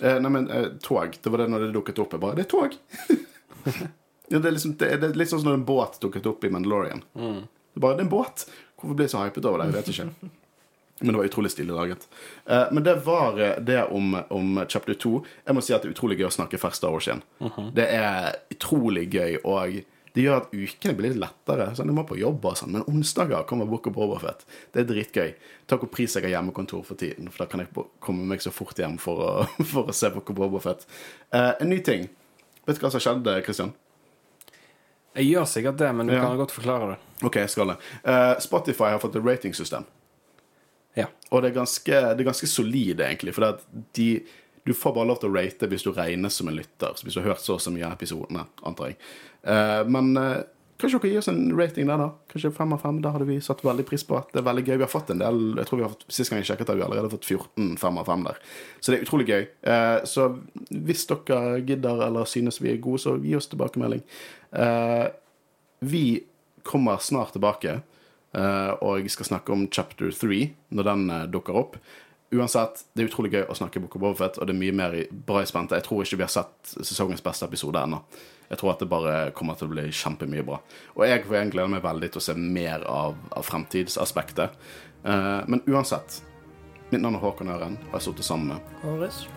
Eh, 0.01 0.19
nei, 0.21 0.31
men 0.33 0.49
eh, 0.49 0.67
tog. 0.81 1.17
Det 1.21 1.29
var 1.29 1.43
det 1.43 1.47
når 1.53 1.67
det 1.67 1.71
dukket 1.75 2.01
opp. 2.01 2.15
Jeg 2.15 2.23
bare 2.23 2.37
Det 2.39 2.47
er 2.47 2.51
tog! 2.51 2.75
ja, 4.31 4.39
det, 4.39 4.45
er 4.45 4.51
liksom, 4.55 4.75
det, 4.81 4.91
det 5.01 5.09
er 5.11 5.17
litt 5.21 5.31
sånn 5.31 5.43
som 5.43 5.51
når 5.51 5.59
en 5.61 5.65
båt 5.67 5.99
dukket 6.01 6.29
opp 6.31 6.45
i 6.47 6.51
Mandalorian. 6.53 7.03
Mm. 7.13 7.41
Det 7.45 7.79
er 7.79 7.85
bare 7.85 7.99
det 7.99 8.05
er 8.05 8.09
en 8.09 8.13
båt. 8.13 8.45
Hvorfor 8.81 8.97
blir 8.97 9.07
jeg 9.07 9.13
så 9.13 9.25
hypet 9.27 9.45
over 9.45 9.61
det? 9.61 9.69
Jeg 9.69 9.77
vet 9.79 9.91
ikke. 9.93 10.31
Men 11.01 11.13
det 11.13 11.17
var 11.17 11.29
utrolig 11.29 11.51
stilig 11.51 11.73
laget. 11.73 12.03
Eh, 12.45 12.67
men 12.71 12.83
det 12.85 12.93
var 13.05 13.39
eh, 13.41 13.55
det 13.57 13.79
om, 13.89 14.11
om 14.29 14.59
chapter 14.69 14.93
2. 14.93 15.13
Jeg 15.45 15.57
må 15.57 15.63
si 15.65 15.73
at 15.73 15.81
det 15.81 15.89
er 15.89 15.95
utrolig 15.95 16.19
gøy 16.19 16.27
å 16.27 16.35
snakke 16.35 16.59
fersk 16.61 16.77
Star 16.77 16.93
Wars 16.93 17.07
igjen. 17.09 17.23
Det 17.73 17.87
er 17.89 18.37
utrolig 18.53 19.07
gøy, 19.09 19.39
og 19.41 19.79
det 20.11 20.25
gjør 20.25 20.41
at 20.41 20.51
ukene 20.51 20.95
blir 20.97 21.13
litt 21.13 21.21
lettere. 21.21 21.69
Sånn, 21.75 21.87
jeg 21.87 21.95
må 21.95 22.03
på 22.07 22.17
jobb 22.19 22.43
og 22.49 22.57
sånn, 22.59 22.73
Men 22.75 22.83
onsdager 22.89 23.45
kommer 23.47 23.69
Book 23.69 23.87
of 23.87 23.93
Boba 23.95 24.33
Det 24.73 24.81
er 24.81 24.87
dritgøy. 24.89 25.35
Takk 25.67 25.85
og 25.87 25.91
pris 25.91 26.15
jeg 26.15 26.25
har 26.25 26.33
hjemmekontor 26.35 26.83
for 26.83 26.99
tiden, 26.99 27.29
for 27.31 27.45
da 27.45 27.49
kan 27.51 27.63
jeg 27.63 27.85
komme 28.03 28.25
meg 28.27 28.43
så 28.43 28.51
fort 28.51 28.75
hjem 28.77 28.97
for 28.99 29.23
å, 29.23 29.31
for 29.71 29.87
å 29.87 29.95
se 29.95 30.09
Book 30.11 30.29
of 30.29 30.35
Boba 30.35 30.59
Fett. 30.59 30.83
Eh, 31.31 31.53
en 31.61 31.71
ny 31.71 31.79
ting. 31.79 32.09
Vet 32.65 32.77
du 32.77 32.83
hva 32.83 32.91
som 32.91 33.03
skjedde, 33.03 33.37
Christian? 33.45 33.71
Jeg 35.15 35.27
gjør 35.31 35.47
sikkert 35.49 35.79
det, 35.79 35.89
men 35.95 36.07
du 36.07 36.13
Ja. 36.13 36.21
kan 36.23 36.37
godt 36.39 36.51
forklare 36.55 36.93
det. 36.93 36.99
Ok, 37.27 37.35
jeg 37.35 37.49
skal 37.49 37.73
det. 37.73 37.77
Uh, 38.03 38.39
Spotify 38.39 38.91
har 38.93 38.99
fått 38.99 39.15
et 39.15 39.25
ratingsystem. 39.25 39.83
Ja. 40.95 41.07
Og 41.31 41.41
det 41.41 41.51
er 41.51 41.59
ganske, 41.59 41.91
det 42.15 42.19
er 42.19 42.27
ganske 42.27 42.47
solid, 42.47 42.99
egentlig. 42.99 43.33
For 43.35 43.59
de, 43.95 44.07
du 44.63 44.73
får 44.73 44.93
bare 44.93 45.09
lov 45.09 45.21
til 45.21 45.31
å 45.31 45.35
rate 45.35 45.67
hvis 45.69 45.85
du 45.85 45.91
regnes 45.95 46.37
som 46.37 46.49
en 46.49 46.57
lytter. 46.57 46.97
Hvis 47.01 47.15
du 47.17 47.21
har 47.21 47.33
hørt 47.33 47.43
så 47.43 47.57
og 47.57 47.63
så 47.63 47.73
mye 47.73 47.87
av 47.87 47.95
episodene, 47.97 48.45
antar 48.67 48.91
jeg. 48.91 48.97
Uh, 49.41 49.81
men 49.89 50.11
uh, 50.17 50.43
kanskje 50.81 50.99
dere 50.99 51.13
gir 51.13 51.21
oss 51.23 51.29
en 51.31 51.41
rating 51.57 51.89
der, 51.89 52.01
da? 52.01 52.09
Kanskje 52.29 52.53
fem 52.53 52.75
av 52.75 52.83
fem? 52.83 52.99
Der 53.01 53.15
hadde 53.15 53.29
vi 53.29 53.39
satt 53.41 53.63
veldig 53.65 53.85
pris 53.89 54.05
på. 54.05 54.19
at 54.19 54.29
Det 54.33 54.41
er 54.43 54.47
veldig 54.49 54.65
gøy. 54.67 54.75
Vi 54.75 54.85
har 54.85 54.91
fått 54.91 55.13
en 55.13 55.23
del. 55.23 55.41
jeg 55.57 55.69
tror 55.69 55.81
vi 55.81 55.85
har 55.87 55.93
fått, 55.95 56.05
Sist 56.13 56.33
gang 56.33 56.43
jeg 56.43 56.51
sjekket, 56.51 56.69
har 56.69 56.77
vi 56.77 56.85
allerede 56.85 57.13
fått 57.13 57.25
14 57.25 57.71
fem 57.81 58.01
av 58.01 58.11
fem 58.11 58.27
der. 58.27 58.41
Så 58.79 58.93
det 58.93 58.99
er 58.99 59.07
utrolig 59.07 59.29
gøy. 59.31 59.47
Uh, 59.65 59.99
så 60.09 60.27
hvis 60.69 61.07
dere 61.09 61.61
gidder 61.65 62.05
eller 62.09 62.29
synes 62.29 62.61
vi 62.61 62.75
er 62.75 62.83
gode, 62.83 63.01
så 63.01 63.17
gi 63.21 63.33
oss 63.37 63.49
tilbakemelding. 63.49 64.05
Vi 65.81 66.05
kommer 66.67 67.01
snart 67.01 67.31
tilbake. 67.33 67.79
Og 68.35 68.99
jeg 68.99 69.11
skal 69.11 69.27
snakke 69.27 69.53
om 69.55 69.63
chapter 69.71 70.11
3 70.13 70.43
når 70.75 70.87
den 70.87 71.07
dukker 71.33 71.57
opp. 71.57 71.79
Uansett, 72.31 72.85
det 72.93 73.03
er 73.03 73.09
utrolig 73.09 73.33
gøy 73.33 73.41
å 73.51 73.55
snakke 73.57 73.81
Book 73.83 73.97
of 73.97 74.01
Boba 74.03 74.15
Fett, 74.21 74.37
og 74.39 74.47
det 74.47 74.53
er 74.53 74.59
mye 74.61 74.75
mer 74.75 74.93
bra 75.27 75.41
i 75.43 75.49
spente. 75.49 75.75
Jeg 75.75 75.83
tror 75.83 76.05
ikke 76.05 76.21
vi 76.21 76.23
har 76.23 76.31
sett 76.31 76.71
sesongens 76.77 77.23
beste 77.25 77.43
episode 77.49 77.81
ennå. 77.81 77.99
Jeg 78.47 78.61
tror 78.61 78.71
at 78.71 78.83
det 78.83 78.87
bare 78.91 79.17
kommer 79.35 79.59
til 79.59 79.67
å 79.67 79.73
bli 79.73 79.89
kjempemye 79.91 80.45
bra. 80.47 80.61
Og 80.95 81.03
jeg, 81.07 81.25
for 81.27 81.35
jeg 81.35 81.51
gleder 81.51 81.75
meg 81.75 81.83
veldig 81.83 82.11
til 82.13 82.23
å 82.23 82.25
se 82.29 82.37
mer 82.39 82.87
av, 82.87 83.19
av 83.35 83.47
fremtidsaspektet. 83.47 84.55
Uh, 85.03 85.43
men 85.51 85.63
uansett, 85.67 86.21
mitt 86.91 87.03
navn 87.03 87.19
er 87.19 87.25
Håkon 87.27 87.51
Øren, 87.51 87.79
og 87.81 87.87
jeg 87.89 87.97
har 87.97 88.07
sittet 88.07 88.31
sammen 88.31 88.55
med? 88.55 88.73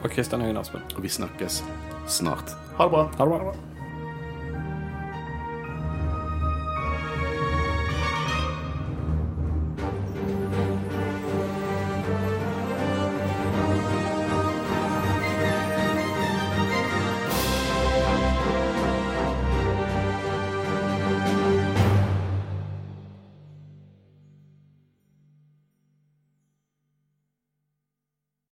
Og 0.02 0.10
Kristian 0.14 0.46
Høgen 0.46 0.62
Aspen. 0.62 0.86
Og 0.94 1.02
vi 1.02 1.10
snakkes 1.18 1.64
snart. 2.06 2.54
Ha 2.78 2.86
det 2.86 2.94
bra. 2.94 3.08
Ha 3.18 3.30
det 3.30 3.46
bra. 3.50 3.73